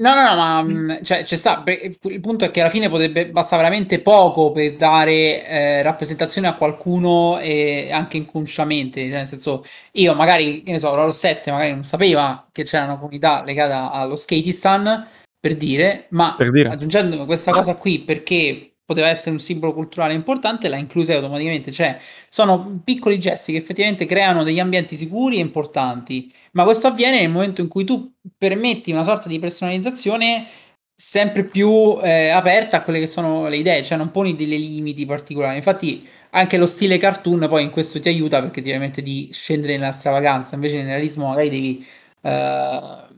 No, 0.00 0.14
no, 0.14 0.22
no, 0.22 0.34
ma 0.34 0.62
mm, 0.62 0.90
cioè, 1.02 1.24
c'è 1.24 1.36
sta, 1.36 1.62
il 1.66 2.20
punto 2.20 2.46
è 2.46 2.50
che 2.50 2.62
alla 2.62 2.70
fine 2.70 2.88
potrebbe 2.88 3.30
basta 3.30 3.56
veramente 3.56 4.00
poco 4.00 4.50
per 4.50 4.74
dare 4.76 5.46
eh, 5.46 5.82
rappresentazione 5.82 6.48
a 6.48 6.54
qualcuno 6.54 7.38
e 7.38 7.90
anche 7.92 8.16
inconsciamente, 8.16 9.02
cioè, 9.02 9.18
nel 9.18 9.26
senso, 9.26 9.62
io 9.92 10.14
magari, 10.14 10.62
che 10.62 10.72
ne 10.72 10.78
so, 10.78 10.94
Roll 10.94 11.10
7 11.10 11.50
magari 11.50 11.72
non 11.72 11.84
sapeva 11.84 12.48
che 12.50 12.62
c'era 12.62 12.84
una 12.84 12.96
comunità 12.96 13.44
legata 13.44 13.90
allo 13.90 14.16
Skatistan, 14.16 15.06
per 15.38 15.56
dire, 15.56 16.06
ma 16.10 16.34
per 16.36 16.50
dire. 16.50 16.68
aggiungendo 16.68 17.24
questa 17.24 17.50
cosa 17.52 17.76
qui 17.76 17.98
perché 17.98 18.69
poteva 18.90 19.06
essere 19.08 19.30
un 19.30 19.38
simbolo 19.38 19.72
culturale 19.72 20.14
importante, 20.14 20.68
l'ha 20.68 20.76
inclusa 20.76 21.14
automaticamente. 21.14 21.70
Cioè, 21.70 21.96
sono 22.28 22.80
piccoli 22.82 23.20
gesti 23.20 23.52
che 23.52 23.58
effettivamente 23.58 24.04
creano 24.04 24.42
degli 24.42 24.58
ambienti 24.58 24.96
sicuri 24.96 25.36
e 25.36 25.40
importanti, 25.40 26.28
ma 26.54 26.64
questo 26.64 26.88
avviene 26.88 27.20
nel 27.20 27.30
momento 27.30 27.60
in 27.60 27.68
cui 27.68 27.84
tu 27.84 28.12
permetti 28.36 28.90
una 28.90 29.04
sorta 29.04 29.28
di 29.28 29.38
personalizzazione 29.38 30.44
sempre 30.92 31.44
più 31.44 32.00
eh, 32.02 32.30
aperta 32.30 32.78
a 32.78 32.82
quelle 32.82 32.98
che 32.98 33.06
sono 33.06 33.46
le 33.48 33.58
idee, 33.58 33.84
cioè 33.84 33.96
non 33.96 34.10
poni 34.10 34.34
delle 34.34 34.56
limiti 34.56 35.06
particolari. 35.06 35.56
Infatti, 35.56 36.04
anche 36.30 36.56
lo 36.58 36.66
stile 36.66 36.98
cartoon 36.98 37.46
poi 37.48 37.62
in 37.62 37.70
questo 37.70 38.00
ti 38.00 38.08
aiuta 38.08 38.40
perché 38.40 38.60
ti 38.60 38.70
permette 38.70 39.02
di 39.02 39.28
scendere 39.30 39.76
nella 39.76 39.92
stravaganza, 39.92 40.56
invece 40.56 40.78
nel 40.78 40.86
realismo 40.86 41.28
magari 41.28 41.48
devi. 41.48 41.86
Uh, 42.22 43.09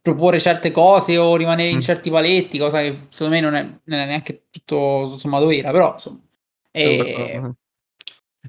proporre 0.00 0.38
certe 0.38 0.70
cose 0.70 1.16
o 1.16 1.36
rimanere 1.36 1.70
in 1.70 1.76
mm. 1.76 1.80
certi 1.80 2.10
paletti, 2.10 2.58
cosa 2.58 2.80
che 2.80 3.06
secondo 3.08 3.34
me 3.34 3.40
non 3.40 3.54
è, 3.54 3.62
non 3.62 3.98
è 3.98 4.06
neanche 4.06 4.44
tutto 4.50 5.08
sommato 5.16 5.46
vera, 5.46 5.70
però 5.70 5.92
insomma. 5.92 6.20
E... 6.70 7.54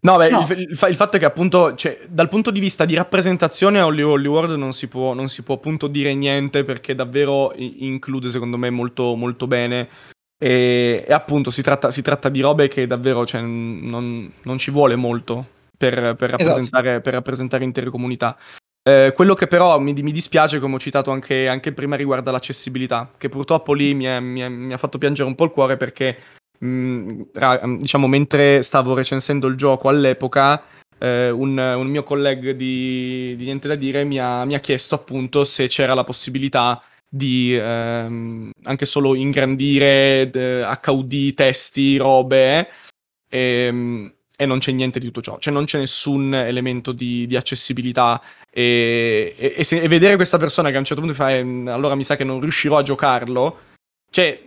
No, 0.02 0.18
beh, 0.18 0.30
no. 0.30 0.46
Il, 0.50 0.60
il, 0.60 0.70
il, 0.70 0.96
fatto 0.96 1.16
è 1.16 1.20
che 1.20 1.26
appunto, 1.26 1.74
cioè, 1.76 2.00
dal 2.10 2.28
punto 2.28 2.52
di 2.52 2.60
vista 2.60 2.86
di 2.86 2.96
rappresentazione 2.96 3.80
a 3.80 3.86
Hollywood 3.86 4.26
World 4.26 4.58
non 4.58 4.74
si 4.74 4.88
può, 4.88 5.14
non 5.14 5.30
si 5.30 5.42
può 5.42 5.56
appunto 5.56 5.88
dire 5.88 6.14
niente 6.14 6.64
perché 6.64 6.96
davvero 6.96 7.54
include 7.56 8.30
secondo 8.30 8.58
me 8.58 8.70
molto, 8.70 9.16
molto 9.16 9.48
bene 9.48 9.88
e, 10.38 11.06
e 11.08 11.14
appunto 11.14 11.50
si 11.50 11.62
tratta, 11.62 11.92
si 11.92 12.02
tratta, 12.02 12.30
di 12.30 12.42
robe 12.42 12.68
che 12.68 12.88
davvero 12.88 13.26
cioè, 13.26 13.42
non, 13.42 14.32
non, 14.42 14.58
ci 14.58 14.70
vuole 14.70 14.96
molto 14.96 15.48
per, 15.78 15.94
per, 15.94 16.30
esatto. 16.30 16.44
rappresentare, 16.44 16.88
esatto. 16.90 17.02
per 17.02 17.14
rappresentare 17.14 17.64
intere 17.64 17.90
comunità. 17.90 18.38
Eh, 18.88 19.14
quello 19.16 19.34
che 19.34 19.48
però 19.48 19.80
mi, 19.80 19.94
mi, 19.94 20.12
dispiace, 20.12 20.60
come 20.60 20.76
ho 20.76 20.80
citato 20.80 21.10
anche, 21.10 21.48
anche, 21.48 21.74
prima, 21.74 21.96
riguarda 21.96 22.30
l'accessibilità, 22.30 23.12
che 23.18 23.30
purtroppo 23.30 23.74
lì 23.74 23.96
mi, 23.96 24.06
è, 24.06 24.20
mi, 24.20 24.42
è, 24.42 24.48
mi, 24.48 24.74
ha 24.74 24.78
fatto 24.78 25.00
piangere 25.00 25.28
un 25.28 25.34
po' 25.34 25.46
il 25.46 25.50
cuore 25.50 25.76
perché, 25.76 26.16
mh, 26.60 26.68
mm, 26.68 27.22
ra, 27.34 27.60
diciamo, 27.80 28.06
mentre 28.06 28.62
stavo 28.62 28.94
recensendo 28.94 29.48
il 29.48 29.56
gioco 29.56 29.90
all'epoca, 29.90 30.62
eh, 31.00 31.32
un, 31.32 31.58
un, 31.58 31.88
mio 31.88 32.04
collega 32.04 32.52
di, 32.54 33.34
di, 33.36 33.46
Niente 33.46 33.68
da 33.68 33.74
Dire 33.74 34.04
mi 34.04 34.20
ha, 34.20 34.46
mi 34.46 34.54
ha, 34.54 34.60
chiesto 34.60 34.94
appunto 34.94 35.46
se 35.46 35.68
c'era 35.68 35.96
la 35.96 36.04
possibilità 36.04 36.80
di 37.10 37.58
ehm, 37.60 38.52
anche 38.66 38.86
solo 38.86 39.16
ingrandire 39.16 40.30
HUD, 40.86 41.34
testi, 41.34 41.98
robe. 41.98 42.68
E, 43.28 43.40
ehm, 43.40 44.16
e 44.38 44.46
non 44.46 44.60
c'è 44.60 44.72
niente 44.72 45.00
di 45.00 45.06
tutto 45.06 45.22
ciò, 45.22 45.38
cioè 45.40 45.54
non 45.54 45.66
c'è 45.66 45.80
nessun 45.80 46.34
elemento 46.34 46.92
di, 46.92 47.26
di 47.26 47.38
accessibilità 47.38 48.22
e, 48.58 49.36
e, 49.38 49.54
e, 49.58 49.64
se, 49.66 49.82
e, 49.82 49.88
vedere 49.90 50.16
questa 50.16 50.38
persona 50.38 50.70
che 50.70 50.78
a 50.78 50.80
un 50.80 50.86
certo 50.86 51.02
punto 51.02 51.18
fa 51.18 51.36
ehm, 51.36 51.68
allora 51.68 51.94
mi 51.94 52.06
sa 52.06 52.16
che 52.16 52.24
non 52.24 52.40
riuscirò 52.40 52.78
a 52.78 52.84
giocarlo, 52.84 53.60
cioè, 54.10 54.42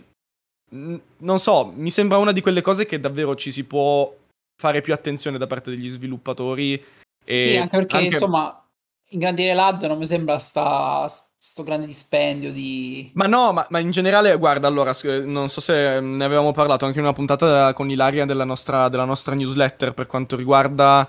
non 0.71 1.39
so, 1.39 1.71
mi 1.75 1.91
sembra 1.91 2.17
una 2.17 2.33
di 2.33 2.41
quelle 2.41 2.63
cose 2.63 2.87
che 2.87 3.01
davvero 3.01 3.35
ci 3.35 3.53
si 3.53 3.65
può 3.65 4.11
fare 4.57 4.81
più 4.81 4.95
attenzione 4.95 5.37
da 5.37 5.47
parte 5.47 5.69
degli 5.69 5.91
sviluppatori. 5.91 6.83
sì, 7.23 7.59
anche 7.59 7.77
perché 7.77 7.97
anche... 7.97 8.09
insomma, 8.09 8.67
ingrandire 9.11 9.53
l'AD 9.53 9.83
non 9.83 9.99
mi 9.99 10.07
sembra 10.07 10.39
sta, 10.39 11.07
sto 11.07 11.63
grande 11.63 11.85
dispendio 11.85 12.51
di... 12.51 13.11
Ma 13.13 13.27
no, 13.27 13.53
ma, 13.53 13.67
ma, 13.69 13.79
in 13.79 13.91
generale, 13.91 14.35
guarda, 14.39 14.69
allora, 14.69 14.93
non 15.27 15.51
so 15.51 15.61
se 15.61 16.01
ne 16.01 16.25
avevamo 16.25 16.53
parlato 16.53 16.87
anche 16.87 16.99
in 16.99 17.05
una 17.05 17.13
puntata 17.13 17.75
con 17.75 17.91
Ilaria 17.91 18.25
della 18.25 18.45
nostra, 18.45 18.89
della 18.89 19.05
nostra 19.05 19.35
newsletter 19.35 19.93
per 19.93 20.07
quanto 20.07 20.35
riguarda... 20.35 21.07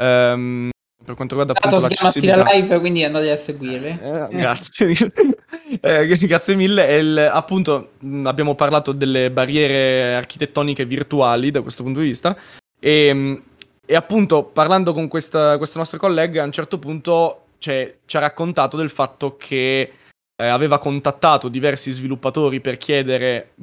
Um, 0.00 0.70
per 1.08 1.16
quanto 1.16 1.36
riguarda 1.38 1.58
appunto 1.58 1.80
si 1.80 1.94
chiama 1.94 2.10
Stile 2.10 2.42
Live, 2.52 2.78
quindi 2.80 3.02
andate 3.02 3.30
a 3.30 3.36
seguirli. 3.36 3.98
Eh. 4.02 4.28
Grazie. 4.30 4.92
eh, 5.80 6.06
grazie 6.20 6.54
mille. 6.54 6.96
Il, 6.98 7.18
appunto, 7.18 7.92
abbiamo 8.24 8.54
parlato 8.54 8.92
delle 8.92 9.30
barriere 9.30 10.14
architettoniche 10.14 10.84
virtuali 10.84 11.50
da 11.50 11.62
questo 11.62 11.82
punto 11.82 12.00
di 12.00 12.08
vista. 12.08 12.36
E, 12.78 13.42
e 13.86 13.94
appunto, 13.94 14.44
parlando 14.44 14.92
con 14.92 15.08
questa, 15.08 15.56
questo 15.56 15.78
nostro 15.78 15.96
collega, 15.96 16.42
a 16.42 16.44
un 16.44 16.52
certo 16.52 16.78
punto 16.78 17.44
cioè, 17.56 17.96
ci 18.04 18.16
ha 18.18 18.20
raccontato 18.20 18.76
del 18.76 18.90
fatto 18.90 19.38
che 19.38 19.92
eh, 20.36 20.46
aveva 20.46 20.78
contattato 20.78 21.48
diversi 21.48 21.90
sviluppatori 21.90 22.60
per 22.60 22.76
chiedere 22.76 23.54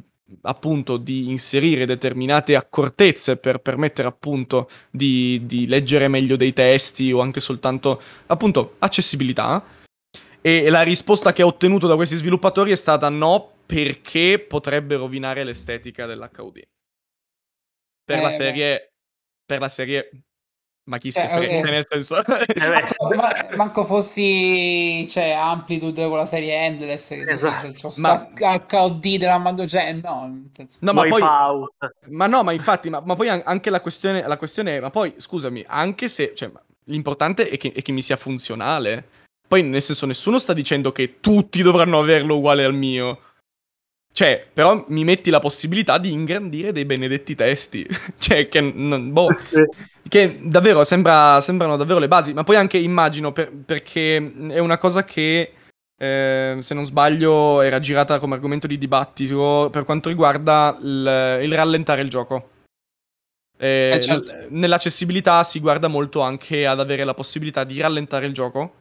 appunto 0.41 0.97
di 0.97 1.30
inserire 1.30 1.86
determinate 1.86 2.55
accortezze 2.55 3.38
per 3.38 3.59
permettere 3.59 4.07
appunto 4.07 4.69
di, 4.89 5.41
di, 5.45 5.67
leggere 5.67 6.07
meglio 6.07 6.36
dei 6.36 6.53
testi 6.53 7.11
o 7.11 7.21
anche 7.21 7.39
soltanto 7.39 8.01
appunto 8.28 8.76
accessibilità. 8.80 9.63
E 10.41 10.69
la 10.69 10.84
risposta 10.84 11.34
che 11.34 11.41
ha 11.41 11.45
ottenuto 11.47 11.88
da 11.88 11.95
questi 11.95 12.15
sviluppatori 12.15 12.71
è 12.71 12.76
stata 12.76 13.09
no 13.09 13.53
perché 13.65 14.39
potrebbe 14.39 14.95
rovinare 14.95 15.43
l'estetica 15.43 16.05
dell'HUD 16.05 16.61
per 18.03 18.19
eh, 18.19 18.21
la 18.21 18.30
serie 18.30 18.93
per 19.43 19.59
la 19.59 19.69
serie 19.69 20.09
ma 20.88 20.97
chi 20.99 21.11
si 21.11 21.17
eh, 21.19 21.27
frega, 21.27 21.57
okay. 21.57 21.71
nel 21.71 21.86
senso... 21.88 22.23
Eh, 22.23 22.45
manco, 22.69 23.15
ma, 23.15 23.55
manco 23.55 23.86
fossi, 23.86 25.05
cioè, 25.07 25.31
Amplitude 25.31 26.07
con 26.07 26.17
la 26.17 26.25
serie 26.25 26.53
Endless, 26.65 27.09
che 27.09 27.25
esatto. 27.31 27.71
c'ho 27.71 27.91
ma... 27.97 28.29
HOD 28.38 29.17
della 29.17 29.38
Mando, 29.39 29.65
cioè, 29.67 29.93
no, 29.93 30.41
no 30.79 30.93
ma 30.93 31.07
poi... 31.07 31.21
Ma 32.09 32.27
no, 32.27 32.43
ma 32.43 32.51
infatti, 32.51 32.89
ma, 32.89 33.01
ma 33.03 33.15
poi 33.15 33.29
anche 33.29 33.69
la 33.69 33.81
questione, 33.81 34.27
la 34.27 34.38
questione 34.38 34.77
è, 34.77 34.79
ma 34.79 34.91
poi, 34.91 35.15
scusami, 35.17 35.65
anche 35.67 36.07
se, 36.07 36.33
cioè, 36.36 36.51
l'importante 36.86 37.49
è 37.49 37.57
che, 37.57 37.71
è 37.73 37.81
che 37.81 37.91
mi 37.91 38.03
sia 38.03 38.17
funzionale. 38.17 39.07
Poi, 39.47 39.63
nel 39.63 39.81
senso, 39.81 40.05
nessuno 40.05 40.38
sta 40.38 40.53
dicendo 40.53 40.91
che 40.91 41.19
tutti 41.19 41.61
dovranno 41.63 41.99
averlo 41.99 42.38
uguale 42.38 42.63
al 42.63 42.73
mio. 42.73 43.19
Cioè, 44.16 44.47
però 44.53 44.86
mi 44.88 45.03
metti 45.03 45.30
la 45.30 45.39
possibilità 45.39 45.97
di 45.97 46.13
ingrandire 46.13 46.72
dei 46.72 46.86
benedetti 46.86 47.36
testi. 47.36 47.86
cioè, 48.18 48.47
che, 48.47 48.61
non, 48.61 49.11
boh, 49.11 49.28
che 50.07 50.39
davvero 50.41 50.86
sembra, 50.86 51.41
sembrano 51.41 51.76
davvero 51.76 51.99
le 51.99 52.07
basi. 52.07 52.32
Ma 52.32 52.45
poi 52.45 52.55
anche 52.55 52.78
immagino, 52.78 53.34
per, 53.34 53.51
perché 53.51 54.16
è 54.51 54.59
una 54.59 54.78
cosa 54.78 55.03
che, 55.03 55.51
eh, 55.97 56.57
se 56.57 56.74
non 56.74 56.86
sbaglio, 56.86 57.59
era 57.59 57.82
girata 57.82 58.18
come 58.20 58.36
argomento 58.36 58.68
di 58.68 58.78
dibattito 58.78 59.68
per 59.70 59.84
quanto 59.84 60.07
riguarda 60.07 60.78
il, 60.82 61.39
il 61.41 61.53
rallentare 61.53 62.01
il 62.01 62.09
gioco. 62.09 62.51
Eh, 63.57 63.91
eh, 63.95 63.99
certo. 63.99 64.34
Nell'accessibilità 64.47 65.43
si 65.43 65.59
guarda 65.59 65.89
molto 65.89 66.22
anche 66.22 66.66
ad 66.66 66.80
avere 66.80 67.03
la 67.03 67.13
possibilità 67.13 67.66
di 67.66 67.82
rallentare 67.82 68.28
il 68.28 68.34
gioco 68.34 68.76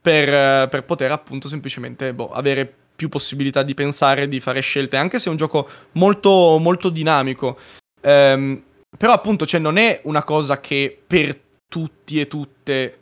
per, 0.00 0.68
per 0.68 0.82
poter 0.84 1.12
appunto 1.12 1.48
semplicemente 1.48 2.12
boh, 2.12 2.32
avere 2.32 2.81
più 2.94 3.08
possibilità 3.08 3.62
di 3.62 3.74
pensare, 3.74 4.28
di 4.28 4.40
fare 4.40 4.60
scelte, 4.60 4.96
anche 4.96 5.18
se 5.18 5.26
è 5.26 5.30
un 5.30 5.36
gioco 5.36 5.68
molto, 5.92 6.58
molto 6.58 6.88
dinamico. 6.90 7.58
Ehm, 8.00 8.62
però 8.96 9.12
appunto 9.12 9.46
cioè, 9.46 9.60
non 9.60 9.76
è 9.76 10.00
una 10.04 10.22
cosa 10.22 10.60
che 10.60 11.00
per 11.06 11.38
tutti 11.68 12.20
e 12.20 12.28
tutte 12.28 12.98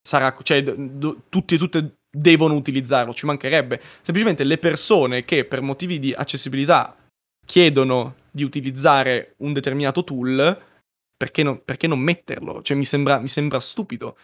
sarà, 0.00 0.34
cioè 0.42 0.62
d- 0.62 1.16
tutti 1.28 1.54
e 1.54 1.58
tutte 1.58 1.94
devono 2.16 2.54
utilizzarlo, 2.54 3.12
ci 3.12 3.26
mancherebbe. 3.26 3.80
Semplicemente 4.02 4.44
le 4.44 4.58
persone 4.58 5.24
che 5.24 5.44
per 5.44 5.62
motivi 5.62 5.98
di 5.98 6.12
accessibilità 6.12 6.96
chiedono 7.44 8.16
di 8.30 8.44
utilizzare 8.44 9.34
un 9.38 9.52
determinato 9.52 10.04
tool, 10.04 10.62
perché 11.16 11.42
non, 11.42 11.62
perché 11.64 11.86
non 11.86 11.98
metterlo? 11.98 12.62
Cioè 12.62 12.76
mi 12.76 12.84
sembra, 12.84 13.18
mi 13.18 13.28
sembra 13.28 13.60
stupido. 13.60 14.16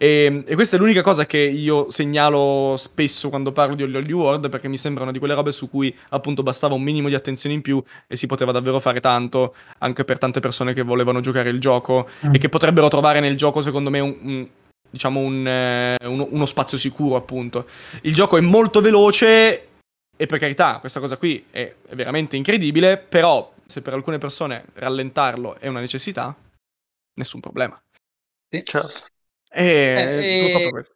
E, 0.00 0.24
ehm, 0.24 0.44
e, 0.46 0.54
questa 0.54 0.76
è 0.76 0.78
l'unica 0.78 1.02
cosa 1.02 1.26
che 1.26 1.38
io 1.38 1.90
segnalo 1.90 2.76
spesso 2.78 3.28
quando 3.28 3.50
parlo 3.50 3.74
di 3.74 3.82
Holly 3.82 4.12
World, 4.12 4.48
perché 4.48 4.68
mi 4.68 4.78
sembra 4.78 5.02
una 5.02 5.12
di 5.12 5.18
quelle 5.18 5.34
robe 5.34 5.50
su 5.50 5.68
cui 5.68 5.94
appunto 6.10 6.44
bastava 6.44 6.74
un 6.74 6.82
minimo 6.82 7.08
di 7.08 7.14
attenzione 7.14 7.56
in 7.56 7.62
più 7.62 7.82
e 8.06 8.16
si 8.16 8.26
poteva 8.26 8.52
davvero 8.52 8.78
fare 8.78 9.00
tanto, 9.00 9.54
anche 9.78 10.04
per 10.04 10.18
tante 10.18 10.38
persone 10.38 10.72
che 10.72 10.82
volevano 10.82 11.20
giocare 11.20 11.50
il 11.50 11.60
gioco 11.60 12.08
mm. 12.24 12.34
e 12.34 12.38
che 12.38 12.48
potrebbero 12.48 12.86
trovare 12.86 13.18
nel 13.18 13.36
gioco, 13.36 13.60
secondo 13.60 13.90
me, 13.90 13.98
un, 13.98 14.16
un 14.22 14.48
diciamo 14.90 15.20
un, 15.20 15.46
eh, 15.46 15.96
uno, 16.06 16.28
uno 16.30 16.46
spazio 16.46 16.78
sicuro, 16.78 17.16
appunto. 17.16 17.66
Il 18.02 18.14
gioco 18.14 18.36
è 18.36 18.40
molto 18.40 18.80
veloce 18.80 19.66
e 20.16 20.26
per 20.26 20.38
carità, 20.38 20.78
questa 20.78 21.00
cosa 21.00 21.16
qui 21.16 21.44
è, 21.50 21.74
è 21.88 21.94
veramente 21.94 22.36
incredibile, 22.36 22.98
però 22.98 23.52
se 23.64 23.82
per 23.82 23.92
alcune 23.92 24.18
persone 24.18 24.64
rallentarlo 24.74 25.58
è 25.58 25.66
una 25.66 25.80
necessità, 25.80 26.34
nessun 27.14 27.40
problema. 27.40 27.80
Sì, 28.48 28.62
certo. 28.64 29.16
E 29.50 29.64
eh, 29.64 30.64
eh, 30.64 30.70
questo. 30.70 30.94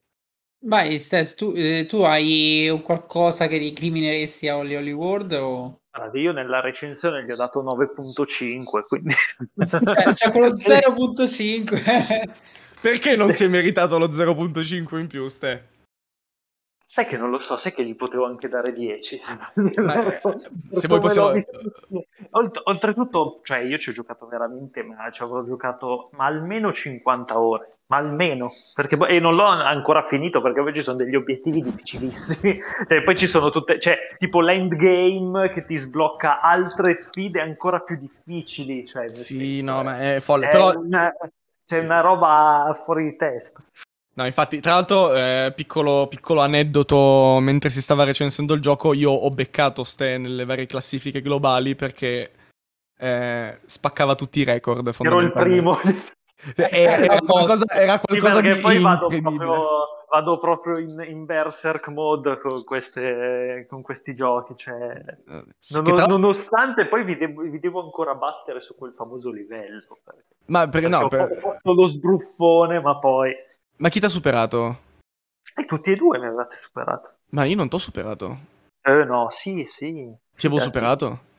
Vai, 0.64 0.98
Stes, 1.00 1.34
tu, 1.34 1.52
eh, 1.56 1.86
tu, 1.86 2.02
hai 2.02 2.80
qualcosa 2.84 3.48
che 3.48 3.58
ricrimineresti 3.58 4.48
a 4.48 4.56
Holly 4.56 4.76
Holly 4.76 4.92
World? 4.92 5.32
O... 5.32 5.80
Allora, 5.90 6.18
io 6.18 6.32
nella 6.32 6.60
recensione 6.60 7.24
gli 7.24 7.32
ho 7.32 7.36
dato 7.36 7.62
9.5, 7.64 8.84
quindi... 8.86 9.14
Cioè, 9.84 10.12
c'è 10.12 10.30
quello 10.30 10.54
0.5. 10.54 12.32
Perché 12.80 13.16
non 13.16 13.30
si 13.30 13.44
è 13.44 13.48
meritato 13.48 13.98
lo 13.98 14.06
0.5 14.06 14.98
in 14.98 15.06
più, 15.08 15.26
Ste? 15.26 15.70
Sai 16.86 17.06
che 17.06 17.16
non 17.16 17.30
lo 17.30 17.40
so, 17.40 17.56
sai 17.56 17.72
che 17.72 17.84
gli 17.84 17.96
potevo 17.96 18.26
anche 18.26 18.48
dare 18.48 18.72
10. 18.72 19.20
Ma, 19.82 20.12
se 20.72 20.88
vuoi 20.88 21.00
possiamo... 21.00 21.32
Oltretutto, 22.64 23.40
cioè 23.44 23.58
io 23.60 23.78
ci 23.78 23.88
ho 23.88 23.92
giocato 23.92 24.26
veramente, 24.26 24.82
ma 24.82 25.10
ci 25.10 25.22
avrò 25.22 25.42
giocato 25.42 26.10
ma 26.12 26.26
almeno 26.26 26.72
50 26.72 27.40
ore, 27.40 27.78
ma 27.92 27.98
almeno, 27.98 28.54
perché 28.72 28.96
poi, 28.96 29.16
e 29.16 29.20
non 29.20 29.34
l'ho 29.34 29.44
ancora 29.44 30.02
finito 30.02 30.40
perché 30.40 30.62
poi 30.62 30.72
ci 30.72 30.82
sono 30.82 30.96
degli 30.96 31.14
obiettivi 31.14 31.60
difficilissimi, 31.60 32.58
cioè, 32.88 33.02
poi 33.02 33.18
ci 33.18 33.26
sono 33.26 33.50
tutte, 33.50 33.78
cioè 33.78 33.98
tipo 34.16 34.40
l'endgame 34.40 35.52
che 35.52 35.66
ti 35.66 35.76
sblocca 35.76 36.40
altre 36.40 36.94
sfide 36.94 37.42
ancora 37.42 37.80
più 37.80 37.98
difficili. 37.98 38.86
Cioè, 38.86 39.14
sì, 39.14 39.58
senso, 39.58 39.64
no, 39.70 39.82
ma 39.82 39.98
è 39.98 40.20
folle, 40.20 40.46
è 40.46 40.50
però... 40.50 40.72
Una, 40.74 41.12
c'è 41.66 41.80
una 41.80 42.00
roba 42.00 42.80
fuori 42.86 43.04
di 43.04 43.16
testa. 43.16 43.62
No, 44.14 44.24
infatti, 44.24 44.60
tra 44.60 44.72
l'altro, 44.72 45.14
eh, 45.14 45.52
piccolo, 45.54 46.06
piccolo, 46.08 46.40
aneddoto, 46.40 47.38
mentre 47.40 47.68
si 47.68 47.82
stava 47.82 48.04
recensendo 48.04 48.54
il 48.54 48.62
gioco, 48.62 48.94
io 48.94 49.10
ho 49.10 49.30
beccato 49.30 49.84
Ste 49.84 50.16
nelle 50.16 50.46
varie 50.46 50.66
classifiche 50.66 51.20
globali 51.20 51.74
perché 51.74 52.30
eh, 52.98 53.58
spaccava 53.66 54.14
tutti 54.14 54.40
i 54.40 54.44
record. 54.44 54.94
Ero 55.00 55.20
il 55.20 55.32
primo. 55.32 55.78
Era, 56.56 56.96
era 56.96 57.18
qualcosa, 57.20 57.64
era 57.68 58.00
qualcosa 58.00 58.40
sì, 58.40 58.48
di 58.48 58.60
poi 58.60 58.80
vado 58.80 59.06
proprio, 59.06 59.66
vado 60.10 60.38
proprio 60.38 60.78
in, 60.78 61.04
in, 61.08 61.24
berserk 61.24 61.88
mode 61.88 62.38
con, 62.40 62.64
queste, 62.64 63.66
con 63.68 63.82
questi 63.82 64.14
giochi. 64.14 64.54
Cioè, 64.56 65.04
eh, 65.28 65.44
non, 65.70 65.84
tra... 65.84 66.06
Nonostante 66.06 66.86
poi 66.86 67.04
vi 67.04 67.16
devo, 67.16 67.42
vi 67.42 67.60
devo, 67.60 67.82
ancora 67.82 68.14
battere 68.14 68.60
su 68.60 68.74
quel 68.74 68.92
famoso 68.96 69.30
livello. 69.30 69.98
Perché, 70.04 70.24
ma 70.46 70.68
perché, 70.68 70.88
perché 70.88 71.02
no? 71.02 71.08
Per... 71.08 71.20
Ho 71.20 71.50
fatto 71.50 71.72
lo 71.72 71.86
sbruffone, 71.86 72.80
ma 72.80 72.98
poi. 72.98 73.32
Ma 73.76 73.88
chi 73.88 74.00
ti 74.00 74.06
ha 74.06 74.10
superato? 74.10 74.78
E 75.54 75.64
tutti 75.64 75.92
e 75.92 75.96
due 75.96 76.18
mi 76.18 76.26
avete 76.26 76.58
superato. 76.62 77.10
Ma 77.30 77.44
io 77.44 77.56
non 77.56 77.68
ti 77.68 77.76
ho 77.76 77.78
superato. 77.78 78.36
Eh 78.82 79.04
no, 79.04 79.28
sì, 79.30 79.64
sì. 79.66 80.12
Ti 80.36 80.46
avevo 80.46 80.60
superato? 80.60 81.30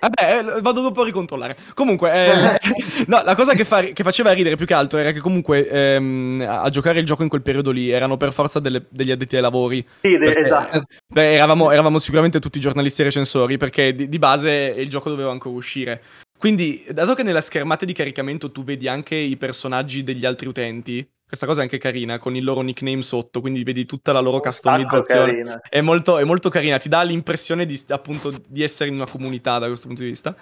Vabbè, 0.00 0.38
eh, 0.38 0.60
vado 0.60 0.80
dopo 0.80 1.02
a 1.02 1.04
ricontrollare. 1.04 1.56
Comunque, 1.74 2.12
eh, 2.12 2.58
no, 3.08 3.22
la 3.24 3.34
cosa 3.34 3.54
che, 3.54 3.64
fa, 3.64 3.82
che, 3.82 4.02
faceva 4.04 4.30
ridere 4.30 4.54
più 4.54 4.66
che 4.66 4.74
altro 4.74 4.98
era 4.98 5.10
che 5.10 5.18
comunque 5.18 5.68
ehm, 5.68 6.44
a 6.46 6.68
giocare 6.70 7.00
il 7.00 7.04
gioco 7.04 7.24
in 7.24 7.28
quel 7.28 7.42
periodo 7.42 7.72
lì 7.72 7.90
erano 7.90 8.16
per 8.16 8.32
forza 8.32 8.60
delle, 8.60 8.86
degli 8.88 9.10
addetti 9.10 9.34
ai 9.34 9.42
lavori. 9.42 9.84
Sì, 10.00 10.16
perché, 10.16 10.40
esatto. 10.40 10.84
Beh, 11.12 11.34
eravamo, 11.34 11.72
eravamo, 11.72 11.98
sicuramente 11.98 12.38
tutti 12.38 12.60
giornalisti 12.60 13.00
e 13.00 13.04
recensori 13.06 13.56
perché 13.56 13.94
di, 13.94 14.08
di 14.08 14.18
base 14.18 14.74
il 14.76 14.88
gioco 14.88 15.10
doveva 15.10 15.32
ancora 15.32 15.56
uscire. 15.56 16.02
Quindi, 16.38 16.84
dato 16.90 17.14
che 17.14 17.24
nella 17.24 17.40
schermata 17.40 17.84
di 17.84 17.92
caricamento 17.92 18.52
tu 18.52 18.62
vedi 18.62 18.86
anche 18.86 19.16
i 19.16 19.36
personaggi 19.36 20.04
degli 20.04 20.24
altri 20.24 20.46
utenti, 20.46 21.04
questa 21.34 21.46
cosa 21.46 21.60
è 21.60 21.62
anche 21.64 21.78
carina, 21.78 22.18
con 22.18 22.36
il 22.36 22.44
loro 22.44 22.60
nickname 22.62 23.02
sotto, 23.02 23.40
quindi 23.40 23.62
vedi 23.62 23.84
tutta 23.84 24.12
la 24.12 24.20
loro 24.20 24.40
customizzazione. 24.40 25.60
È 25.68 25.80
molto, 25.80 26.18
è 26.18 26.24
molto, 26.24 26.48
carina, 26.48 26.78
ti 26.78 26.88
dà 26.88 27.02
l'impressione 27.02 27.66
di, 27.66 27.80
appunto, 27.88 28.32
di 28.48 28.62
essere 28.62 28.88
in 28.88 28.96
una 28.96 29.06
comunità 29.06 29.58
da 29.58 29.66
questo 29.66 29.86
punto 29.86 30.02
di 30.02 30.08
vista. 30.08 30.34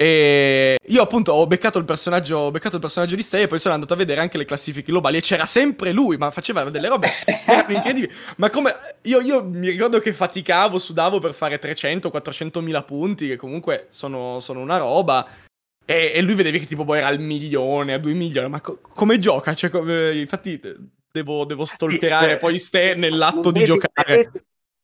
E 0.00 0.76
io 0.80 1.02
appunto 1.02 1.32
ho 1.32 1.44
beccato 1.48 1.76
il 1.78 1.84
personaggio, 1.84 2.36
ho 2.38 2.50
beccato 2.52 2.76
il 2.76 2.80
personaggio 2.80 3.16
di 3.16 3.22
Stay 3.22 3.42
e 3.42 3.48
poi 3.48 3.58
sono 3.58 3.74
andato 3.74 3.94
a 3.94 3.96
vedere 3.96 4.20
anche 4.20 4.38
le 4.38 4.44
classifiche 4.44 4.92
globali 4.92 5.16
e 5.16 5.20
c'era 5.20 5.44
sempre 5.44 5.90
lui, 5.90 6.16
ma 6.16 6.30
faceva 6.30 6.62
delle 6.70 6.86
robe 6.86 7.08
incredibili. 7.66 8.08
Ma 8.36 8.48
come 8.48 8.72
io, 9.02 9.20
io, 9.20 9.42
mi 9.42 9.70
ricordo 9.70 9.98
che 9.98 10.12
faticavo, 10.12 10.78
sudavo 10.78 11.18
per 11.18 11.34
fare 11.34 11.60
300-400 11.60 12.60
mila 12.60 12.84
punti, 12.84 13.26
che 13.26 13.34
comunque 13.34 13.88
sono, 13.90 14.38
sono 14.38 14.60
una 14.60 14.76
roba. 14.76 15.26
E, 15.90 16.12
e, 16.14 16.20
lui 16.20 16.34
vedevi 16.34 16.58
che 16.58 16.66
tipo 16.66 16.84
boh, 16.84 16.92
era 16.92 17.06
al 17.06 17.18
milione, 17.18 17.94
a 17.94 17.98
due 17.98 18.12
milioni, 18.12 18.50
ma 18.50 18.60
co- 18.60 18.78
come 18.78 19.18
gioca? 19.18 19.54
Cioè, 19.54 19.70
come... 19.70 20.18
infatti 20.18 20.60
devo, 21.10 21.46
devo 21.46 21.64
stalkerare 21.64 22.36
poi 22.36 22.58
Ste 22.58 22.94
nell'atto 22.94 23.50
di 23.50 23.64
giocare. 23.64 24.30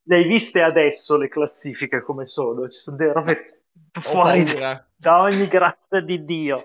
Le 0.06 0.16
hai 0.16 0.24
viste 0.24 0.62
adesso 0.62 1.18
le 1.18 1.28
classifiche 1.28 2.00
come 2.00 2.24
sono? 2.24 2.70
Ci 2.70 2.78
sono 2.78 2.96
delle 2.96 3.12
robe 3.12 3.64
fuori 4.00 4.44
da 4.96 5.20
ogni 5.20 5.46
grazia 5.46 6.00
di 6.00 6.24
Dio. 6.24 6.64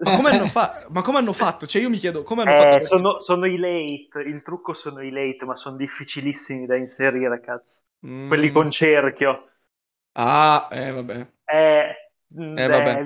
Ma 0.00 0.16
come 0.16 0.30
hanno, 0.30 0.46
fa- 0.46 0.86
ma 0.88 1.02
come 1.02 1.18
hanno 1.18 1.34
fatto? 1.34 1.66
Cioè 1.66 1.82
io 1.82 1.90
mi 1.90 1.98
chiedo 1.98 2.22
come 2.22 2.40
hanno 2.40 2.52
eh, 2.52 2.56
fatto. 2.56 2.86
Sono, 2.86 3.20
sono, 3.20 3.44
i 3.44 3.58
late, 3.58 4.26
il 4.26 4.40
trucco 4.42 4.72
sono 4.72 5.02
i 5.02 5.10
late, 5.10 5.44
ma 5.44 5.56
sono 5.56 5.76
difficilissimi 5.76 6.64
da 6.64 6.76
inserire, 6.76 7.38
cazzo. 7.40 7.80
Mm. 8.06 8.28
Quelli 8.28 8.50
con 8.50 8.70
cerchio. 8.70 9.50
Ah, 10.12 10.68
eh 10.72 10.90
vabbè. 10.90 11.26
Eh, 11.44 12.05
eh, 12.34 12.66
vabbè. 12.66 13.04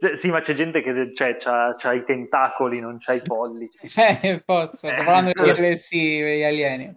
Beh, 0.00 0.16
sì, 0.16 0.30
ma 0.30 0.40
c'è 0.40 0.54
gente 0.54 0.82
che 0.82 1.12
cioè, 1.14 1.36
c'ha, 1.36 1.72
c'ha, 1.76 1.92
i 1.94 2.04
tentacoli, 2.04 2.80
non 2.80 2.98
c'ha 2.98 3.14
i 3.14 3.22
pollici. 3.22 3.78
Eh, 4.22 4.42
forza, 4.44 4.88
sto 4.88 5.04
parlando 5.04 5.32
di 5.32 5.50
LSI, 5.50 6.22
gli 6.22 6.44
alieni. 6.44 6.96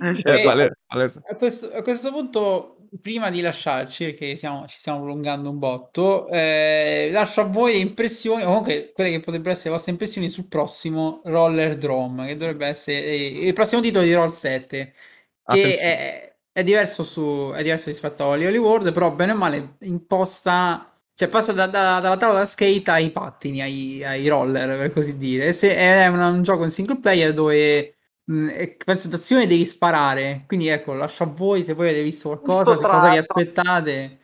Eh, 0.00 0.42
vale, 0.42 0.78
vale. 0.86 1.12
A, 1.26 1.36
questo, 1.36 1.70
a, 1.72 1.82
questo, 1.82 2.10
punto, 2.10 2.78
prima 3.00 3.30
di 3.30 3.40
lasciarci, 3.40 4.04
perché 4.04 4.36
siamo, 4.36 4.66
ci 4.66 4.78
stiamo 4.78 5.02
prolungando 5.02 5.50
un 5.50 5.58
botto, 5.58 6.28
eh, 6.28 7.10
lascio 7.12 7.42
a 7.42 7.44
voi 7.44 7.72
le 7.72 7.78
impressioni, 7.78 8.42
comunque 8.42 8.92
quelle 8.94 9.10
che 9.10 9.20
potrebbero 9.20 9.50
essere 9.50 9.68
le 9.68 9.76
vostre 9.76 9.92
impressioni 9.92 10.28
sul 10.30 10.48
prossimo 10.48 11.20
Roller 11.24 11.76
Drome, 11.76 12.26
che 12.26 12.36
dovrebbe 12.36 12.66
essere 12.66 13.04
eh, 13.04 13.46
il 13.46 13.52
prossimo 13.52 13.82
titolo 13.82 14.04
di 14.04 14.14
Roll 14.14 14.28
7, 14.28 14.92
che 15.44 15.78
è, 15.78 16.34
è, 16.52 16.62
diverso 16.62 17.02
su, 17.02 17.52
è 17.54 17.62
diverso 17.62 17.90
rispetto 17.90 18.24
a 18.24 18.28
Holy 18.28 18.56
World, 18.56 18.92
però 18.92 19.10
bene 19.12 19.32
o 19.32 19.36
male 19.36 19.76
imposta 19.80 20.91
cioè 21.14 21.28
passa 21.28 21.52
da, 21.52 21.66
da, 21.66 22.00
dalla 22.00 22.16
tavola 22.16 22.40
da 22.40 22.44
skate 22.44 22.90
ai 22.90 23.10
pattini, 23.10 23.60
ai, 23.60 24.02
ai 24.04 24.26
roller, 24.28 24.76
per 24.78 24.90
così 24.90 25.16
dire. 25.16 25.52
Se 25.52 25.74
è 25.74 26.06
un, 26.06 26.18
un 26.18 26.42
gioco 26.42 26.64
in 26.64 26.70
single 26.70 26.98
player 26.98 27.32
dove 27.32 27.94
mh, 28.24 28.76
penso 28.84 29.08
d'azione 29.08 29.46
devi 29.46 29.64
sparare. 29.64 30.44
Quindi 30.46 30.68
ecco, 30.68 30.94
lascio 30.94 31.24
a 31.24 31.26
voi 31.26 31.62
se 31.62 31.74
voi 31.74 31.88
avete 31.88 32.02
visto 32.02 32.28
qualcosa, 32.28 32.76
se 32.76 32.86
cosa 32.86 33.10
vi 33.10 33.18
aspettate. 33.18 34.18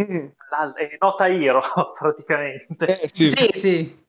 Mm, 0.00 0.26
la, 0.50 0.74
è 0.74 0.96
nota 1.00 1.28
Hero, 1.28 1.62
praticamente. 1.98 3.00
Eh, 3.00 3.08
sì, 3.12 3.26
sì. 3.26 3.48
sì. 3.52 4.05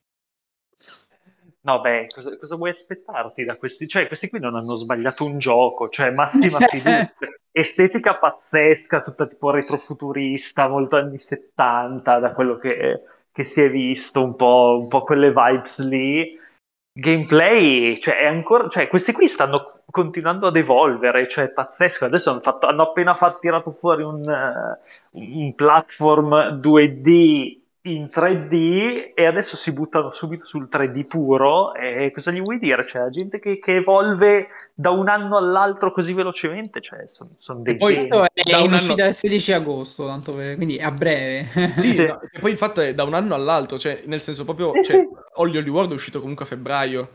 No, 1.68 1.82
beh, 1.82 2.08
cosa, 2.08 2.38
cosa, 2.38 2.56
vuoi 2.56 2.70
aspettarti 2.70 3.44
da 3.44 3.58
questi? 3.58 3.90
Cioè, 3.90 4.08
questi 4.08 4.30
qui 4.30 4.40
non 4.40 4.56
hanno 4.56 4.76
sbagliato 4.76 5.26
un 5.26 5.38
gioco, 5.38 5.90
cioè 5.90 6.12
massima 6.12 6.66
fiducia, 6.66 7.14
estetica 7.52 8.16
pazzesca, 8.16 9.02
tutta 9.02 9.28
tipo 9.28 9.50
retrofuturista, 9.50 10.70
molto 10.70 10.96
anni 10.96 11.20
70, 11.20 12.20
da 12.20 12.32
quello 12.32 12.56
che, 12.56 13.02
che 13.34 13.44
si 13.44 13.62
è 13.62 13.70
visto, 13.70 14.24
un 14.24 14.38
po', 14.38 14.78
un 14.80 14.88
po', 14.88 15.04
quelle 15.04 15.34
vibes 15.34 15.86
lì. 15.86 16.40
Gameplay, 16.94 18.00
cioè, 18.00 18.20
è 18.20 18.28
ancora, 18.28 18.70
cioè, 18.70 18.88
questi 18.88 19.12
qui 19.12 19.28
stanno 19.28 19.82
continuando 19.92 20.48
ad 20.48 20.56
evolvere, 20.56 21.28
cioè, 21.28 21.46
è 21.46 21.50
pazzesco. 21.50 22.06
Adesso 22.06 22.30
hanno, 22.30 22.40
fatto, 22.40 22.68
hanno 22.68 22.84
appena 22.84 23.14
fatto, 23.16 23.40
tirato 23.40 23.72
fuori 23.72 24.04
un, 24.04 24.22
uh, 24.22 25.20
un 25.20 25.54
platform 25.54 26.62
2D 26.62 27.66
in 27.94 28.10
3D 28.14 29.12
e 29.14 29.26
adesso 29.26 29.56
si 29.56 29.72
buttano 29.72 30.12
subito 30.12 30.46
sul 30.46 30.68
3D 30.72 31.06
puro 31.06 31.74
e 31.74 32.12
cosa 32.14 32.32
gli 32.32 32.42
vuoi 32.42 32.60
dire? 32.60 32.86
Cioè, 32.88 33.04
la 33.04 33.10
gente 33.10 33.40
che, 33.40 33.60
che 33.60 33.76
evolve 33.76 34.48
da 34.74 34.92
un 34.92 35.10
anno 35.10 35.38
all'altro 35.38 35.92
così 35.92 36.14
velocemente, 36.14 36.82
cioè, 36.82 37.08
sono 37.08 37.32
son 37.40 37.64
dei... 37.64 37.74
E 37.74 37.78
poi 37.78 37.96
è 37.96 38.58
in 38.58 38.74
uscita 38.74 39.08
il 39.08 39.14
16 39.14 39.54
agosto, 39.54 40.06
tanto 40.06 40.34
per... 40.34 40.56
quindi 40.56 40.80
a 40.80 40.92
breve. 40.92 41.44
Sì, 41.44 41.90
sì. 41.90 42.06
No, 42.06 42.22
e 42.22 42.40
poi 42.40 42.52
il 42.52 42.58
fatto 42.58 42.82
è 42.82 42.94
da 42.94 43.04
un 43.04 43.14
anno 43.14 43.34
all'altro, 43.34 43.80
cioè, 43.80 44.04
nel 44.06 44.22
senso 44.22 44.44
proprio... 44.44 44.74
Eh, 44.74 44.84
cioè, 44.84 44.98
sì. 44.98 45.70
World 45.70 45.92
è 45.92 45.96
uscito 45.96 46.20
comunque 46.20 46.46
a 46.46 46.48
febbraio. 46.48 47.10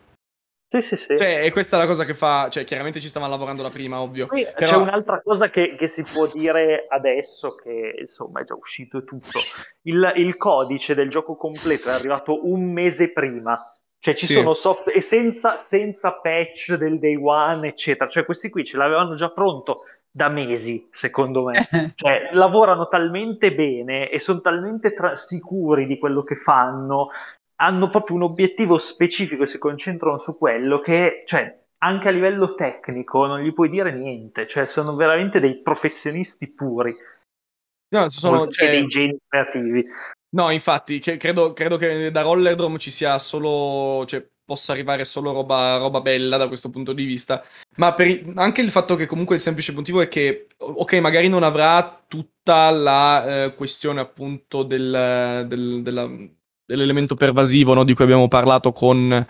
Sì, 0.73 0.81
sì, 0.81 0.97
sì. 0.97 1.19
Cioè, 1.19 1.45
e 1.45 1.51
questa 1.51 1.77
è 1.77 1.81
la 1.81 1.87
cosa 1.87 2.05
che 2.05 2.15
fa, 2.15 2.49
cioè, 2.49 2.65
chiaramente 2.65 2.99
ci 2.99 3.09
stavano 3.09 3.31
lavorando 3.31 3.61
da 3.61 3.69
prima, 3.69 4.01
ovvio. 4.01 4.27
Poi 4.27 4.47
Però... 4.57 4.71
C'è 4.71 4.77
un'altra 4.77 5.21
cosa 5.21 5.51
che, 5.51 5.77
che, 5.77 5.87
si 5.87 6.03
può 6.03 6.27
dire 6.33 6.87
adesso, 6.89 7.55
che 7.57 7.97
insomma 7.99 8.41
è 8.41 8.45
già 8.45 8.55
uscito 8.55 9.05
tutto. 9.05 9.39
Il, 9.83 10.13
il, 10.17 10.37
codice 10.39 10.95
del 10.95 11.11
gioco 11.11 11.37
completo 11.37 11.91
è 11.91 11.93
arrivato 11.93 12.49
un 12.49 12.73
mese 12.73 13.13
prima. 13.13 13.71
Cioè, 13.99 14.15
ci 14.15 14.25
sì. 14.25 14.33
sono 14.33 14.55
software, 14.55 14.97
e 14.97 15.03
senza, 15.03 15.59
senza 15.59 16.13
patch 16.13 16.77
del 16.77 16.99
day 16.99 17.17
one, 17.23 17.69
eccetera. 17.69 18.09
Cioè, 18.09 18.25
questi 18.25 18.49
qui 18.49 18.65
ce 18.65 18.79
l'avevano 18.79 19.15
già 19.15 19.29
pronto 19.29 19.83
da 20.11 20.31
mesi, 20.31 20.89
secondo 20.91 21.45
me. 21.45 21.53
cioè, 21.95 22.31
lavorano 22.33 22.89
talmente 22.89 23.53
bene 23.53 24.09
e 24.09 24.19
sono 24.21 24.41
talmente 24.41 24.95
tra- 24.95 25.17
sicuri 25.17 25.87
di 25.87 25.99
quello 25.99 26.23
che 26.23 26.37
fanno 26.37 27.11
hanno 27.63 27.89
proprio 27.91 28.17
un 28.17 28.23
obiettivo 28.23 28.79
specifico 28.79 29.45
e 29.45 29.47
si 29.47 29.59
concentrano 29.59 30.19
su 30.19 30.37
quello 30.37 30.81
che, 30.81 31.23
cioè, 31.25 31.61
anche 31.79 32.09
a 32.09 32.11
livello 32.11 32.55
tecnico 32.55 33.25
non 33.27 33.41
gli 33.41 33.53
puoi 33.53 33.71
dire 33.71 33.93
niente, 33.93 34.49
cioè 34.49 34.67
sono 34.67 34.97
veramente 34.97 35.39
dei 35.39 35.63
professionisti 35.63 36.49
puri. 36.49 36.95
No, 37.95 38.09
sono 38.09 38.49
cioè... 38.49 38.71
dei 38.71 38.87
geni 38.87 39.17
creativi. 39.29 39.87
No, 40.31 40.51
infatti, 40.51 40.99
credo, 40.99 41.53
credo, 41.53 41.77
che 41.77 42.11
da 42.11 42.23
Rollerdrome 42.23 42.79
ci 42.79 42.91
sia 42.91 43.19
solo, 43.19 44.05
cioè, 44.07 44.27
possa 44.45 44.73
arrivare 44.73 45.05
solo 45.05 45.31
roba, 45.31 45.77
roba 45.77 46.01
bella 46.01 46.39
da 46.39 46.49
questo 46.49 46.71
punto 46.71 46.93
di 46.93 47.05
vista. 47.05 47.45
Ma 47.77 47.93
per, 47.93 48.33
anche 48.37 48.63
il 48.63 48.71
fatto 48.71 48.97
che 48.97 49.07
comunque 49.07 49.37
il 49.37 49.43
semplice 49.43 49.73
motivo 49.73 50.01
è 50.01 50.09
che, 50.09 50.49
ok, 50.57 50.95
magari 50.95 51.29
non 51.29 51.43
avrà 51.43 52.03
tutta 52.09 52.71
la 52.71 53.45
eh, 53.45 53.55
questione 53.55 54.01
appunto 54.01 54.63
del, 54.63 55.45
del, 55.47 55.83
della 55.83 56.11
dell'elemento 56.73 57.15
pervasivo 57.15 57.75
no, 57.75 57.85
di 57.85 57.95
cui 57.95 58.05
abbiamo 58.05 58.29
parlato 58.29 58.73
con, 58.73 59.27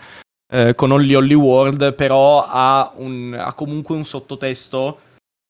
eh, 0.51 0.75
con 0.75 0.91
Holly 0.91 1.13
Holly 1.13 1.33
World, 1.33 1.93
però 1.93 2.41
ha, 2.47 2.93
un, 2.95 3.35
ha 3.37 3.53
comunque 3.53 3.95
un 3.95 4.05
sottotesto, 4.05 4.99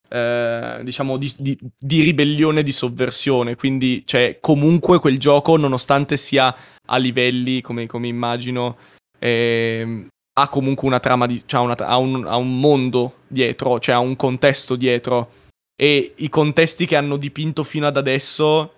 eh, 0.09 0.79
diciamo, 0.81 1.17
di, 1.17 1.31
di, 1.37 1.57
di, 1.77 2.01
ribellione, 2.01 2.63
di 2.63 2.71
sovversione. 2.71 3.55
Quindi 3.55 4.03
c'è 4.05 4.39
comunque 4.41 4.99
quel 4.99 5.19
gioco, 5.19 5.55
nonostante 5.55 6.17
sia 6.17 6.53
a 6.85 6.97
livelli, 6.97 7.61
come, 7.61 7.85
come 7.85 8.07
immagino, 8.07 8.77
eh, 9.19 10.07
ha 10.33 10.49
comunque 10.49 10.87
una 10.87 10.99
trama, 10.99 11.27
di, 11.27 11.43
cioè 11.45 11.61
una, 11.61 11.75
ha, 11.77 11.97
un, 11.97 12.25
ha 12.25 12.37
un 12.37 12.59
mondo 12.59 13.17
dietro, 13.27 13.79
cioè 13.79 13.95
ha 13.95 13.99
un 13.99 14.15
contesto 14.15 14.75
dietro. 14.75 15.41
E 15.75 16.13
i 16.17 16.29
contesti 16.29 16.85
che 16.87 16.95
hanno 16.95 17.17
dipinto 17.17 17.63
fino 17.63 17.85
ad 17.85 17.97
adesso, 17.97 18.73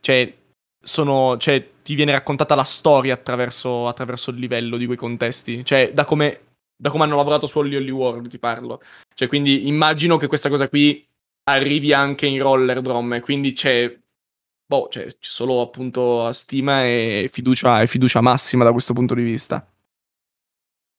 cioè, 0.00 0.32
sono, 0.82 1.36
cioè, 1.38 1.71
ti 1.82 1.94
viene 1.94 2.12
raccontata 2.12 2.54
la 2.54 2.64
storia 2.64 3.14
attraverso, 3.14 3.88
attraverso 3.88 4.30
il 4.30 4.38
livello 4.38 4.76
di 4.76 4.86
quei 4.86 4.96
contesti. 4.96 5.64
Cioè, 5.64 5.92
da 5.92 6.04
come, 6.04 6.40
da 6.76 6.90
come 6.90 7.04
hanno 7.04 7.16
lavorato 7.16 7.46
su 7.46 7.58
Holly 7.58 7.76
Holly 7.76 7.90
World, 7.90 8.28
ti 8.28 8.38
parlo. 8.38 8.80
Cioè, 9.14 9.28
quindi 9.28 9.68
immagino 9.68 10.16
che 10.16 10.26
questa 10.26 10.48
cosa 10.48 10.68
qui 10.68 11.06
arrivi 11.44 11.92
anche 11.92 12.26
in 12.26 12.40
Roller 12.40 12.80
Drum, 12.80 13.14
e 13.14 13.20
quindi 13.20 13.52
c'è, 13.52 13.92
boh, 14.64 14.86
c'è, 14.88 15.06
c'è 15.06 15.16
solo 15.18 15.60
appunto 15.60 16.32
stima 16.32 16.84
e 16.84 17.28
fiducia, 17.32 17.82
e 17.82 17.86
fiducia 17.88 18.20
massima 18.20 18.64
da 18.64 18.72
questo 18.72 18.92
punto 18.92 19.14
di 19.14 19.22
vista. 19.22 19.66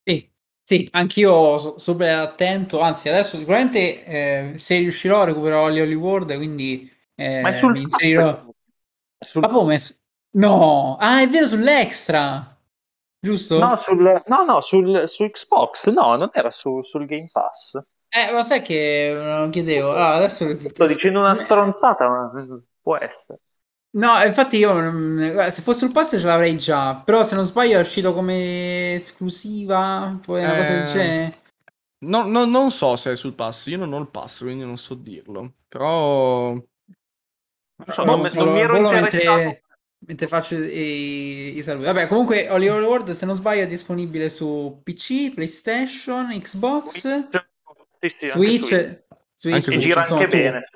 Sì, 0.04 0.30
sì, 0.62 0.88
anch'io 0.92 1.58
sono 1.58 1.78
super 1.78 2.20
attento, 2.20 2.82
anzi 2.82 3.08
adesso 3.08 3.38
sicuramente 3.38 4.04
eh, 4.06 4.58
se 4.58 4.80
riuscirò 4.80 5.24
recupererò 5.24 5.64
Holly 5.68 5.94
World, 5.94 6.36
quindi 6.36 6.92
eh, 7.16 7.42
mi 7.42 7.82
inserirò... 7.82 8.52
Sul... 9.26 9.42
Ma 9.42 9.48
come? 9.48 9.80
No, 10.34 10.98
ah, 11.00 11.22
è 11.22 11.28
vero, 11.28 11.48
sull'extra, 11.48 12.58
giusto? 13.20 13.60
No, 13.60 13.76
sul, 13.76 14.24
no, 14.26 14.44
no 14.44 14.62
sul, 14.62 15.08
su 15.08 15.30
Xbox, 15.30 15.90
no, 15.90 16.16
non 16.16 16.30
era 16.34 16.50
su, 16.50 16.82
sul 16.82 17.06
Game 17.06 17.30
Pass. 17.32 17.80
Eh, 18.10 18.32
ma 18.32 18.44
sai 18.44 18.62
che 18.62 19.14
non 19.16 19.50
chiedevo. 19.50 19.92
Allora, 19.92 20.14
adesso 20.14 20.50
sto 20.56 20.86
dicendo 20.86 21.20
una 21.20 21.38
stronzata, 21.38 22.08
ma 22.08 22.32
può 22.82 22.98
essere. 22.98 23.40
No, 23.96 24.12
infatti 24.26 24.58
io 24.58 24.74
se 25.52 25.62
fosse 25.62 25.86
sul 25.86 25.92
pass 25.92 26.20
ce 26.20 26.26
l'avrei 26.26 26.58
già, 26.58 26.96
però 26.96 27.24
se 27.24 27.36
non 27.36 27.46
sbaglio 27.46 27.78
è 27.78 27.82
uscito 27.82 28.12
come 28.12 28.96
esclusiva, 28.96 30.18
poi 30.26 30.44
una 30.44 30.56
eh, 30.56 30.58
cosa 30.58 30.74
del 30.74 30.86
genere. 30.86 31.38
No, 32.06 32.24
no, 32.24 32.46
non 32.46 32.72
so 32.72 32.96
se 32.96 33.12
è 33.12 33.16
sul 33.16 33.36
pass, 33.36 33.68
io 33.68 33.78
non 33.78 33.94
ho 33.94 34.00
il 34.00 34.10
pass, 34.10 34.42
quindi 34.42 34.66
non 34.66 34.78
so 34.78 34.96
dirlo. 34.96 35.54
Però 35.68 36.56
So, 37.88 38.04
non, 38.04 38.28
non, 38.34 38.54
mi 38.54 38.62
ero 38.62 38.80
mentre, 38.90 39.63
mentre, 40.06 40.28
faccio 40.28 40.56
i, 40.56 41.58
i, 41.58 41.62
saluti. 41.62 41.86
Vabbè, 41.86 42.08
comunque 42.08 42.50
Oliver 42.50 42.82
World, 42.84 43.12
se 43.12 43.26
non 43.26 43.36
sbaglio, 43.36 43.64
è 43.64 43.68
disponibile 43.68 44.30
su 44.30 44.82
PC, 44.84 45.34
PlayStation, 45.34 46.30
Xbox, 46.30 47.30
sì, 48.00 48.10
sì, 48.20 48.26
Switch. 48.26 49.02
Switch 49.36 49.68
anche 49.68 49.80
gira 49.80 50.02
anche 50.02 50.28
tu. 50.28 50.38
bene. 50.38 50.70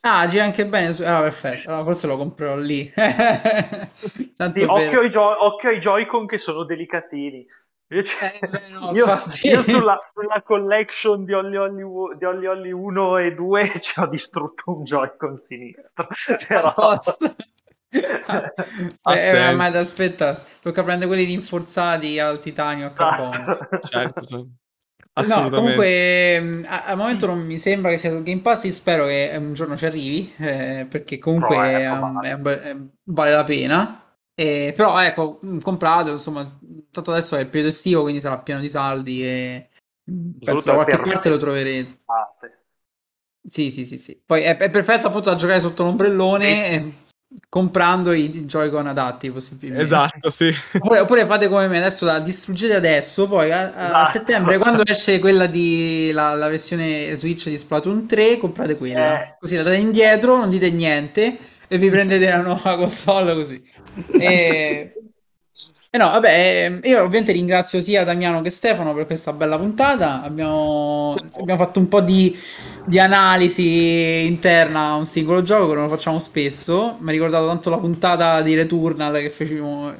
Ah, 0.00 0.26
gira 0.26 0.44
anche 0.44 0.66
bene. 0.66 0.88
Ah, 1.04 1.22
perfetto. 1.22 1.68
Allora, 1.68 1.84
forse 1.84 2.06
lo 2.06 2.16
comprerò 2.16 2.56
lì. 2.56 2.92
Tanto 4.36 4.58
sì, 4.58 4.64
occhio, 4.64 5.00
ai 5.00 5.10
Joy- 5.10 5.36
occhio 5.38 5.68
ai 5.70 5.78
Joy-Con 5.78 6.26
che 6.26 6.38
sono 6.38 6.64
delicatini. 6.64 7.46
Cioè, 8.02 8.38
eh, 8.40 8.72
no, 8.72 8.90
io, 8.94 9.06
io 9.06 9.62
sulla, 9.62 9.98
sulla, 10.12 10.42
collection 10.42 11.24
di 11.24 11.32
Holly 11.32 11.56
Holly 11.56 12.72
1 12.72 13.18
e 13.18 13.34
2 13.34 13.72
ci 13.80 14.00
ho 14.00 14.06
distrutto 14.06 14.62
un 14.66 14.84
Joy-Con 14.84 15.36
sinistro. 15.36 16.08
Però... 16.48 16.74
eh, 17.94 19.52
ma 19.54 19.66
aspetta, 19.66 20.40
tocca 20.60 20.82
prendere 20.82 21.06
quelli 21.06 21.24
rinforzati 21.24 22.18
al 22.18 22.38
titanio 22.38 22.86
a 22.86 22.90
carbonio. 22.90 23.56
certo, 23.88 24.20
certo. 24.26 24.48
No, 25.22 25.48
comunque 25.48 26.40
mm, 26.40 26.62
al 26.66 26.96
momento 26.96 27.26
non 27.26 27.44
mi 27.44 27.56
sembra 27.56 27.90
che 27.90 27.98
sia 27.98 28.10
sul 28.10 28.24
Game 28.24 28.40
Pass. 28.40 28.64
Io 28.64 28.72
spero 28.72 29.06
che 29.06 29.32
un 29.38 29.52
giorno 29.52 29.76
ci 29.76 29.86
arrivi 29.86 30.32
eh, 30.38 30.86
perché 30.90 31.18
comunque 31.18 31.56
è, 31.56 31.88
è, 31.88 32.36
è, 32.36 32.76
vale 33.04 33.30
la 33.30 33.44
pena. 33.44 34.00
Eh, 34.34 34.72
però 34.74 35.00
ecco, 35.00 35.38
mm, 35.46 35.60
comprato, 35.60 36.10
insomma, 36.10 36.58
tanto 36.90 37.12
adesso 37.12 37.36
è 37.36 37.40
il 37.40 37.46
periodo 37.46 37.68
estivo, 37.68 38.02
quindi 38.02 38.20
sarà 38.20 38.38
pieno 38.38 38.58
di 38.58 38.68
saldi 38.68 39.24
e 39.24 39.68
mm, 40.10 40.30
penso 40.42 40.70
da 40.70 40.74
qualche 40.74 40.98
parte 40.98 41.28
lo 41.28 41.36
troverete. 41.36 41.96
Sì, 43.46 43.70
sì, 43.70 43.84
sì, 43.84 43.96
sì. 43.98 44.20
Poi 44.24 44.42
è, 44.42 44.56
è, 44.56 44.70
perfetto 44.70 45.06
appunto 45.06 45.30
da 45.30 45.36
giocare 45.36 45.60
sotto 45.60 45.84
l'ombrellone 45.84 46.46
sì. 46.46 46.72
Eh, 46.72 46.92
comprando 47.48 48.12
i 48.12 48.44
Joy-Con 48.44 48.86
adatti 48.86 49.30
possibilmente. 49.30 49.82
Esatto, 49.82 50.30
sì. 50.30 50.52
Oppure, 50.74 51.00
oppure, 51.00 51.26
fate 51.26 51.48
come 51.48 51.68
me, 51.68 51.78
adesso 51.78 52.04
la 52.04 52.18
distruggete 52.18 52.74
adesso, 52.74 53.28
poi 53.28 53.50
a, 53.52 53.72
a 53.72 53.84
esatto. 53.86 54.10
settembre 54.10 54.58
quando 54.58 54.82
esce 54.84 55.18
quella 55.18 55.46
di 55.46 56.10
la, 56.12 56.34
la, 56.34 56.48
versione 56.48 57.14
Switch 57.16 57.48
di 57.48 57.56
Splatoon 57.56 58.06
3, 58.06 58.38
comprate 58.38 58.76
quella. 58.76 59.22
Eh. 59.22 59.36
Così 59.38 59.56
la 59.56 59.62
date 59.62 59.76
indietro, 59.76 60.36
non 60.36 60.50
dite 60.50 60.70
niente 60.70 61.36
e 61.68 61.78
vi 61.78 61.90
prendete 61.90 62.28
la 62.28 62.42
nuova 62.42 62.76
console 62.76 63.34
così. 63.34 63.62
E... 64.18 64.92
E 65.94 65.96
no, 65.96 66.10
vabbè, 66.10 66.80
io 66.82 67.04
ovviamente 67.04 67.30
ringrazio 67.30 67.80
sia 67.80 68.02
Damiano 68.02 68.40
che 68.40 68.50
Stefano 68.50 68.92
per 68.94 69.06
questa 69.06 69.32
bella 69.32 69.56
puntata. 69.56 70.24
Abbiamo, 70.24 71.14
abbiamo 71.38 71.64
fatto 71.64 71.78
un 71.78 71.86
po' 71.86 72.00
di, 72.00 72.36
di, 72.84 72.98
analisi 72.98 74.26
interna 74.26 74.86
a 74.86 74.94
un 74.96 75.06
singolo 75.06 75.40
gioco 75.40 75.68
che 75.68 75.74
non 75.74 75.84
lo 75.84 75.88
facciamo 75.88 76.18
spesso. 76.18 76.96
Mi 76.98 77.10
ha 77.10 77.12
ricordato 77.12 77.46
tanto 77.46 77.70
la 77.70 77.78
puntata 77.78 78.42
di 78.42 78.56
Returnal 78.56 79.20
che 79.20 79.30
fecimo. 79.30 79.94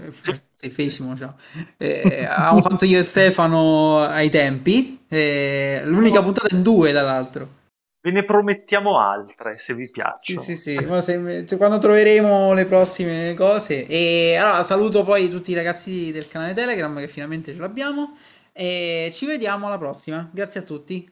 Sì, 0.57 0.69
fecimo, 0.69 1.15
cioè. 1.15 1.29
eh, 1.77 2.27
avevamo 2.29 2.61
fatto 2.61 2.87
io 2.87 2.99
e 2.99 3.05
Stefano 3.05 4.01
ai 4.01 4.31
tempi. 4.31 5.05
Eh, 5.09 5.81
l'unica 5.85 6.25
puntata 6.25 6.53
in 6.53 6.63
due, 6.63 6.91
dall'altro. 6.91 7.63
Ve 8.05 8.11
ne 8.11 8.23
promettiamo 8.23 8.99
altre 9.01 9.59
se 9.59 9.73
vi 9.73 9.89
piace. 9.89 10.37
Sì, 10.37 10.37
sì, 10.37 10.57
sì. 10.57 10.85
Ma 10.85 11.01
se, 11.01 11.47
se, 11.47 11.57
quando 11.57 11.79
troveremo 11.79 12.53
le 12.53 12.67
prossime 12.67 13.33
cose. 13.33 13.87
E 13.87 14.37
allora 14.39 14.63
saluto 14.63 15.05
poi 15.05 15.31
tutti 15.31 15.53
i 15.53 15.55
ragazzi 15.55 16.13
del 16.13 16.29
canale 16.29 16.53
Telegram 16.53 16.95
che 16.99 17.09
finalmente 17.09 17.55
ce 17.55 17.61
l'abbiamo. 17.61 18.15
E 18.53 19.09
ci 19.11 19.25
vediamo 19.25 19.69
alla 19.69 19.79
prossima. 19.79 20.29
Grazie 20.31 20.61
a 20.61 20.65
tutti. 20.65 21.03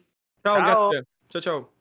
Ciao, 0.42 0.56
ciao. 0.56 0.64
grazie. 0.64 1.06
Ciao, 1.28 1.40
ciao. 1.40 1.71